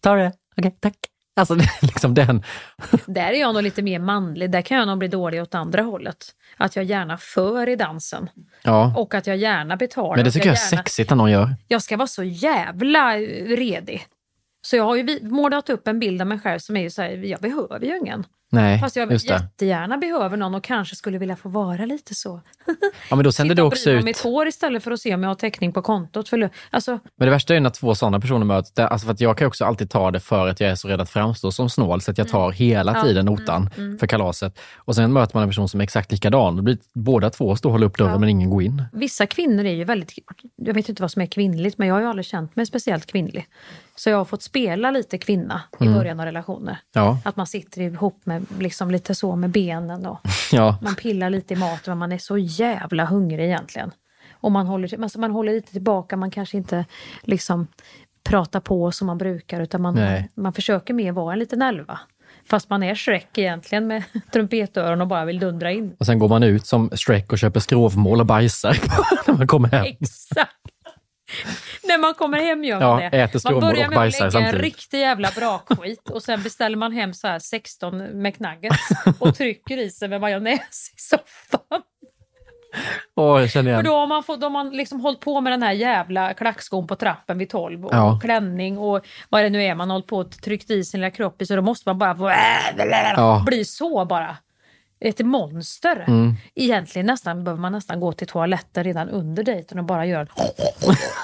ta 0.00 0.14
det, 0.14 0.32
okej, 0.56 0.76
tack. 0.80 0.96
Alltså 1.40 1.54
det 1.54 1.68
liksom 1.82 2.14
den. 2.14 2.42
Där 3.06 3.32
är 3.32 3.40
jag 3.40 3.54
nog 3.54 3.62
lite 3.62 3.82
mer 3.82 3.98
manlig. 3.98 4.50
Där 4.50 4.62
kan 4.62 4.78
jag 4.78 4.86
nog 4.86 4.98
bli 4.98 5.08
dålig 5.08 5.42
åt 5.42 5.54
andra 5.54 5.82
hållet. 5.82 6.16
Att 6.56 6.76
jag 6.76 6.84
gärna 6.84 7.18
för 7.18 7.68
i 7.68 7.76
dansen. 7.76 8.28
Ja. 8.62 8.94
Och 8.96 9.14
att 9.14 9.26
jag 9.26 9.36
gärna 9.36 9.76
betalar. 9.76 10.16
Men 10.16 10.24
det 10.24 10.30
tycker 10.30 10.46
jag 10.46 10.56
är 10.56 10.70
gärna, 10.70 10.82
sexigt 10.82 11.10
när 11.10 11.16
någon 11.16 11.30
gör. 11.30 11.54
Jag 11.68 11.82
ska 11.82 11.96
vara 11.96 12.06
så 12.06 12.22
jävla 12.22 13.16
redig. 13.16 14.06
Så 14.62 14.76
jag 14.76 14.84
har 14.84 14.96
ju 14.96 15.18
målat 15.22 15.70
upp 15.70 15.88
en 15.88 15.98
bild 15.98 16.20
av 16.20 16.26
mig 16.26 16.38
själv 16.40 16.58
som 16.58 16.76
är 16.76 16.80
ju 16.80 16.90
så 16.90 17.02
här, 17.02 17.10
jag 17.10 17.40
behöver 17.40 17.80
ju 17.86 17.98
ingen. 17.98 18.24
Nej, 18.62 18.80
Fast 18.80 18.96
jag 18.96 19.12
just 19.12 19.28
det. 19.28 19.34
jättegärna 19.34 19.96
behöver 19.98 20.36
någon 20.36 20.54
och 20.54 20.64
kanske 20.64 20.96
skulle 20.96 21.18
vilja 21.18 21.36
få 21.36 21.48
vara 21.48 21.84
lite 21.84 22.14
så. 22.14 22.40
Ja, 23.10 23.16
men 23.16 23.24
då 23.24 23.32
sänder 23.32 23.54
du 23.54 23.62
också 23.62 23.90
ut... 23.90 24.04
mitt 24.04 24.18
hår 24.18 24.48
istället 24.48 24.82
för 24.84 24.90
att 24.90 25.00
se 25.00 25.14
om 25.14 25.22
jag 25.22 25.30
har 25.30 25.34
täckning 25.34 25.72
på 25.72 25.82
kontot. 25.82 26.28
För, 26.28 26.50
alltså, 26.70 26.90
Men 27.16 27.26
det 27.26 27.30
värsta 27.30 27.52
är 27.52 27.54
ju 27.54 27.60
när 27.60 27.70
två 27.70 27.94
sådana 27.94 28.20
personer 28.20 28.44
möts. 28.46 28.72
Det- 28.72 28.88
Alltså 28.88 29.04
för 29.06 29.12
att 29.14 29.20
jag 29.20 29.38
kan 29.38 29.46
också 29.48 29.64
alltid 29.64 29.90
ta 29.90 30.10
det 30.10 30.20
för 30.20 30.48
att 30.48 30.60
jag 30.60 30.70
är 30.70 30.74
så 30.74 30.88
rädd 30.88 31.00
att 31.00 31.10
framstå 31.10 31.52
som 31.52 31.70
snål, 31.70 32.00
så 32.00 32.10
att 32.10 32.18
jag 32.18 32.28
tar 32.28 32.50
hela 32.52 32.94
Ja, 32.94 33.02
tiden 33.02 33.28
mm, 33.28 33.34
notan 33.40 33.70
mm. 33.76 33.98
för 33.98 34.06
kalaset. 34.06 34.58
Och 34.76 34.94
sen 34.94 35.12
möter 35.12 35.36
man 35.36 35.42
en 35.42 35.48
person 35.48 35.68
som 35.68 35.80
är 35.80 35.84
exakt 35.84 36.12
likadan. 36.12 36.56
Då 36.56 36.62
blir 36.62 36.78
båda 36.94 37.30
två 37.30 37.56
står 37.56 37.68
och 37.68 37.72
håller 37.72 37.86
upp 37.86 37.98
dörren, 37.98 38.12
Ja. 38.12 38.18
men 38.18 38.28
ingen 38.28 38.50
går 38.50 38.62
in. 38.62 38.82
vissa 38.92 39.26
kvinnor 39.26 39.64
är 39.64 39.74
ju 39.74 39.84
väldigt... 39.84 40.12
Jag 40.56 40.74
vet 40.74 40.88
inte 40.88 41.02
vad 41.02 41.10
som 41.10 41.22
är 41.22 41.26
kvinnligt, 41.26 41.78
men 41.78 41.88
jag 41.88 41.94
har 41.94 42.00
ju 42.00 42.06
aldrig 42.06 42.26
känt 42.26 42.56
mig 42.56 42.66
speciellt 42.66 43.06
kvinnlig. 43.06 43.46
Så 43.98 44.10
jag 44.10 44.16
har 44.16 44.24
fått 44.24 44.42
spela 44.42 44.90
lite 44.90 45.18
kvinna 45.18 45.62
i 45.80 45.84
Mm. 45.84 45.98
början 45.98 46.20
av 46.20 46.26
relationer. 46.26 46.78
Ja. 46.92 47.18
Att 47.24 47.36
man 47.36 47.46
sitter 47.46 47.80
ihop 47.80 48.20
med 48.26 48.46
liksom 48.58 48.90
lite 48.90 49.14
så 49.14 49.36
med 49.36 49.50
benen 49.50 50.06
och 50.06 50.18
Ja. 50.52 50.78
man 50.82 50.94
pillar 50.94 51.30
lite 51.30 51.54
i 51.54 51.56
maten 51.56 51.80
men 51.90 51.98
man 51.98 52.12
är 52.12 52.18
så 52.18 52.38
jävla 52.38 53.04
hungrig 53.04 53.44
egentligen. 53.44 53.90
Och 54.40 54.52
man 54.52 54.66
håller, 54.66 55.02
alltså 55.02 55.20
man 55.20 55.30
håller 55.30 55.52
lite 55.52 55.72
tillbaka, 55.72 56.16
man 56.16 56.30
kanske 56.30 56.56
inte 56.56 56.84
liksom 57.22 57.66
pratar 58.24 58.60
på 58.60 58.92
som 58.92 59.06
man 59.06 59.18
brukar 59.18 59.60
utan 59.60 59.82
man, 59.82 59.94
Nej. 59.94 60.30
man 60.34 60.52
försöker 60.52 60.94
mer 60.94 61.12
vara 61.12 61.32
en 61.32 61.38
liten 61.38 61.62
älva. 61.62 61.98
Fast 62.50 62.70
man 62.70 62.82
är 62.82 62.94
Shrek 62.94 63.38
egentligen 63.38 63.86
med 63.86 64.02
trumpetöron 64.32 65.00
och 65.00 65.06
bara 65.06 65.24
vill 65.24 65.38
dundra 65.38 65.72
in. 65.72 65.96
Och 65.98 66.06
sen 66.06 66.18
går 66.18 66.28
man 66.28 66.42
ut 66.42 66.66
som 66.66 66.90
Shrek 66.90 67.32
och 67.32 67.38
köper 67.38 67.60
skrovmål 67.60 68.20
och 68.20 68.26
bajsar 68.26 68.76
när 69.26 69.34
man 69.34 69.46
kommer 69.46 69.68
hem. 69.68 69.84
Exakt! 69.86 70.50
När 71.88 71.98
man 71.98 72.14
kommer 72.14 72.38
hem 72.38 72.64
gör 72.64 72.80
man 72.80 73.02
Ja, 73.02 73.10
det. 73.10 73.18
äter 73.22 73.50
man 73.52 73.60
börjar 73.60 73.88
med 73.88 73.98
att 73.98 74.12
lägga 74.12 74.24
en 74.24 74.32
samtidigt. 74.32 74.60
riktig 74.60 75.00
jävla 75.00 75.30
bra 75.36 75.62
skit 75.68 76.10
och 76.10 76.22
sen 76.22 76.42
beställer 76.42 76.76
man 76.76 76.92
hem 76.92 77.14
så 77.14 77.28
här 77.28 77.38
16 77.38 78.22
McNuggets 78.22 78.88
och 79.18 79.34
trycker 79.36 79.78
i 79.78 79.90
sig 79.90 80.08
med 80.08 80.20
majonnäs 80.20 80.92
i 80.96 81.00
soffan. 81.00 81.82
Åh, 83.16 83.40
jag 83.40 83.50
känner 83.50 83.70
Och 83.70 83.72
igen. 83.74 83.84
då 83.84 83.94
har 83.94 84.06
man, 84.06 84.22
fått, 84.22 84.40
då 84.40 84.44
har 84.44 84.50
man 84.50 84.70
liksom 84.70 85.00
hållit 85.00 85.20
på 85.20 85.40
med 85.40 85.52
den 85.52 85.62
här 85.62 85.72
jävla 85.72 86.34
klackskon 86.34 86.86
på 86.86 86.96
trappen 86.96 87.38
vid 87.38 87.50
12 87.50 87.84
och 87.86 87.94
Ja. 87.94 88.18
klänning 88.22 88.78
och 88.78 89.06
vad 89.28 89.42
det 89.42 89.50
nu 89.50 89.62
är 89.64 89.74
man 89.74 89.90
har 89.90 89.94
hållit 89.94 90.06
på 90.06 90.16
och 90.16 90.30
tryckt 90.30 90.70
i 90.70 90.84
sin 90.84 91.00
lilla 91.00 91.10
kropp 91.10 91.42
i 91.42 91.46
så 91.46 91.56
då 91.56 91.62
måste 91.62 91.88
man 91.88 91.98
bara 91.98 92.32
Ja. 93.16 93.42
bli 93.46 93.64
så 93.64 94.04
bara. 94.04 94.36
Ett 95.00 95.26
monster. 95.26 96.04
Mm. 96.08 96.34
Egentligen 96.54 97.06
nästan 97.06 97.44
behöver 97.44 97.60
man 97.60 97.72
nästan 97.72 98.00
gå 98.00 98.12
till 98.12 98.26
toaletten 98.26 98.84
redan 98.84 99.08
under 99.08 99.42
dejten 99.42 99.78
och 99.78 99.84
bara 99.84 100.06
göra 100.06 100.26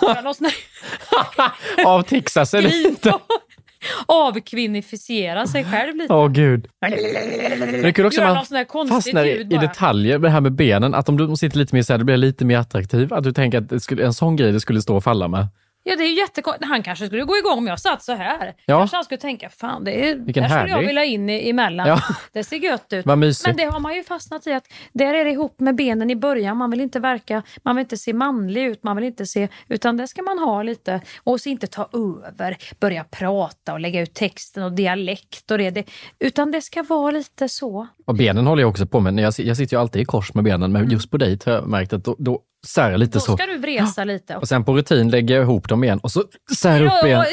göra 0.03 0.21
någon 0.21 0.35
sån 0.35 0.47
här 0.47 1.87
Av 1.87 2.03
Texas 2.03 2.55
är 2.55 2.63
lite. 2.63 3.15
avkvinnifiera 4.07 5.47
sig 5.47 5.65
själv 5.65 5.97
lite. 5.97 6.15
Åh 6.15 6.29
gud. 6.29 6.69
Det 6.81 6.87
är 6.87 7.93
kul 7.93 8.07
också 8.07 8.21
Göra 8.21 8.35
man 8.75 8.89
fastnar 8.89 9.25
i, 9.25 9.41
i 9.41 9.45
detaljer, 9.45 10.19
det 10.19 10.31
här 10.31 10.41
med 10.41 10.53
benen, 10.53 10.95
att 10.95 11.09
om 11.09 11.17
du 11.17 11.37
sitter 11.37 11.59
lite 11.59 11.75
mer 11.75 11.83
så 11.83 11.93
här, 11.93 11.99
det 11.99 12.05
blir 12.05 12.17
lite 12.17 12.45
mer 12.45 12.59
attraktiv. 12.59 13.15
Att 13.15 13.25
du 13.25 13.33
tänker 13.33 13.75
att 13.75 13.83
skulle, 13.83 14.05
en 14.05 14.15
sån 14.15 14.37
grej 14.37 14.53
det 14.53 14.61
skulle 14.61 14.83
stå 14.83 14.97
och 14.97 15.05
falla 15.05 15.29
med. 15.29 15.47
Ja, 15.85 15.97
det 15.97 16.03
är 16.03 16.19
jättekonstigt. 16.19 16.69
Han 16.69 16.83
kanske 16.83 17.07
skulle 17.07 17.25
gå 17.25 17.37
igång 17.37 17.59
om 17.59 17.67
jag 17.67 17.81
satt 17.81 18.03
så 18.03 18.13
här. 18.13 18.55
Ja. 18.67 18.79
Kanske 18.79 18.97
han 18.97 19.05
skulle 19.05 19.19
tänka, 19.19 19.51
fan 19.51 19.85
det 19.85 20.11
är, 20.11 20.15
Vilken 20.15 20.43
där 20.43 20.59
skulle 20.59 20.71
jag 20.71 20.87
vilja 20.87 21.05
in 21.05 21.31
i, 21.31 21.51
emellan. 21.51 21.89
Ja. 21.89 22.01
Det 22.33 22.45
ser 22.45 22.57
gött 22.57 22.93
ut. 22.93 23.07
Men 23.07 23.21
det 23.57 23.65
har 23.65 23.81
man 23.81 23.95
ju 23.95 24.05
fastnat 24.05 24.47
i 24.47 24.53
att 24.53 24.65
där 24.93 25.15
är 25.15 25.25
det 25.25 25.31
ihop 25.31 25.61
med 25.61 25.75
benen 25.75 26.11
i 26.11 26.17
början. 26.17 26.57
Man 26.57 26.71
vill 26.71 26.81
inte 26.81 27.01
verka, 27.01 27.43
man 27.63 27.77
vill 27.77 27.81
inte 27.83 27.97
se 27.97 28.13
manlig 28.13 28.65
ut, 28.65 28.83
man 28.83 28.97
vill 28.97 29.05
inte 29.05 29.27
se, 29.27 29.49
utan 29.69 29.97
det 29.97 30.09
ska 30.09 30.23
man 30.23 30.39
ha 30.39 30.63
lite 30.63 31.01
och 31.25 31.41
så 31.41 31.49
inte 31.49 31.67
ta 31.67 31.89
över, 31.93 32.57
börja 32.81 33.05
prata 33.05 33.73
och 33.73 33.81
lägga 33.81 34.01
ut 34.01 34.15
texten 34.15 34.63
och 34.63 34.73
dialekt 34.73 35.51
och 35.51 35.59
det, 35.59 35.71
det 35.71 35.85
utan 36.19 36.51
det 36.51 36.61
ska 36.61 36.83
vara 36.83 37.11
lite 37.11 37.49
så. 37.49 37.87
Och 38.07 38.15
benen 38.15 38.47
håller 38.47 38.63
jag 38.63 38.71
också 38.71 38.87
på 38.87 39.01
med. 39.01 39.19
Jag, 39.19 39.35
jag 39.39 39.57
sitter 39.57 39.77
ju 39.77 39.81
alltid 39.81 40.03
i 40.03 40.05
kors 40.05 40.35
med 40.35 40.45
benen, 40.45 40.73
men 40.73 40.91
just 40.91 41.11
på 41.11 41.17
dejt 41.17 41.51
har 41.51 41.59
jag 41.59 41.69
märkt 41.69 41.93
att 41.93 42.05
då, 42.05 42.17
då 42.19 42.41
sär 42.67 42.91
jag 42.91 43.01
lite 43.01 43.19
Mm. 43.19 43.25
Då 43.27 43.33
så. 43.33 43.37
ska 43.37 43.47
du 43.47 43.59
vresa 43.59 44.05
lite. 44.05 44.37
Och 44.37 44.49
sen 44.49 44.65
på 44.65 44.75
rutin 44.77 45.11
lägger 45.11 45.35
jag 45.35 45.43
ihop 45.43 45.69
dem 45.69 45.85
igen 45.85 45.99
och 46.03 46.11
så 46.11 46.25
sär 46.57 46.83
upp 46.83 46.93
Ja, 47.03 47.07
igen. 47.07 47.25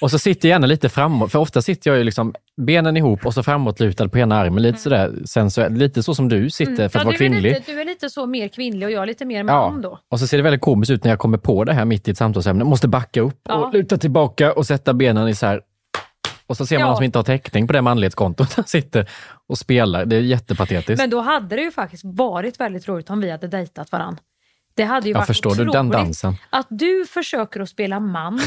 Och 0.00 0.10
så 0.10 0.18
sitter 0.18 0.48
jag 0.48 0.54
gärna 0.54 0.66
lite 0.66 0.88
framåt, 0.88 1.32
för 1.32 1.38
ofta 1.38 1.62
sitter 1.62 1.90
jag 1.90 1.98
ju 1.98 2.04
liksom 2.04 2.34
benen 2.66 2.96
ihop 2.96 3.26
och 3.26 3.34
så 3.34 3.42
framåtlutad 3.42 4.08
på 4.08 4.18
ena 4.18 4.36
armen, 4.36 4.62
lite 4.62 4.78
sådär. 4.78 5.12
Sen 5.24 5.50
så, 5.50 5.68
lite 5.68 6.02
så 6.02 6.14
som 6.14 6.28
du 6.28 6.50
sitter 6.50 6.72
Mm. 6.72 6.90
för 6.90 6.98
att 6.98 7.04
Ja, 7.04 7.04
vara 7.04 7.16
kvinnlig. 7.16 7.52
lite, 7.52 7.72
du 7.72 7.80
är 7.80 7.84
lite 7.84 8.10
så 8.10 8.26
mer 8.26 8.48
kvinnlig 8.48 8.86
och 8.86 8.92
jag 8.92 9.02
är 9.02 9.06
lite 9.06 9.24
mer 9.24 9.38
Ja, 9.38 9.70
man 9.70 9.82
då. 9.82 9.98
och 10.10 10.20
så 10.20 10.26
ser 10.26 10.36
det 10.36 10.42
väldigt 10.42 10.60
komiskt 10.60 10.90
ut 10.90 11.04
när 11.04 11.10
jag 11.10 11.18
kommer 11.18 11.38
på 11.38 11.64
det 11.64 11.72
här 11.72 11.84
mitt 11.84 12.08
i 12.08 12.10
ett 12.10 12.18
samtalsämne. 12.18 12.64
Måste 12.64 12.88
backa 12.88 13.20
upp 13.20 13.40
Ja. 13.48 13.54
och 13.54 13.72
luta 13.74 13.96
tillbaka 13.98 14.52
och 14.52 14.66
sätta 14.66 14.94
benen 14.94 15.28
isär. 15.28 15.60
Och 16.46 16.56
så 16.56 16.66
ser 16.66 16.76
man 16.76 16.80
Ja. 16.80 16.86
någon 16.86 16.96
som 16.96 17.04
inte 17.04 17.18
har 17.18 17.24
täckning 17.24 17.66
på 17.66 17.72
det 17.72 17.82
manlighetskontot. 17.82 18.52
Han 18.54 18.64
sitter 18.64 19.08
och 19.48 19.58
spelar. 19.58 20.04
Det 20.04 20.16
är 20.16 20.20
jättepatetiskt. 20.20 20.98
Men 21.02 21.10
då 21.10 21.20
hade 21.20 21.56
det 21.56 21.62
ju 21.62 21.70
faktiskt 21.70 22.02
varit 22.04 22.60
väldigt 22.60 22.88
roligt 22.88 23.10
om 23.10 23.20
vi 23.20 23.30
hade 23.30 23.46
dejtat 23.48 23.92
varann. 23.92 24.16
Det 24.78 24.84
hade 24.84 25.06
ju 25.06 25.12
Jag 25.12 25.18
varit 25.18 25.26
förstår 25.26 25.54
du 25.54 25.64
den 25.64 25.88
dansen? 25.88 26.34
Att 26.50 26.66
du 26.70 27.06
försöker 27.08 27.60
att 27.60 27.68
spela 27.68 28.00
man 28.00 28.40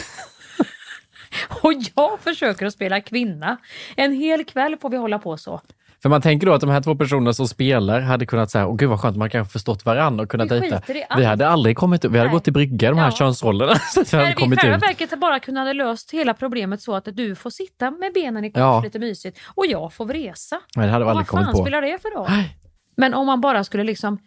och 1.61 1.73
jag 1.95 2.19
försöker 2.19 2.65
att 2.65 2.73
spela 2.73 3.01
kvinna. 3.01 3.57
En 3.95 4.11
hel 4.13 4.43
kväll 4.45 4.77
får 4.81 4.89
vi 4.89 4.97
hålla 4.97 5.19
på 5.19 5.37
så. 5.37 5.61
För 6.01 6.09
man 6.09 6.21
tänker 6.21 6.47
då 6.47 6.53
att 6.53 6.61
de 6.61 6.69
här 6.69 6.81
två 6.81 6.95
personerna 6.95 7.33
som 7.33 7.47
spelar 7.47 8.01
hade 8.01 8.25
kunnat 8.25 8.51
säga, 8.51 8.67
åh 8.67 8.75
gud 8.75 8.89
vad 8.89 8.99
skönt, 8.99 9.17
man 9.17 9.29
kanske 9.29 9.51
förstått 9.51 9.85
varandra 9.85 10.23
och 10.23 10.29
kunnat 10.29 10.51
Vi 10.51 10.59
dejta. 10.59 10.81
i 10.93 11.03
Vi 11.17 11.23
hade 11.25 11.47
aldrig 11.47 11.77
kommit 11.77 12.05
ut, 12.05 12.11
vi 12.11 12.17
hade 12.17 12.27
Nej. 12.29 12.33
gått 12.35 12.43
till 12.43 12.53
brygga 12.53 12.89
de 12.89 12.97
här 12.97 13.05
Ja. 13.07 13.11
könsrollerna. 13.11 13.75
Så 13.93 14.01
att 14.01 14.13
vi 14.13 14.17
hade 14.17 14.27
vi 14.27 14.31
i 14.31 14.35
kommit 14.35 14.59
själva 14.61 14.77
verket 14.77 15.19
bara 15.19 15.39
kunde 15.39 15.73
löst 15.73 16.11
hela 16.11 16.33
problemet 16.33 16.81
så 16.81 16.95
att 16.95 17.07
du 17.13 17.35
får 17.35 17.49
sitta 17.49 17.91
med 17.91 18.13
benen 18.13 18.45
i 18.45 18.51
kors 18.51 18.59
Ja. 18.59 18.81
lite 18.81 18.99
mysigt 18.99 19.39
och 19.55 19.65
jag 19.65 19.93
får 19.93 20.05
vresa. 20.05 20.59
Nej, 20.75 20.85
det 20.85 20.91
hade 20.91 21.05
vi 21.05 21.09
aldrig 21.09 21.27
vad 21.27 21.27
kommit 21.27 21.45
fan 21.45 21.53
på. 21.55 21.61
spelar 21.63 21.81
det 21.81 22.01
för 22.01 22.09
roll? 22.09 22.43
Men 22.97 23.13
om 23.13 23.25
man 23.25 23.41
bara 23.41 23.63
skulle 23.63 23.83
liksom 23.83 24.17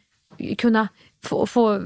kunna 0.59 0.89
få, 1.25 1.47
få 1.47 1.81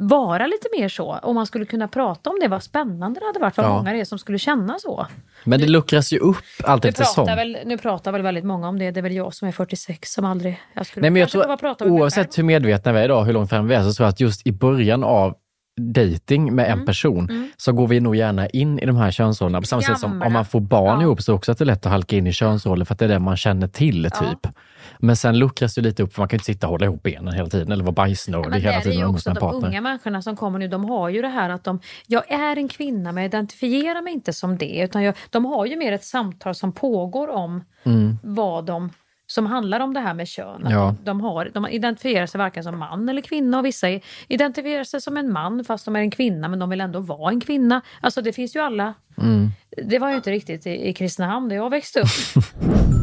vara 0.00 0.46
lite 0.46 0.68
mer 0.78 0.88
så, 0.88 1.12
om 1.22 1.34
man 1.34 1.46
skulle 1.46 1.64
kunna 1.64 1.88
prata 1.88 2.30
om 2.30 2.36
det, 2.40 2.48
vad 2.48 2.62
spännande 2.62 3.20
det 3.20 3.26
hade 3.26 3.38
varit, 3.38 3.56
vad 3.56 3.66
Ja. 3.66 3.76
många 3.76 3.92
det 3.92 4.00
är 4.00 4.04
som 4.04 4.18
skulle 4.18 4.38
känna 4.38 4.78
så. 4.78 5.06
Men 5.44 5.60
det 5.60 5.66
luckras 5.66 6.12
ju 6.12 6.18
upp 6.18 6.36
allt 6.64 6.84
eftersom. 6.84 7.26
väl, 7.26 7.58
nu 7.66 7.78
pratar 7.78 8.12
väl 8.12 8.22
väldigt 8.22 8.44
många 8.44 8.68
om 8.68 8.78
det, 8.78 8.90
det 8.90 9.00
är 9.00 9.02
väl 9.02 9.12
jag 9.12 9.34
som 9.34 9.48
är 9.48 9.52
46 9.52 10.12
som 10.12 10.24
aldrig... 10.24 10.60
Jag 10.74 10.86
skulle 10.86 11.00
Nej, 11.02 11.10
men 11.10 11.20
jag 11.20 11.30
tror, 11.30 11.56
prata 11.56 11.84
med 11.84 11.92
oavsett 11.92 12.38
hur 12.38 12.42
medvetna 12.42 12.92
vi 12.92 13.00
är 13.00 13.04
idag, 13.04 13.24
hur 13.24 13.32
långt 13.32 13.50
fram 13.50 13.68
vi 13.68 13.74
är, 13.74 13.82
så 13.82 13.92
tror 13.92 14.04
jag 14.04 14.10
att 14.12 14.20
just 14.20 14.46
i 14.46 14.52
början 14.52 15.04
av 15.04 15.34
dating 15.80 16.54
med 16.54 16.66
en 16.66 16.72
Mm. 16.72 16.86
person 16.86 17.50
så 17.56 17.72
går 17.72 17.86
vi 17.88 18.00
nog 18.00 18.16
gärna 18.16 18.46
in 18.48 18.78
i 18.78 18.86
de 18.86 18.96
här 18.96 19.10
könsrollerna. 19.10 19.60
På 19.60 19.66
samma 19.66 19.82
sätt 19.82 19.98
som 19.98 20.10
Gamla. 20.10 20.26
om 20.26 20.32
man 20.32 20.44
får 20.44 20.60
barn 20.60 21.00
Ja. 21.00 21.02
ihop 21.02 21.22
så 21.22 21.34
också 21.34 21.52
att 21.52 21.58
det 21.58 21.64
är 21.64 21.66
lätt 21.66 21.86
att 21.86 21.92
halka 21.92 22.16
in 22.16 22.26
i 22.26 22.32
könsroller 22.32 22.84
för 22.84 22.92
att 22.94 22.98
det 22.98 23.04
är 23.04 23.08
det 23.08 23.18
man 23.18 23.36
känner 23.36 23.68
till. 23.68 24.10
typ. 24.10 24.52
Men 24.98 25.16
sen 25.16 25.38
luckras 25.38 25.74
det 25.74 25.80
lite 25.80 26.02
upp 26.02 26.14
för 26.14 26.22
man 26.22 26.28
kan 26.28 26.36
inte 26.36 26.44
sitta 26.44 26.66
och 26.66 26.70
hålla 26.70 26.86
ihop 26.86 27.02
benen 27.02 27.34
hela 27.34 27.48
tiden 27.48 27.72
eller 27.72 27.84
vara 27.84 27.92
bajsnödig 27.92 28.60
hela 28.60 28.76
är 28.76 28.80
tiden 28.80 28.98
ju 28.98 29.04
och 29.04 29.08
umgås 29.08 29.20
också 29.26 29.30
de 29.34 29.40
partner. 29.40 29.68
unga 29.68 29.80
människorna 29.80 30.22
som 30.22 30.36
kommer 30.36 30.58
nu, 30.58 30.68
de 30.68 30.84
har 30.84 31.08
ju 31.08 31.22
det 31.22 31.28
här 31.28 31.50
att 31.50 31.64
de, 31.64 31.80
jag 32.06 32.30
är 32.30 32.56
en 32.56 32.68
kvinna 32.68 33.12
men 33.12 33.22
jag 33.22 33.28
identifierar 33.28 34.02
mig 34.02 34.12
inte 34.12 34.32
som 34.32 34.58
det. 34.58 34.80
Utan 34.80 35.02
jag, 35.02 35.14
de 35.30 35.44
har 35.44 35.66
ju 35.66 35.76
mer 35.76 35.92
ett 35.92 36.04
samtal 36.04 36.54
som 36.54 36.72
pågår 36.72 37.28
om 37.28 37.64
Mm. 37.84 38.18
vad 38.22 38.64
de 38.64 38.90
som 39.26 39.46
handlar 39.46 39.80
om 39.80 39.94
det 39.94 40.00
här 40.00 40.14
med 40.14 40.28
kön. 40.28 40.66
Ja. 40.70 40.94
De, 40.98 41.04
de, 41.04 41.20
har, 41.20 41.50
de 41.54 41.68
identifierar 41.68 42.26
sig 42.26 42.38
varken 42.38 42.64
som 42.64 42.78
man 42.78 43.08
eller 43.08 43.22
kvinna 43.22 43.58
och 43.58 43.64
vissa 43.64 43.86
identifierar 44.28 44.84
sig 44.84 45.00
som 45.00 45.16
en 45.16 45.32
man 45.32 45.64
fast 45.64 45.84
de 45.84 45.96
är 45.96 46.00
en 46.00 46.10
kvinna 46.10 46.48
men 46.48 46.58
de 46.58 46.70
vill 46.70 46.80
ändå 46.80 47.00
vara 47.00 47.30
en 47.30 47.40
kvinna. 47.40 47.82
Alltså 48.00 48.22
det 48.22 48.32
finns 48.32 48.56
ju 48.56 48.60
alla. 48.60 48.94
Mm. 49.18 49.48
Det 49.84 49.98
var 49.98 50.10
ju 50.10 50.16
inte 50.16 50.30
riktigt 50.30 50.66
i, 50.66 50.88
i 50.88 50.92
Kristinehamn 50.92 51.48
där 51.48 51.56
jag 51.56 51.70
växte 51.70 52.00
upp. 52.00 52.06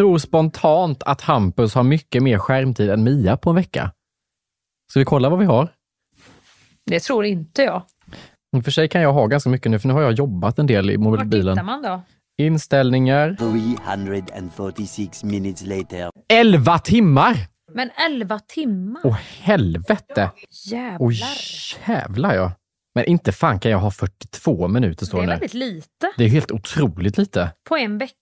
Tror 0.00 0.18
spontant 0.18 1.02
att 1.02 1.20
Hampus 1.20 1.74
har 1.74 1.82
mycket 1.82 2.22
mer 2.22 2.38
skärmtid 2.38 2.90
än 2.90 3.02
Mia 3.04 3.36
på 3.36 3.50
en 3.50 3.56
vecka. 3.56 3.92
Ska 4.90 4.98
vi 4.98 5.04
kolla 5.04 5.28
vad 5.28 5.38
vi 5.38 5.44
har? 5.44 5.68
Det 6.86 7.00
tror 7.00 7.24
inte 7.24 7.62
jag. 7.62 7.82
I 8.56 8.60
och 8.60 8.64
för 8.64 8.70
sig 8.70 8.88
kan 8.88 9.00
jag 9.02 9.12
ha 9.12 9.26
ganska 9.26 9.50
mycket 9.50 9.70
nu, 9.70 9.78
för 9.78 9.88
nu 9.88 9.94
har 9.94 10.02
jag 10.02 10.12
jobbat 10.12 10.58
en 10.58 10.66
del 10.66 10.90
i 10.90 10.96
Var 10.96 11.04
mobilen. 11.04 11.54
tittar 11.56 11.64
man 11.64 11.82
då? 11.82 12.02
Inställningar. 12.42 13.36
346 13.38 15.24
minutes 15.24 15.62
later. 15.66 16.10
11 16.32 16.78
timmar! 16.78 17.36
Men 17.74 17.90
11 18.10 18.38
timmar? 18.38 19.00
Åh 19.04 19.18
helvete! 19.40 20.30
Jävlar. 20.70 20.98
Åh 21.00 21.12
jävlar 21.86 22.34
ja. 22.34 22.52
Men 22.94 23.04
inte 23.04 23.32
fan 23.32 23.60
kan 23.60 23.70
jag 23.70 23.78
ha 23.78 23.90
42 23.90 24.68
minuter 24.68 25.00
det 25.00 25.06
står 25.06 25.18
är 25.18 25.22
det. 25.22 25.28
väldigt 25.32 25.54
lite. 25.54 26.12
Det 26.16 26.24
är 26.24 26.28
helt 26.28 26.50
otroligt 26.52 27.18
lite. 27.18 27.52
På 27.68 27.76
en 27.76 27.98
vecka? 27.98 28.14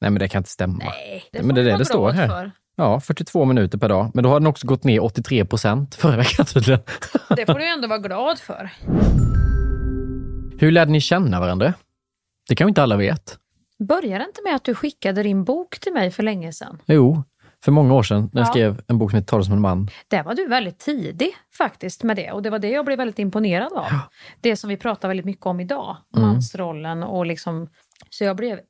Nej 0.00 0.10
men 0.10 0.18
det 0.20 0.28
kan 0.28 0.40
inte 0.40 0.50
stämma. 0.50 0.78
Nej, 0.78 1.24
det 1.32 1.42
men 1.42 1.54
det 1.54 1.60
är 1.60 1.64
det 1.64 1.76
det 1.76 1.84
står 1.84 2.10
här. 2.10 2.28
för. 2.28 2.50
Ja, 2.76 3.00
42 3.00 3.44
minuter 3.44 3.78
per 3.78 3.88
dag. 3.88 4.10
Men 4.14 4.24
då 4.24 4.30
har 4.30 4.40
den 4.40 4.46
också 4.46 4.66
gått 4.66 4.84
ner 4.84 5.02
83 5.04 5.44
procent 5.44 5.94
förra 5.94 6.16
veckan 6.16 6.46
tydligen. 6.46 6.80
Det 7.36 7.46
får 7.46 7.54
du 7.58 7.72
ändå 7.72 7.88
vara 7.88 7.98
glad 7.98 8.38
för. 8.38 8.70
Hur 10.60 10.70
lärde 10.70 10.90
ni 10.90 11.00
känna 11.00 11.40
varandra? 11.40 11.74
Det 12.48 12.54
kan 12.54 12.66
ju 12.66 12.68
inte 12.68 12.82
alla 12.82 12.96
vet. 12.96 13.38
Började 13.78 14.24
inte 14.24 14.40
med 14.44 14.54
att 14.54 14.64
du 14.64 14.74
skickade 14.74 15.22
din 15.22 15.44
bok 15.44 15.78
till 15.78 15.92
mig 15.92 16.10
för 16.10 16.22
länge 16.22 16.52
sedan? 16.52 16.78
Jo, 16.86 17.22
för 17.64 17.72
många 17.72 17.94
år 17.94 18.02
sedan 18.02 18.30
när 18.32 18.40
jag 18.40 18.46
Ja. 18.48 18.52
skrev 18.52 18.80
en 18.86 18.98
bok 18.98 19.10
som 19.10 19.16
heter 19.16 19.28
Tala 19.28 19.42
som 19.42 19.52
en 19.52 19.60
man. 19.60 19.88
Där 20.08 20.22
var 20.22 20.34
du 20.34 20.46
väldigt 20.48 20.78
tidig 20.78 21.30
faktiskt 21.58 22.02
med 22.02 22.16
det 22.16 22.32
och 22.32 22.42
det 22.42 22.50
var 22.50 22.58
det 22.58 22.68
jag 22.70 22.84
blev 22.84 22.98
väldigt 22.98 23.18
imponerad 23.18 23.72
av. 23.72 23.86
Det 24.40 24.56
som 24.56 24.68
vi 24.70 24.76
pratar 24.76 25.08
väldigt 25.08 25.26
mycket 25.26 25.46
om 25.46 25.60
idag, 25.60 25.96
Mm. 26.16 26.28
mansrollen 26.28 27.02
och 27.02 27.26
liksom... 27.26 27.68
Så 28.10 28.24
jag 28.24 28.36
blev 28.36 28.60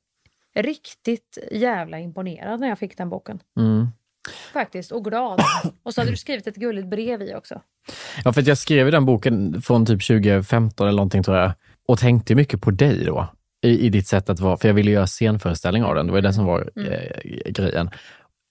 riktigt 0.63 1.39
jävla 1.53 1.99
imponerad 1.99 2.61
när 2.61 2.69
jag 2.69 2.79
fick 2.79 2.97
den 2.99 3.09
boken. 3.11 3.41
Mm. 3.61 3.87
Faktiskt, 4.53 4.93
och 4.93 5.05
glad. 5.05 5.41
Och 5.83 5.95
så 5.95 6.01
hade 6.01 6.11
du 6.11 6.17
skrivit 6.17 6.47
ett 6.47 6.57
gulligt 6.57 6.87
brev 6.89 7.23
i 7.23 7.35
också. 7.35 7.63
Ja, 8.25 8.33
för 8.33 8.49
jag 8.49 8.59
skrev 8.59 8.91
den 8.91 9.05
boken 9.05 9.63
från 9.63 9.87
typ 9.87 10.07
2015 10.07 10.87
eller 10.89 10.97
någonting 10.97 11.23
tror 11.23 11.37
jag 11.37 11.53
och 11.89 11.99
tänkte 11.99 12.35
mycket 12.35 12.61
på 12.61 12.71
dig 12.71 13.05
då 13.05 13.29
i, 13.63 13.87
i 13.87 13.89
ditt 13.89 14.07
sätt 14.07 14.31
att 14.31 14.41
vara, 14.41 14.57
för 14.57 14.69
jag 14.69 14.75
ville 14.75 14.91
göra 14.91 15.07
scenföreställning 15.07 15.85
av 15.85 15.95
den. 15.95 16.07
Det 16.07 16.13
var 16.13 16.21
det 16.21 16.33
som 16.33 16.45
var 16.45 16.71
Mm. 16.77 16.93
eh, 16.93 17.51
grejen. 17.53 17.91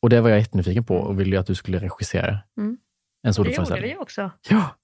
Och 0.02 0.10
det 0.10 0.22
var 0.22 0.30
jag 0.30 0.40
jättenyfiken 0.40 0.84
på 0.84 0.96
och 0.96 1.20
ville 1.20 1.40
att 1.40 1.48
du 1.48 1.56
skulle 1.56 1.80
regissera 1.80 2.28
Mm. 2.30 2.38
en 2.58 2.68
Och 2.68 2.78
det 3.24 3.28
gjorde 3.28 3.34
soloföreställning. 3.34 3.92
vi 3.92 3.98
också. 3.98 4.32
Ja. 4.50 4.76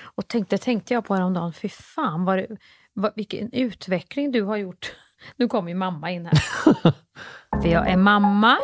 Och 0.00 0.28
tänkte, 0.28 0.58
tänkte 0.58 0.94
jag 0.94 1.04
på 1.04 1.14
häromdagen, 1.14 1.52
fy 1.52 1.68
fan 1.68 2.24
vad, 2.24 2.44
vad, 2.92 3.12
vilken 3.16 3.52
utveckling 3.52 4.32
du 4.32 4.42
har 4.42 4.56
gjort. 4.56 4.92
Nu 5.36 5.48
kommer 5.48 5.68
ju 5.68 5.74
mamma 5.74 6.10
in 6.10 6.26
här. 6.26 6.34
För 7.62 7.68
jag 7.68 7.88
är 7.90 7.96
mamma 7.96 8.56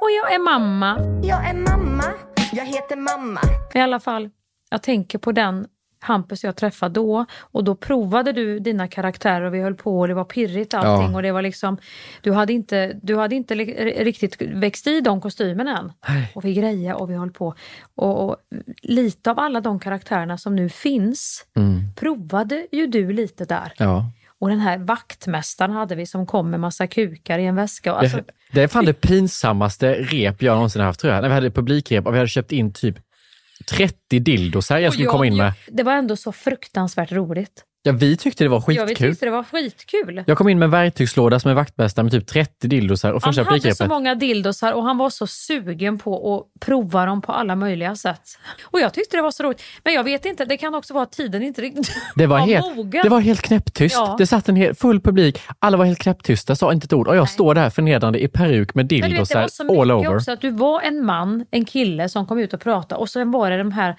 och 0.00 0.10
jag 0.22 0.34
är 0.34 0.38
mamma. 0.44 0.98
Jag 1.22 1.48
är 1.48 1.54
mamma, 1.54 2.04
jag 2.52 2.64
heter 2.64 2.96
mamma. 2.96 3.40
I 3.74 3.78
alla 3.80 4.00
fall, 4.00 4.30
jag 4.70 4.82
tänker 4.82 5.18
på 5.18 5.32
den 5.32 5.66
Hampus 6.04 6.44
jag 6.44 6.56
träffade 6.56 6.94
då 6.94 7.26
och 7.40 7.64
då 7.64 7.74
provade 7.74 8.32
du 8.32 8.58
dina 8.58 8.88
karaktärer 8.88 9.42
och 9.44 9.54
vi 9.54 9.60
höll 9.60 9.74
på 9.74 10.00
och 10.00 10.08
det 10.08 10.14
var 10.14 10.24
pirrigt 10.24 10.74
allting 10.74 11.10
Ja. 11.10 11.16
och 11.16 11.22
det 11.22 11.32
var 11.32 11.42
liksom, 11.42 11.76
du 12.22 12.32
hade 12.32 12.52
inte, 12.52 12.98
du 13.02 13.16
hade 13.16 13.34
inte 13.34 13.54
riktigt 13.54 14.42
växt 14.42 14.86
i 14.86 15.00
de 15.00 15.20
kostymerna 15.20 15.78
än. 15.78 15.92
Och 16.34 16.44
vi 16.44 16.54
grejade 16.54 16.94
och 16.94 17.10
vi 17.10 17.14
höll 17.14 17.30
på. 17.30 17.54
Och, 17.94 18.24
och 18.28 18.36
lite 18.82 19.30
av 19.30 19.38
alla 19.38 19.60
de 19.60 19.80
karaktärerna 19.80 20.38
som 20.38 20.56
nu 20.56 20.68
finns 20.68 21.46
Mm. 21.56 21.80
provade 21.96 22.66
ju 22.72 22.86
du 22.86 23.12
lite 23.12 23.44
där. 23.44 23.72
Ja. 23.76 24.04
Och 24.42 24.48
den 24.48 24.60
här 24.60 24.78
vaktmästaren 24.78 25.70
hade 25.70 25.94
vi 25.94 26.06
som 26.06 26.26
kom 26.26 26.50
med 26.50 26.60
massa 26.60 26.86
kukar 26.86 27.38
i 27.38 27.46
en 27.46 27.54
väska. 27.54 27.92
Alltså, 27.92 28.16
det, 28.16 28.24
det 28.52 28.62
är 28.62 28.68
fan 28.68 28.84
det 28.84 28.92
pinsammaste 28.92 29.94
rep 29.94 30.42
jag 30.42 30.54
någonsin 30.54 30.82
haft 30.82 31.00
tror 31.00 31.12
jag. 31.12 31.22
När 31.22 31.28
vi 31.28 31.34
hade 31.34 31.50
publikrep 31.50 32.06
och 32.06 32.14
vi 32.14 32.18
hade 32.18 32.28
köpt 32.28 32.52
in 32.52 32.72
typ 32.72 32.96
30 33.70 34.18
dildosar 34.18 34.78
jag 34.78 34.92
skulle 34.92 35.08
komma 35.08 35.26
in 35.26 35.36
med. 35.36 35.52
Det 35.66 35.82
var 35.82 35.92
ändå 35.92 36.16
så 36.16 36.32
fruktansvärt 36.32 37.12
roligt. 37.12 37.64
Ja, 37.84 37.92
vi 37.92 38.16
tyckte 38.16 38.44
det 38.44 38.48
var 38.48 38.58
Ja, 38.58 38.64
vi 38.68 38.76
skitkul. 38.76 39.10
tyckte 39.10 39.26
det 39.26 39.30
var 39.30 39.42
skitkul. 39.44 40.24
Jag 40.26 40.38
kom 40.38 40.48
in 40.48 40.58
med 40.58 40.66
en 40.66 40.70
verktygslåda 40.70 41.40
som 41.40 41.50
är 41.50 41.54
vaktmästare 41.54 42.02
med 42.02 42.12
typ 42.12 42.26
30 42.26 42.68
dildosar 42.68 43.12
och 43.12 43.22
Han 43.24 43.34
hade 43.46 43.74
så 43.74 43.86
många 43.86 44.14
dildosar 44.14 44.72
och 44.72 44.82
han 44.84 44.98
var 44.98 45.10
så 45.10 45.26
sugen 45.26 45.98
på 45.98 46.34
att 46.34 46.60
prova 46.60 47.06
dem 47.06 47.22
på 47.22 47.32
alla 47.32 47.56
möjliga 47.56 47.96
sätt. 47.96 48.20
Och 48.64 48.80
jag 48.80 48.94
tyckte 48.94 49.16
det 49.16 49.22
var 49.22 49.30
så 49.30 49.42
roligt. 49.42 49.62
Men 49.84 49.94
jag 49.94 50.04
vet 50.04 50.24
inte, 50.24 50.44
det 50.44 50.56
kan 50.56 50.74
också 50.74 50.94
vara 50.94 51.04
att 51.04 51.12
tiden 51.12 51.42
inte 51.42 51.62
riktigt 51.62 51.92
Det 52.16 52.26
var, 52.26 52.38
var 52.38 52.46
helt, 52.46 52.76
mogen. 52.76 53.02
det 53.02 53.08
var 53.08 53.20
helt 53.20 53.42
knäpptyst. 53.42 53.94
Ja. 53.94 54.14
Det 54.18 54.26
satt 54.26 54.48
en 54.48 54.56
hel, 54.56 54.74
full 54.74 55.00
publik. 55.00 55.40
Alla 55.58 55.76
var 55.76 55.84
helt 55.84 55.98
knäpptysta, 55.98 56.56
sa 56.56 56.72
inte 56.72 56.84
ett 56.84 56.92
ord. 56.92 57.08
Och 57.08 57.16
jag 57.16 57.28
står 57.28 57.54
där 57.54 57.70
förnedrande 57.70 58.22
i 58.22 58.28
peruk 58.28 58.74
med 58.74 58.84
Men 58.84 58.88
du 58.88 58.94
vet, 58.96 59.02
det 59.02 59.08
dildosar 59.08 59.40
var 59.40 59.48
så 59.48 59.62
all 59.62 59.68
mycket 59.88 60.08
over. 60.08 60.16
också 60.16 60.32
att 60.32 60.40
du 60.40 60.50
var 60.50 60.80
en 60.80 61.04
man, 61.04 61.46
en 61.50 61.64
kille 61.64 62.08
som 62.08 62.26
kom 62.26 62.38
ut 62.38 62.52
och 62.54 62.60
pratade 62.60 63.00
och 63.00 63.08
sen 63.08 63.30
var 63.30 63.50
det 63.50 63.58
de 63.58 63.72
här 63.72 63.96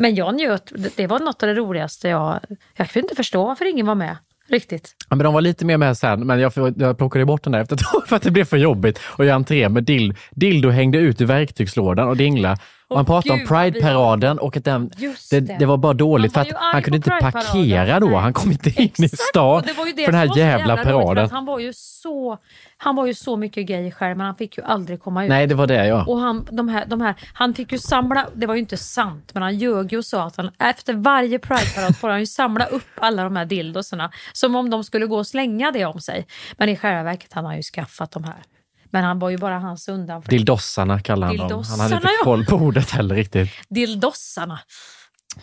men 0.00 0.14
jag 0.14 0.34
njöt, 0.34 0.72
det- 0.96 1.06
var 1.06 1.18
något 1.20 1.42
av 1.42 1.46
det 1.48 1.54
roligaste 1.54 2.08
jag... 2.08 2.40
Jag 2.76 2.90
kunde 2.90 3.04
inte 3.04 3.14
förstå 3.14 3.46
varför 3.46 3.64
ingen 3.70 3.86
var 3.86 3.94
med. 3.94 4.16
Riktigt. 4.48 4.94
Ja, 5.08 5.16
men 5.16 5.24
de 5.24 5.34
var 5.34 5.40
lite 5.40 5.64
mer 5.64 5.76
med 5.76 5.96
sen, 5.96 6.26
men 6.26 6.40
jag, 6.40 6.52
jag 6.76 6.98
plockade 6.98 7.24
bort 7.24 7.42
den 7.44 7.52
där 7.52 7.60
efter 7.60 7.74
ett 7.76 7.82
tag 7.92 8.02
för 8.06 8.16
att 8.16 8.22
det 8.22 8.30
blev 8.30 8.44
för 8.44 8.56
jobbigt. 8.56 9.00
att 9.18 9.26
göra 9.26 9.34
entré 9.36 9.68
med 9.68 9.84
dild, 9.84 10.16
dildo 10.30 10.68
hängde 10.70 10.98
ut 10.98 11.20
i 11.20 11.24
verktygslådan 11.24 12.08
och 12.08 12.16
dingla. 12.16 12.58
Och 12.90 12.96
han 12.96 13.06
pratade 13.06 13.32
om 13.32 13.38
gud, 13.38 13.48
Pride-paraden 13.48 14.38
och 14.38 14.56
att 14.56 14.64
den, 14.64 14.90
det, 15.30 15.40
det. 15.40 15.66
var 15.66 15.76
bara 15.76 15.92
dåligt 15.92 16.32
för 16.32 16.40
att 16.40 16.48
han 16.54 16.82
kunde 16.82 16.96
inte 16.96 17.10
parkera 17.10 18.00
då. 18.00 18.16
Han 18.16 18.32
kom 18.32 18.52
inte 18.52 18.82
in 18.82 18.90
i 18.98 19.08
stan 19.08 19.62
för 19.62 20.06
den 20.06 20.14
här 20.14 20.38
jävla 20.38 20.76
paraden. 20.76 21.30
han 21.30 21.44
var 21.44 21.58
ju 21.58 21.72
så 21.74 22.38
Han 22.76 22.96
var 22.96 23.06
ju 23.06 23.14
så 23.14 23.36
mycket 23.36 23.66
gay 23.66 23.86
i 23.86 23.90
skärmen, 23.90 24.26
han 24.26 24.36
fick 24.36 24.58
ju 24.58 24.64
aldrig 24.64 25.02
komma 25.02 25.24
ut. 25.24 25.28
Nej, 25.28 25.46
det 25.46 25.54
var 25.54 25.66
det 25.66 25.86
ja. 25.86 26.04
Och 26.04 26.18
han, 26.18 26.46
de 26.50 26.68
här, 26.68 26.86
de 26.86 27.00
här, 27.00 27.14
han 27.32 27.54
fick 27.54 27.72
ju 27.72 27.78
samla, 27.78 28.26
det 28.34 28.46
var 28.46 28.54
ju 28.54 28.60
inte 28.60 28.76
sant, 28.76 29.30
men 29.34 29.42
han 29.42 29.58
ljög 29.58 29.92
ju 29.92 29.98
och 29.98 30.04
sa 30.04 30.26
att 30.26 30.36
han 30.36 30.50
efter 30.58 30.94
varje 30.94 31.38
Pride-parad 31.38 31.96
får 31.96 32.08
han 32.08 32.20
ju 32.20 32.26
samla 32.26 32.66
upp 32.66 32.88
alla 32.94 33.24
de 33.24 33.36
här 33.36 33.44
dildosarna. 33.44 34.10
Som 34.32 34.54
om 34.54 34.70
de 34.70 34.84
skulle 34.84 35.06
gå 35.06 35.16
och 35.16 35.26
slänga 35.26 35.70
det 35.70 35.84
om 35.84 36.00
sig. 36.00 36.26
Men 36.56 36.68
i 36.68 36.76
själva 36.76 37.02
verket 37.02 37.32
han 37.32 37.44
har 37.44 37.54
ju 37.54 37.62
skaffat 37.62 38.10
de 38.10 38.24
här. 38.24 38.42
Men 38.90 39.04
han 39.04 39.18
var 39.18 39.30
ju 39.30 39.38
bara 39.38 39.58
hans 39.58 39.88
undanflykt. 39.88 40.30
Dildossarna 40.30 41.00
kallade 41.00 41.38
han 41.38 41.48
dem. 41.48 41.64
Han 41.70 41.80
hade 41.80 41.94
inte 41.94 42.08
koll 42.22 42.44
på 42.44 42.56
ordet 42.56 42.90
heller 42.90 43.14
riktigt. 43.14 43.50
Dildossarna. 43.68 44.58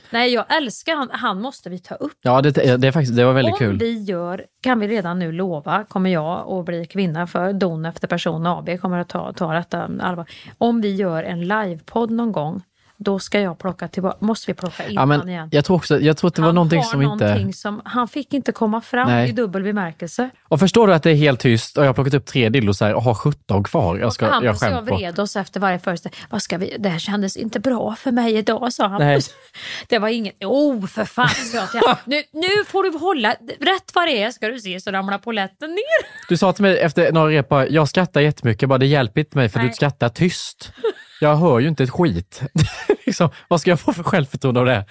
Nej, 0.09 0.33
jag 0.33 0.57
älskar 0.57 0.95
han. 0.95 1.09
Han 1.11 1.41
måste 1.41 1.69
vi 1.69 1.79
ta 1.79 1.95
upp. 1.95 2.17
Ja, 2.21 2.41
det, 2.41 2.51
det, 2.51 2.87
är 2.87 2.91
faktiskt, 2.91 3.15
det 3.15 3.25
var 3.25 3.33
väldigt 3.33 3.53
Om 3.53 3.59
kul. 3.59 3.77
vi 3.77 4.03
gör, 4.03 4.45
kan 4.61 4.79
vi 4.79 4.87
redan 4.87 5.19
nu 5.19 5.31
lova, 5.31 5.83
kommer 5.83 6.09
jag 6.09 6.51
att 6.51 6.65
bli 6.65 6.85
kvinna 6.85 7.27
för 7.27 7.53
Don 7.53 7.85
efter 7.85 8.07
person 8.07 8.47
AB 8.47 8.79
kommer 8.81 8.99
att 8.99 9.09
ta, 9.09 9.33
ta 9.33 9.53
detta 9.53 9.89
allvar. 9.99 10.25
Om 10.57 10.81
vi 10.81 10.95
gör 10.95 11.23
en 11.23 11.47
livepodd 11.47 12.11
någon 12.11 12.31
gång, 12.31 12.61
då 12.99 13.19
ska 13.19 13.39
jag 13.39 13.59
plocka 13.59 13.87
tillbaka, 13.87 14.17
måste 14.19 14.51
vi 14.51 14.55
plocka 14.55 14.87
in 14.87 14.93
Ja, 14.93 15.05
men 15.05 15.29
igen. 15.29 15.49
jag, 15.51 15.65
tror 15.65 15.77
också, 15.77 15.99
jag 15.99 16.17
tror 16.17 16.27
att 16.27 16.35
det 16.35 16.41
var 16.41 16.47
han 16.47 16.55
någonting 16.55 16.79
har 16.79 16.85
som 16.85 17.01
någonting 17.01 17.39
inte... 17.39 17.57
som, 17.57 17.81
han 17.85 18.07
fick 18.07 18.33
inte 18.33 18.51
komma 18.51 18.81
fram 18.81 19.09
Nej. 19.09 19.29
i 19.29 19.31
dubbel 19.31 19.63
bemärkelse. 19.63 20.29
Och 20.43 20.59
förstår 20.59 20.87
du 20.87 20.93
att 20.93 21.03
det 21.03 21.11
är 21.11 21.15
helt 21.15 21.39
tyst 21.39 21.77
och 21.77 21.83
jag 21.83 21.89
har 21.89 21.93
plockat 21.93 22.13
upp 22.13 22.25
tre 22.25 22.49
dildosar 22.49 22.93
och 22.93 23.03
har 23.03 23.13
17 23.13 23.63
kvar. 23.63 23.97
Jag, 23.97 24.13
ska, 24.13 24.25
jag 24.25 24.37
och 24.37 24.61
jag 24.61 24.87
på. 24.87 24.95
vred 24.95 25.19
oss 25.19 25.35
efter 25.35 25.59
varje 25.59 25.79
föreställning. 25.79 26.19
Vad 26.29 26.41
ska 26.41 26.57
vi? 26.57 26.75
Det 26.79 26.89
här 26.89 26.99
kändes 26.99 27.37
inte 27.37 27.59
bra 27.59 27.95
för 27.95 28.11
mig 28.11 28.35
idag, 28.35 28.73
sa 28.73 28.87
han. 28.87 29.01
Nej. 29.01 29.21
Det 29.87 29.99
var 29.99 30.07
inget... 30.07 30.43
Oh, 30.43 30.85
för 30.85 31.05
fan, 31.05 31.29
sa 31.29 31.67
jag 31.73 31.97
nu, 32.05 32.23
nu 32.31 32.65
får 32.67 32.83
du 32.83 32.97
hålla... 32.97 33.31
Rätt 33.59 33.91
vad 33.93 34.07
det 34.07 34.23
är 34.23 34.31
ska 34.31 34.47
du 34.47 34.59
se 34.59 34.79
så 34.79 34.91
ramlar 34.91 35.17
polletten 35.17 35.69
ner. 35.69 36.27
Du 36.29 36.37
sa 36.37 36.53
till 36.53 36.61
mig 36.61 36.79
efter 36.79 37.11
några 37.11 37.31
rep, 37.31 37.71
jag 37.71 37.89
skrattar 37.89 38.21
jättemycket, 38.21 38.69
bara, 38.69 38.77
det 38.77 38.85
hjälper 38.85 39.21
inte 39.21 39.37
mig 39.37 39.49
för 39.49 39.59
Nej. 39.59 39.67
du 39.67 39.73
skrattar 39.73 40.09
tyst. 40.09 40.71
Jag 41.21 41.35
hör 41.35 41.59
ju 41.59 41.67
inte 41.67 41.83
ett 41.83 41.89
skit. 41.89 42.41
liksom, 43.05 43.29
vad 43.47 43.61
ska 43.61 43.69
jag 43.69 43.79
få 43.79 43.93
för 43.93 44.03
självförtroende 44.03 44.59
av 44.59 44.65
det? 44.65 44.85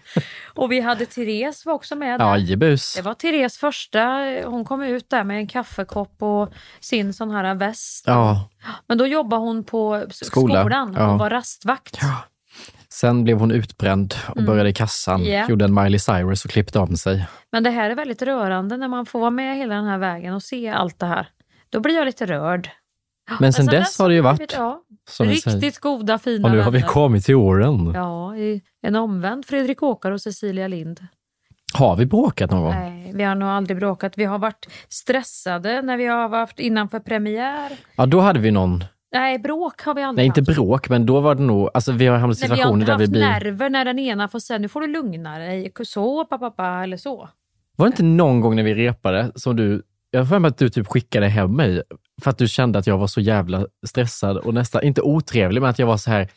Och 0.54 0.72
vi 0.72 0.80
hade 0.80 1.06
Therese 1.06 1.66
var 1.66 1.72
också 1.72 1.96
med 1.96 2.20
där. 2.20 2.26
Ja, 2.26 2.36
jebus. 2.38 2.94
Det 2.94 3.02
var 3.02 3.14
Therese 3.14 3.56
första. 3.58 4.00
Hon 4.46 4.64
kom 4.64 4.82
ut 4.82 5.10
där 5.10 5.24
med 5.24 5.36
en 5.36 5.46
kaffekopp 5.46 6.22
och 6.22 6.52
sin 6.80 7.14
sån 7.14 7.30
här 7.30 7.54
väst. 7.54 8.04
Ja. 8.06 8.48
Men 8.86 8.98
då 8.98 9.06
jobbade 9.06 9.42
hon 9.42 9.64
på 9.64 10.04
Skola, 10.10 10.60
skolan. 10.62 10.94
ja. 10.98 11.06
Hon 11.06 11.18
var 11.18 11.30
rastvakt. 11.30 11.98
Sen 12.88 13.24
blev 13.24 13.38
hon 13.38 13.50
utbränd 13.50 14.14
och 14.28 14.36
Mm. 14.36 14.46
började 14.46 14.68
i 14.68 14.74
kassan, 14.74 15.24
Ja. 15.24 15.48
gjorde 15.48 15.64
en 15.64 15.74
Miley 15.74 15.98
Cyrus 15.98 16.44
och 16.44 16.50
klippte 16.50 16.78
av 16.78 16.86
sig. 16.86 17.26
Men 17.52 17.62
det 17.62 17.70
här 17.70 17.90
är 17.90 17.94
väldigt 17.94 18.22
rörande 18.22 18.76
när 18.76 18.88
man 18.88 19.06
får 19.06 19.20
vara 19.20 19.30
med 19.30 19.56
hela 19.56 19.74
den 19.74 19.84
här 19.86 19.98
vägen 19.98 20.34
och 20.34 20.42
se 20.42 20.68
allt 20.68 20.98
det 20.98 21.06
här. 21.06 21.28
Då 21.70 21.80
blir 21.80 21.94
jag 21.96 22.04
lite 22.04 22.26
rörd. 22.26 22.70
Men 23.40 23.52
sen 23.52 23.66
dess 23.66 23.98
har 23.98 24.08
det 24.08 24.14
ju 24.14 24.20
varit, 24.20 24.52
ja, 24.52 24.82
riktigt 25.20 25.78
goda, 25.78 26.18
fina 26.18 26.48
Och 26.48 26.54
nu 26.54 26.60
har 26.60 26.70
vi 26.70 26.78
vänner. 26.78 26.92
kommit 26.92 27.24
till 27.24 27.34
åren. 27.34 27.92
Ja, 27.94 28.34
en 28.82 28.96
omvänd 28.96 29.46
Fredrik 29.46 29.82
Åkare 29.82 30.14
och 30.14 30.20
Cecilia 30.20 30.68
Lind. 30.68 31.00
Har 31.74 31.96
vi 31.96 32.06
bråkat 32.06 32.50
någon 32.50 32.62
gång? 32.62 32.70
Nej, 32.74 33.12
vi 33.14 33.22
har 33.22 33.34
nog 33.34 33.48
aldrig 33.48 33.76
bråkat. 33.78 34.18
Vi 34.18 34.24
har 34.24 34.38
varit 34.38 34.66
stressade 34.88 35.82
när 35.82 35.96
vi 35.96 36.06
har 36.06 36.28
varit 36.28 36.58
innanför 36.60 37.00
premiär. 37.00 37.72
Ja, 37.96 38.06
då 38.06 38.20
hade 38.20 38.40
vi 38.40 38.50
någon, 38.50 38.84
Nej, 39.14 39.38
bråk 39.38 39.82
har 39.82 39.94
vi 39.94 40.02
aldrig 40.02 40.16
nej 40.22 40.26
inte 40.26 40.40
haft. 40.40 40.56
bråk, 40.56 40.88
men 40.88 41.06
då 41.06 41.20
var 41.20 41.34
det 41.34 41.42
nog, 41.42 41.70
alltså 41.74 41.92
vi 41.92 42.06
har 42.06 42.18
hamnat 42.18 42.38
i 42.38 42.40
Nej, 42.40 42.48
vi 42.48 42.50
har 42.50 42.56
situationer 42.56 42.80
inte 42.82 42.92
där 42.92 42.98
vi 42.98 43.08
blir... 43.08 43.20
nerver 43.20 43.70
när 43.70 43.84
den 43.84 43.98
ena 43.98 44.28
får 44.28 44.38
säga 44.38 44.58
nu 44.58 44.68
får 44.68 44.80
du 44.80 44.86
lugna 44.86 45.38
dig, 45.38 45.72
så 45.84 46.24
pappa 46.24 46.82
eller 46.82 46.96
så. 46.96 47.28
Var 47.76 47.86
det 47.86 47.90
inte 47.90 48.02
någon 48.02 48.40
gång 48.40 48.56
när 48.56 48.62
vi 48.62 48.74
repade 48.74 49.32
som 49.34 49.56
du, 49.56 49.82
jag 50.14 50.20
har 50.20 50.26
för 50.26 50.38
mig 50.38 50.48
att 50.48 50.58
du 50.58 50.68
typ 50.68 50.86
skickade 50.86 51.28
hem 51.28 51.56
mig 51.56 51.82
för 52.22 52.30
att 52.30 52.38
du 52.38 52.48
kände 52.48 52.78
att 52.78 52.86
jag 52.86 52.98
var 52.98 53.06
så 53.06 53.20
jävla 53.20 53.66
stressad 53.86 54.36
och 54.36 54.54
nästan, 54.54 54.84
inte 54.84 55.02
otrevlig, 55.02 55.60
men 55.60 55.70
att 55.70 55.78
jag 55.78 55.86
var 55.86 55.96
så 55.96 56.10
här, 56.10 56.28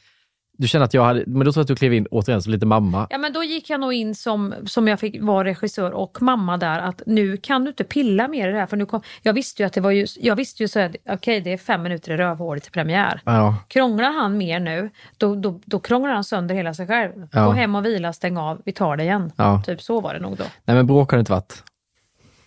du 0.57 0.67
kände 0.67 0.85
att 0.85 0.93
jag 0.93 1.03
hade, 1.03 1.23
men 1.27 1.45
då 1.45 1.51
tror 1.51 1.61
jag 1.61 1.63
att 1.63 1.67
du 1.67 1.75
klev 1.75 1.93
in 1.93 2.07
återigen 2.11 2.41
som 2.41 2.51
lite 2.51 2.65
mamma. 2.65 3.07
Ja 3.09 3.17
men 3.17 3.33
då 3.33 3.43
gick 3.43 3.69
jag 3.69 3.79
nog 3.79 3.93
in 3.93 4.15
som, 4.15 4.53
som 4.65 4.87
jag 4.87 4.99
fick 4.99 5.21
vara 5.21 5.43
regissör 5.43 5.91
och 5.91 6.21
mamma 6.21 6.57
där 6.57 6.79
att 6.79 7.01
nu 7.05 7.37
kan 7.37 7.63
du 7.63 7.69
inte 7.69 7.83
pilla 7.83 8.27
mer 8.27 8.49
i 8.49 8.51
det 8.51 8.57
här 8.57 8.65
för 8.65 8.77
nu 8.77 8.85
kom, 8.85 9.01
jag 9.21 9.33
visste 9.33 9.61
ju 9.63 9.67
att 9.67 9.73
det 9.73 9.81
var 9.81 9.91
ju, 9.91 10.07
jag 10.19 10.35
visste 10.35 10.63
ju 10.63 10.67
så 10.67 10.79
att 10.79 10.95
okej 11.09 11.41
det 11.41 11.53
är 11.53 11.57
fem 11.57 11.83
minuter 11.83 12.11
i 12.11 12.17
rövhålet 12.17 12.63
till 12.63 12.71
premiär. 12.71 13.21
Ja. 13.25 13.55
Krånglar 13.67 14.11
han 14.11 14.37
mer 14.37 14.59
nu, 14.59 14.89
då, 15.17 15.35
då, 15.35 15.61
då 15.65 15.79
krånglar 15.79 16.13
han 16.13 16.23
sönder 16.23 16.55
hela 16.55 16.73
sig 16.73 16.87
själv. 16.87 17.27
Ja. 17.31 17.45
Gå 17.45 17.51
hem 17.51 17.75
och 17.75 17.85
vila, 17.85 18.13
stäng 18.13 18.37
av, 18.37 18.61
vi 18.65 18.71
tar 18.71 18.97
det 18.97 19.03
igen. 19.03 19.31
Ja. 19.35 19.63
Typ 19.65 19.81
så 19.81 20.01
var 20.01 20.13
det 20.13 20.19
nog 20.19 20.37
då. 20.37 20.43
Nej 20.65 20.75
men 20.75 20.87
bråk 20.87 21.11
har 21.11 21.17
det 21.17 21.19
inte 21.19 21.31
varit. 21.31 21.63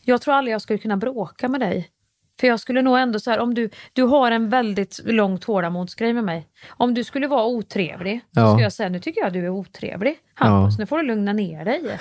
Jag 0.08 0.22
tror 0.22 0.34
aldrig 0.34 0.54
jag 0.54 0.62
skulle 0.62 0.78
kunna 0.78 0.96
bråka 0.96 1.48
med 1.48 1.60
dig. 1.60 1.88
För 2.40 2.46
jag 2.46 2.60
skulle 2.60 2.82
nog 2.82 2.98
ändå 2.98 3.20
så 3.20 3.30
här, 3.30 3.38
om 3.38 3.54
du, 3.54 3.70
du 3.92 4.02
har 4.02 4.30
en 4.30 4.48
väldigt 4.48 5.00
lång 5.04 5.38
tålamodsgrej 5.38 6.12
med 6.12 6.24
mig. 6.24 6.48
Om 6.68 6.94
du 6.94 7.04
skulle 7.04 7.26
vara 7.26 7.44
otrevlig, 7.46 8.20
så 8.34 8.40
Ja. 8.40 8.48
skulle 8.52 8.62
jag 8.62 8.72
säga, 8.72 8.88
nu 8.88 9.00
tycker 9.00 9.20
jag 9.20 9.32
du 9.32 9.44
är 9.44 9.48
otrevlig. 9.50 10.16
Hampus, 10.34 10.74
Ja. 10.78 10.82
nu 10.82 10.86
får 10.86 10.96
du 10.98 11.02
lugna 11.04 11.32
ner 11.32 11.64
dig. 11.64 11.98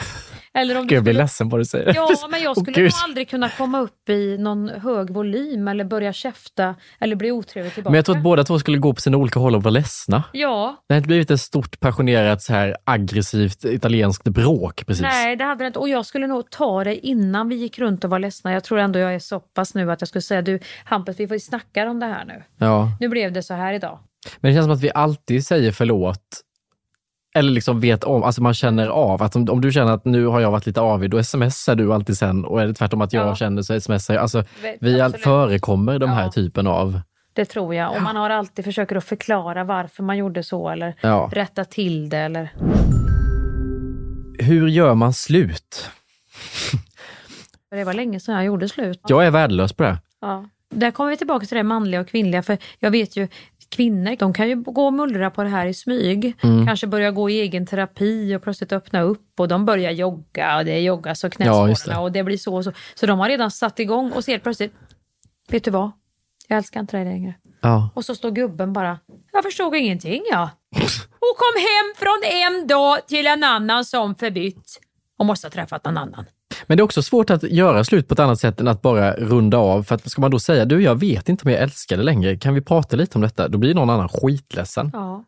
Eller 0.57 0.77
om 0.77 0.87
Gud, 0.87 0.97
jag 0.97 1.03
blir 1.03 1.13
skulle... 1.13 1.23
ledsen 1.23 1.49
vad 1.49 1.59
du 1.59 1.65
säger. 1.65 1.95
Ja, 1.95 2.09
men 2.31 2.41
jag 2.41 2.57
skulle 2.57 2.75
Gud. 2.75 2.83
nog 2.83 2.91
aldrig 3.03 3.29
kunna 3.29 3.49
komma 3.49 3.79
upp 3.79 4.09
i 4.09 4.37
någon 4.37 4.69
hög 4.69 5.09
volym 5.09 5.67
eller 5.67 5.85
börja 5.85 6.13
käfta 6.13 6.75
eller 6.99 7.15
bli 7.15 7.31
otrevlig 7.31 7.73
tillbaka. 7.73 7.91
Men 7.91 7.95
jag 7.95 8.05
tror 8.05 8.17
att 8.17 8.23
båda 8.23 8.43
två 8.43 8.59
skulle 8.59 8.77
gå 8.77 8.93
på 8.93 9.01
sina 9.01 9.17
olika 9.17 9.39
håll 9.39 9.55
och 9.55 9.63
vara 9.63 9.71
ledsna. 9.71 10.23
Ja, 10.31 10.83
Det 10.87 10.93
har 10.93 10.97
inte 10.97 11.07
blivit 11.07 11.31
ett 11.31 11.41
stort 11.41 11.79
passionerat 11.79 12.41
så 12.41 12.53
här 12.53 12.75
aggressivt 12.83 13.65
italienskt 13.65 14.23
bråk 14.23 14.85
precis. 14.87 15.01
nej 15.01 15.35
det 15.35 15.43
hade 15.43 15.63
det 15.63 15.67
inte. 15.67 15.79
Och 15.79 15.89
jag 15.89 16.05
skulle 16.05 16.27
nog 16.27 16.49
ta 16.49 16.83
det 16.83 17.07
innan 17.07 17.49
vi 17.49 17.55
gick 17.55 17.79
runt 17.79 18.03
och 18.03 18.09
var 18.09 18.19
ledsna. 18.19 18.53
Jag 18.53 18.63
tror 18.63 18.79
ändå 18.79 18.99
jag 18.99 19.15
är 19.15 19.19
så 19.19 19.39
pass 19.39 19.73
nu 19.75 19.91
att 19.91 20.01
jag 20.01 20.07
skulle 20.07 20.21
säga 20.21 20.41
du 20.41 20.59
Hampus 20.85 21.19
vi 21.19 21.27
får 21.27 21.37
snacka 21.37 21.89
om 21.89 21.99
det 21.99 22.05
här 22.05 22.25
nu. 22.25 22.43
Ja. 22.57 22.91
Nu 22.99 23.07
blev 23.07 23.31
det 23.31 23.43
så 23.43 23.53
här 23.53 23.73
idag. 23.73 23.99
Men 24.39 24.51
det 24.51 24.55
känns 24.55 24.65
som 24.65 24.73
att 24.73 24.81
vi 24.81 24.91
alltid 24.93 25.45
säger 25.45 25.71
förlåt. 25.71 26.43
Eller 27.35 27.51
liksom 27.51 27.79
vet 27.79 28.03
om, 28.03 28.23
alltså 28.23 28.41
man 28.43 28.53
känner 28.53 28.87
av 28.87 29.23
att 29.23 29.35
om, 29.35 29.49
om 29.49 29.61
du 29.61 29.71
känner 29.71 29.91
att 29.91 30.05
nu 30.05 30.25
har 30.25 30.39
jag 30.41 30.51
varit 30.51 30.65
lite 30.65 30.81
avig, 30.81 31.09
då 31.09 31.23
smsar 31.23 31.75
du 31.75 31.93
alltid 31.93 32.17
sen 32.17 32.45
och 32.45 32.61
är 32.61 32.67
det 32.67 32.73
tvärtom 32.73 33.01
att 33.01 33.13
jag 33.13 33.27
Ja. 33.27 33.35
känner 33.35 33.61
så 33.61 33.79
smsar 33.81 34.13
jag. 34.13 34.21
Alltså 34.21 34.43
vi 34.79 35.01
absolut. 35.01 35.23
förekommer 35.23 35.99
de 35.99 36.09
här 36.09 36.29
typen 36.29 36.67
av, 36.67 36.99
Det 37.33 37.45
tror 37.45 37.75
jag. 37.75 37.95
Och 37.95 38.01
man 38.01 38.15
har 38.15 38.29
alltid 38.29 38.65
försöker 38.65 38.95
att 38.95 39.03
förklara 39.05 39.63
varför 39.63 40.03
man 40.03 40.17
gjorde 40.17 40.43
så 40.43 40.69
eller 40.69 40.93
Ja. 41.01 41.29
rätta 41.33 41.65
till 41.65 42.09
det 42.09 42.17
eller 42.17 42.49
hur 44.39 44.67
gör 44.67 44.93
man 44.95 45.13
slut? 45.13 45.89
Det 47.71 47.83
var 47.83 47.93
länge 47.93 48.19
sedan 48.19 48.35
jag 48.35 48.45
gjorde 48.45 48.69
slut. 48.69 49.01
Jag 49.07 49.25
är 49.25 49.31
värdelös 49.31 49.73
på 49.73 49.83
det. 49.83 49.97
Ja. 50.21 50.45
Där 50.69 50.91
kommer 50.91 51.09
vi 51.09 51.17
tillbaka 51.17 51.45
till 51.45 51.57
det 51.57 51.63
manliga 51.63 52.01
och 52.01 52.07
kvinnliga. 52.07 52.43
För 52.43 52.57
jag 52.79 52.91
vet 52.91 53.15
ju, 53.17 53.27
kvinnor 53.69 54.15
de 54.19 54.33
kan 54.33 54.49
ju 54.49 54.55
gå 54.55 54.85
och 54.85 54.93
mullra 54.93 55.31
på 55.31 55.43
det 55.43 55.49
här 55.49 55.65
i 55.67 55.73
smyg. 55.73 56.35
Mm. 56.43 56.65
Kanske 56.65 56.87
börja 56.87 57.11
gå 57.11 57.29
i 57.29 57.39
egen 57.39 57.65
terapi 57.65 58.35
och 58.35 58.41
plötsligt 58.43 58.71
öppna 58.71 59.01
upp 59.01 59.39
och 59.39 59.47
de 59.47 59.65
börjar 59.65 59.91
jogga 59.91 60.57
och 60.57 60.65
det 60.65 60.79
joggas 60.79 61.23
och 61.23 61.27
Ja, 61.27 61.35
knäskålarna 61.35 61.99
det. 61.99 62.03
och 62.03 62.11
det 62.11 62.23
blir 62.23 62.37
så 62.37 62.55
och 62.55 62.63
så. 62.63 62.71
Så 62.95 63.05
de 63.05 63.19
har 63.19 63.29
redan 63.29 63.51
satt 63.51 63.79
igång 63.79 64.11
och 64.11 64.23
så 64.23 64.31
helt 64.31 64.43
plötsligt, 64.43 64.73
vet 65.49 65.63
du 65.63 65.71
vad? 65.71 65.91
Jag 66.47 66.57
älskar 66.57 66.79
inte 66.79 66.97
dig 66.97 67.05
längre. 67.05 67.33
Ja. 67.61 67.89
Och 67.95 68.05
så 68.05 68.15
står 68.15 68.31
gubben 68.31 68.73
bara, 68.73 68.99
jag 69.31 69.43
förstod 69.43 69.75
ingenting 69.75 70.21
ja. 70.31 70.49
Och 71.19 71.37
kom 71.37 71.61
hem 71.61 71.93
från 71.97 72.21
en 72.23 72.67
dag 72.67 73.07
till 73.07 73.27
en 73.27 73.43
annan 73.43 73.85
som 73.85 74.15
förbytt. 74.15 74.79
Och 75.19 75.25
måste 75.25 75.47
ha 75.47 75.51
träffat 75.51 75.85
någon 75.85 75.97
annan. 75.97 76.25
Men 76.67 76.77
det 76.77 76.81
är 76.81 76.85
också 76.85 77.01
svårt 77.01 77.29
att 77.29 77.43
göra 77.43 77.83
slut 77.83 78.07
på 78.07 78.13
ett 78.13 78.19
annat 78.19 78.39
sätt 78.39 78.59
än 78.59 78.67
att 78.67 78.81
bara 78.81 79.13
runda 79.13 79.57
av. 79.57 79.83
För 79.83 79.95
att 79.95 80.11
ska 80.11 80.21
man 80.21 80.31
då 80.31 80.39
säga, 80.39 80.65
du 80.65 80.83
jag 80.83 80.99
vet 80.99 81.29
inte 81.29 81.45
om 81.45 81.51
jag 81.51 81.61
älskar 81.61 81.95
dig 81.95 82.05
längre, 82.05 82.37
kan 82.37 82.53
vi 82.53 82.61
prata 82.61 82.95
lite 82.95 83.17
om 83.17 83.21
detta? 83.21 83.47
Då 83.47 83.57
blir 83.57 83.73
någon 83.73 83.89
annan 83.89 84.09
skitledsen. 84.09 84.89
Ja. 84.93 85.23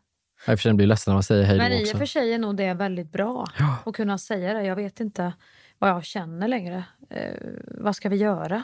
Jag 0.46 0.58
för 0.58 0.62
sig 0.62 0.72
blir 0.72 0.86
ledsen 0.86 1.10
när 1.10 1.16
man 1.16 1.22
säger 1.22 1.44
hej 1.44 1.58
Men 1.58 1.70
då 1.70 1.76
i 1.76 1.80
och 1.80 1.82
också. 1.82 1.98
för 1.98 2.06
sig 2.06 2.32
är 2.32 2.38
nog 2.38 2.56
det 2.56 2.74
väldigt 2.74 3.12
bra 3.12 3.46
att 3.86 3.94
kunna 3.94 4.18
säga 4.18 4.54
det. 4.54 4.62
Jag 4.62 4.76
vet 4.76 5.00
inte 5.00 5.32
vad 5.78 5.90
jag 5.90 6.04
känner 6.04 6.48
längre. 6.48 6.84
Eh, 7.10 7.34
vad 7.66 7.96
ska 7.96 8.08
vi 8.08 8.16
göra? 8.16 8.62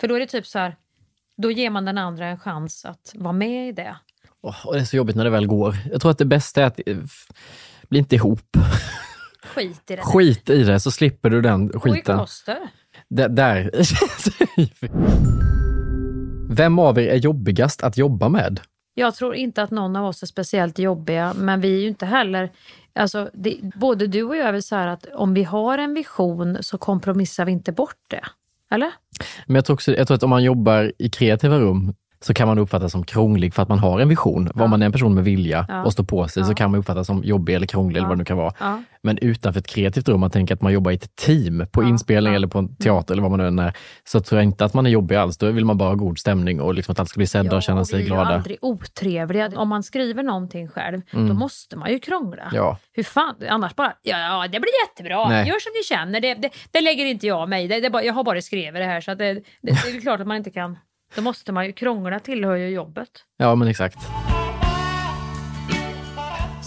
För 0.00 0.08
då 0.08 0.14
är 0.14 0.20
det 0.20 0.26
typ 0.26 0.46
så 0.46 0.58
här, 0.58 0.76
då 1.36 1.50
ger 1.50 1.70
man 1.70 1.84
den 1.84 1.98
andra 1.98 2.26
en 2.26 2.38
chans 2.38 2.84
att 2.84 3.12
vara 3.14 3.32
med 3.32 3.68
i 3.68 3.72
det. 3.72 3.96
Åh, 4.40 4.66
och 4.66 4.74
det 4.74 4.80
är 4.80 4.84
så 4.84 4.96
jobbigt 4.96 5.16
när 5.16 5.24
det 5.24 5.30
väl 5.30 5.46
går. 5.46 5.76
Jag 5.90 6.00
tror 6.00 6.10
att 6.10 6.18
det 6.18 6.24
bästa 6.24 6.62
är 6.62 6.66
att 6.66 6.80
eh, 6.86 6.96
bli 7.88 7.98
inte 7.98 8.14
ihop. 8.14 8.56
Skit 9.44 9.90
i 9.90 9.96
det. 9.96 10.02
Skit 10.02 10.50
i 10.50 10.62
det 10.62 10.80
så 10.80 10.90
slipper 10.90 11.30
du 11.30 11.40
den 11.40 11.70
Och 11.70 11.86
i 11.86 11.90
skiten. 11.90 12.16
kloster. 12.16 12.58
D- 13.10 13.28
där. 13.28 13.70
Vem 16.54 16.78
av 16.78 16.98
er 16.98 17.08
är 17.08 17.16
jobbigast 17.16 17.82
att 17.82 17.96
jobba 17.96 18.28
med? 18.28 18.60
Jag 18.94 19.14
tror 19.14 19.34
inte 19.34 19.62
att 19.62 19.70
någon 19.70 19.96
av 19.96 20.06
oss 20.06 20.22
är 20.22 20.26
speciellt 20.26 20.78
jobbiga, 20.78 21.34
men 21.36 21.60
vi 21.60 21.76
är 21.76 21.80
ju 21.80 21.88
inte 21.88 22.06
heller... 22.06 22.52
Alltså, 22.96 23.30
det, 23.32 23.56
både 23.74 24.06
du 24.06 24.22
och 24.22 24.36
jag 24.36 24.48
är 24.48 24.52
väl 24.52 24.62
så 24.62 24.76
här 24.76 24.86
att 24.88 25.06
om 25.14 25.34
vi 25.34 25.42
har 25.44 25.78
en 25.78 25.94
vision 25.94 26.56
så 26.60 26.78
kompromissar 26.78 27.44
vi 27.44 27.52
inte 27.52 27.72
bort 27.72 28.00
det. 28.10 28.24
Eller? 28.70 28.90
Men 29.46 29.54
jag 29.54 29.64
tror, 29.64 29.74
också, 29.74 29.94
jag 29.96 30.06
tror 30.06 30.14
att 30.14 30.22
om 30.22 30.30
man 30.30 30.42
jobbar 30.44 30.92
i 30.98 31.08
kreativa 31.10 31.58
rum 31.58 31.94
så 32.24 32.34
kan 32.34 32.48
man 32.48 32.58
uppfattas 32.58 32.92
som 32.92 33.04
krånglig 33.04 33.54
för 33.54 33.62
att 33.62 33.68
man 33.68 33.78
har 33.78 34.00
en 34.00 34.08
vision. 34.08 34.50
Var 34.54 34.68
man 34.68 34.82
är 34.82 34.86
en 34.86 34.92
person 34.92 35.14
med 35.14 35.24
vilja 35.24 35.66
Ja. 35.68 35.84
och 35.84 35.92
står 35.92 36.04
på 36.04 36.28
sig 36.28 36.44
så 36.44 36.54
kan 36.54 36.70
man 36.70 36.80
uppfattas 36.80 37.06
som 37.06 37.24
jobbig 37.24 37.54
eller 37.54 37.66
krånglig 37.66 37.98
eller 37.98 38.08
vad 38.08 38.16
det 38.16 38.18
nu 38.20 38.24
kan 38.24 38.36
vara. 38.36 38.52
Ja. 38.60 38.82
Men 39.02 39.18
utanför 39.18 39.60
ett 39.60 39.66
kreativt 39.66 40.08
rum, 40.08 40.20
man 40.20 40.30
tänker 40.30 40.54
att 40.54 40.62
man 40.62 40.72
jobbar 40.72 40.90
i 40.90 40.94
ett 40.94 41.16
team 41.16 41.66
på 41.72 41.82
inspelning 41.82 42.34
eller 42.34 42.46
på 42.48 42.58
en 42.58 42.76
teater 42.76 43.14
eller 43.14 43.22
vad 43.22 43.30
man 43.30 43.40
nu 43.40 43.46
än 43.46 43.58
är, 43.58 43.72
så 44.04 44.20
tror 44.20 44.38
jag 44.40 44.44
inte 44.44 44.64
att 44.64 44.74
man 44.74 44.86
är 44.86 44.90
jobbig 44.90 45.16
alls. 45.16 45.38
Då 45.38 45.50
vill 45.50 45.64
man 45.64 45.78
bara 45.78 45.88
ha 45.88 45.94
god 45.96 46.18
stämning 46.18 46.60
och 46.60 46.74
liksom 46.74 46.92
att 46.92 46.98
alla 46.98 47.06
ska 47.06 47.18
bli 47.18 47.26
sedda 47.26 47.56
och 47.56 47.62
känna 47.62 47.84
sig 47.84 47.96
vi 47.96 48.02
är 48.02 48.06
ju 48.08 48.14
glada. 48.14 48.34
aldrig 48.34 48.58
otrevliga. 48.60 49.50
Om 49.56 49.68
man 49.68 49.82
skriver 49.82 50.22
någonting 50.22 50.68
själv, 50.68 51.00
då 51.10 51.18
Mm. 51.18 51.36
måste 51.36 51.76
man 51.76 51.90
ju 51.90 51.98
krångla. 51.98 52.50
Ja. 52.52 52.78
Hur 52.92 53.02
fan, 53.02 53.34
annars 53.50 53.74
bara, 53.76 53.92
ja, 54.02 54.18
ja 54.18 54.42
det 54.42 54.60
blir 54.60 54.70
jättebra, 54.88 55.28
Nej. 55.28 55.48
gör 55.48 55.58
som 55.60 55.72
ni 55.78 55.96
känner, 55.96 56.20
det, 56.20 56.34
det, 56.34 56.50
det 56.70 56.80
lägger 56.80 57.04
inte 57.04 57.26
jag 57.26 57.48
mig 57.48 57.68
det, 57.68 57.80
det 57.80 58.02
Jag 58.04 58.14
har 58.14 58.24
bara 58.24 58.40
skrivit 58.40 58.74
det 58.74 58.84
här 58.84 59.00
så 59.00 59.10
att 59.10 59.18
det, 59.18 59.32
det, 59.34 59.42
det 59.62 59.70
är 59.70 60.00
klart 60.00 60.20
att 60.20 60.26
man 60.26 60.36
inte 60.36 60.50
kan. 60.50 60.78
Då 61.16 61.22
måste 61.22 61.52
man 61.52 61.66
ju 61.66 61.72
krångla 61.72 62.20
tillhör 62.20 62.56
ju 62.56 62.68
jobbet. 62.68 63.08
Ja, 63.36 63.54
men 63.54 63.68
exakt. 63.68 63.98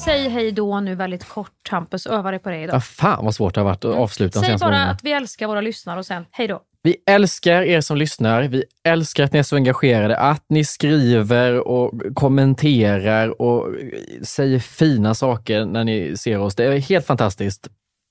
Säg 0.06 0.30
hej 0.30 0.52
då 0.52 0.80
nu 0.80 0.96
väldigt 0.96 1.30
kort 1.30 1.70
Hampus, 1.70 2.08
öva 2.08 2.32
dig 2.32 2.40
på 2.40 2.50
det 2.50 2.58
idag. 2.64 2.76
Ja, 2.76 2.80
fan 2.82 3.26
vad 3.26 3.36
svårt 3.36 3.54
det 3.54 3.60
har 3.60 3.66
varit 3.66 3.86
att 3.86 3.96
avsluta 3.96 4.40
Säg 4.40 4.58
bara 4.58 4.70
gångerna. 4.70 4.92
att 4.92 5.04
vi 5.04 5.12
älskar 5.12 5.48
våra 5.48 5.62
lyssnare 5.62 6.00
och 6.00 6.06
sen 6.06 6.26
hej 6.32 6.48
då. 6.48 6.62
Vi 6.82 6.96
älskar 7.06 7.62
er 7.62 7.82
som 7.82 7.98
lyssnar. 7.98 8.42
Vi 8.44 8.64
älskar 8.84 9.24
att 9.24 9.34
ni 9.34 9.40
är 9.40 9.44
så 9.44 9.56
engagerade, 9.56 10.18
att 10.18 10.46
ni 10.50 10.66
skriver 10.66 11.68
och 11.68 11.94
kommenterar 12.16 13.42
och 13.42 13.76
säger 14.24 14.60
fina 14.60 15.14
saker 15.16 15.66
när 15.66 15.84
ni 15.84 16.18
ser 16.18 16.40
oss. 16.40 16.56
Det 16.56 16.66
är 16.66 16.80
helt 16.80 17.06
fantastiskt. 17.06 17.68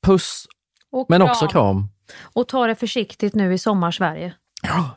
Puss, 0.07 0.47
men 1.09 1.23
också 1.23 1.47
kram. 1.47 1.89
Och 2.23 2.49
ta 2.49 2.67
det 2.67 2.75
försiktigt 2.75 3.35
nu 3.35 3.55
i 3.55 3.59
sommar-Sverige. 3.59 4.33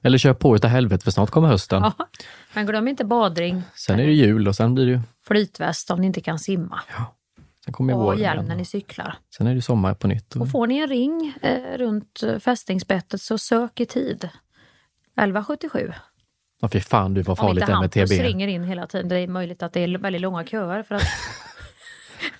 Eller 0.03 0.17
kör 0.17 0.33
på 0.33 0.55
utav 0.55 0.69
helvete 0.69 1.03
för 1.03 1.11
snart 1.11 1.29
kommer 1.29 1.47
hösten. 1.47 1.81
Ja. 1.83 2.07
Men 2.53 2.65
glöm 2.65 2.87
inte 2.87 3.05
badring, 3.05 3.61
Sen 3.75 3.99
är 3.99 4.05
det 4.05 4.13
jul 4.13 4.47
och 4.47 4.55
sen 4.55 4.73
blir 4.75 4.85
det 4.85 4.91
ju, 4.91 4.99
flytväst 5.27 5.91
om 5.91 6.01
ni 6.01 6.07
inte 6.07 6.21
kan 6.21 6.39
simma. 6.39 6.79
sen 7.65 7.73
kommer 7.73 7.93
och 7.93 7.99
våren 8.03 8.19
hjälm 8.19 8.45
när 8.45 8.55
ni 8.55 8.65
cyklar. 8.65 9.15
Sen 9.37 9.47
är 9.47 9.55
det 9.55 9.61
sommar 9.61 9.93
på 9.93 10.07
nytt. 10.07 10.35
Och 10.35 10.51
får 10.51 10.67
ni 10.67 10.77
en 10.77 10.87
ring 10.87 11.33
eh, 11.41 11.77
runt 11.77 12.23
fästingsbettet 12.39 13.21
så 13.21 13.37
sök 13.37 13.79
i 13.79 13.85
tid. 13.85 14.29
1177. 15.17 15.93
Ja, 16.61 16.69
fy 16.69 16.79
fan 16.79 17.13
du 17.13 17.21
vad 17.21 17.39
Om 17.39 17.45
farligt 17.47 17.61
inte 17.61 17.71
det 17.71 17.75
är 17.75 17.81
med 17.81 17.95
Hampus 17.95 18.09
TB. 18.17 18.23
ringer 18.23 18.47
in 18.47 18.63
hela 18.63 18.87
tiden. 18.87 19.09
Det 19.09 19.19
är 19.19 19.27
möjligt 19.27 19.63
att 19.63 19.73
det 19.73 19.79
är 19.79 19.97
väldigt 19.97 20.21
långa 20.21 20.45
köer 20.45 20.83
för 20.83 20.95
att 20.95 21.01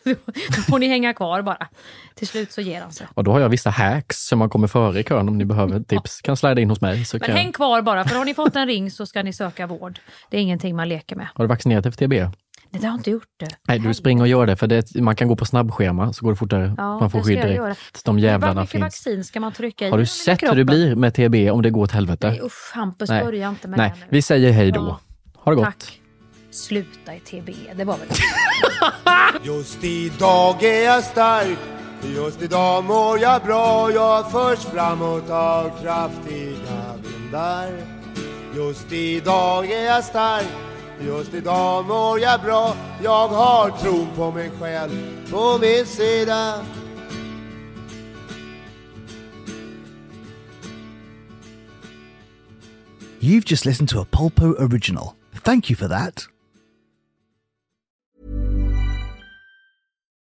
då 0.03 0.61
får 0.61 0.80
ni 0.80 0.88
hänga 0.88 1.13
kvar 1.13 1.41
bara. 1.41 1.67
Till 2.15 2.27
slut 2.27 2.51
så 2.51 2.61
ger 2.61 2.82
han 2.82 2.91
sig. 2.91 3.07
Och 3.13 3.23
då 3.23 3.32
har 3.32 3.39
jag 3.39 3.49
vissa 3.49 3.69
hacks 3.69 4.27
som 4.27 4.39
man 4.39 4.49
kommer 4.49 4.67
före 4.67 4.99
i 4.99 5.03
kön 5.03 5.30
om 5.30 5.38
ni 5.38 5.45
behöver 5.45 5.80
tips. 5.80 6.21
Kan 6.21 6.38
slida 6.38 6.61
in 6.61 6.69
hos 6.69 6.82
mig. 6.82 7.05
Men 7.13 7.19
kan 7.19 7.36
häng 7.36 7.51
kvar 7.51 7.82
bara, 7.82 8.05
för 8.05 8.15
har 8.15 8.25
ni 8.25 8.34
fått 8.34 8.55
en 8.55 8.67
ring 8.67 8.91
så 8.91 9.05
ska 9.05 9.23
ni 9.23 9.34
söka 9.34 9.67
vård. 9.67 9.99
Det 10.30 10.38
är 10.38 10.41
ingenting 10.41 10.75
man 10.75 10.89
leker 10.89 11.15
med. 11.15 11.27
Har 11.36 11.43
du 11.43 11.47
vaccinerat 11.47 11.84
dig 11.84 11.91
för 11.91 12.07
TB? 12.07 12.32
Nej, 12.71 12.82
det 12.82 12.88
har 12.88 12.93
jag 12.93 12.99
inte 12.99 13.11
gjort 13.11 13.23
det. 13.39 13.47
Nej, 13.67 13.80
du 13.80 13.93
springer 13.93 14.21
och 14.21 14.27
gör 14.27 14.45
det 14.45 14.55
för 14.55 14.67
det, 14.67 14.95
man 14.95 15.15
kan 15.15 15.27
gå 15.27 15.36
på 15.36 15.45
snabbschema 15.45 16.13
så 16.13 16.25
går 16.25 16.32
det 16.32 16.38
fortare. 16.38 16.73
Ja, 16.77 16.99
man 16.99 17.11
får 17.11 17.21
skydd 17.23 17.41
direkt. 17.41 18.05
De 18.05 18.19
jävlarna 18.19 18.61
mycket 18.61 18.71
finns. 18.71 18.82
vaccin 18.82 19.23
ska 19.23 19.39
man 19.39 19.51
trycka 19.51 19.88
i 19.88 19.89
Har 19.89 19.97
du 19.97 20.05
sett 20.05 20.43
hur 20.43 20.55
det 20.55 20.65
blir 20.65 20.95
med 20.95 21.13
TB 21.13 21.51
om 21.51 21.61
det 21.61 21.69
går 21.69 21.84
åt 21.84 21.91
helvete? 21.91 22.27
Nej, 22.30 22.41
usch, 22.43 22.71
Hampus, 22.73 23.09
Nej. 23.09 23.23
börja 23.23 23.49
inte 23.49 23.67
med 23.67 23.77
Nej, 23.77 23.91
det 23.95 23.99
nu. 23.99 24.05
vi 24.09 24.21
säger 24.21 24.51
hej 24.51 24.71
då. 24.71 24.80
Ja. 24.82 24.99
Ha 25.43 25.51
det 25.51 25.55
gott. 25.55 25.65
Tack. 25.65 25.99
Sluta 26.60 27.16
i 27.16 27.20
TB, 27.20 27.49
det 27.76 27.84
var 27.86 27.97
väl... 27.97 28.07
Just 29.43 29.84
idag 29.84 30.64
är 30.64 30.84
jag 30.84 31.03
stark. 31.03 31.57
Just 32.16 32.41
idag 32.41 32.84
mår 32.84 33.20
jag 33.20 33.43
bra. 33.43 33.91
Jag 33.91 34.32
förs 34.32 34.60
framåt 34.60 35.30
av 35.30 35.82
kraftiga 35.82 36.95
vindar. 37.03 37.72
Just 38.55 38.91
idag 38.91 39.72
är 39.72 39.86
jag 39.86 40.03
stark. 40.03 40.47
Just 41.01 41.34
idag 41.34 41.86
mår 41.86 42.20
jag 42.20 42.41
bra. 42.41 42.76
Jag 43.03 43.28
har 43.28 43.70
tron 43.70 44.07
på 44.16 44.32
mig 44.32 44.51
själv 44.60 44.91
på 45.32 45.57
min 45.62 45.86
sida. 45.86 46.66
You've 53.20 53.45
just 53.45 53.66
listened 53.66 53.89
to 53.89 53.99
a 53.99 54.05
Polpo 54.12 54.55
original. 54.57 55.16
Thank 55.43 55.70
you 55.70 55.76
for 55.76 55.88
that. 55.88 56.28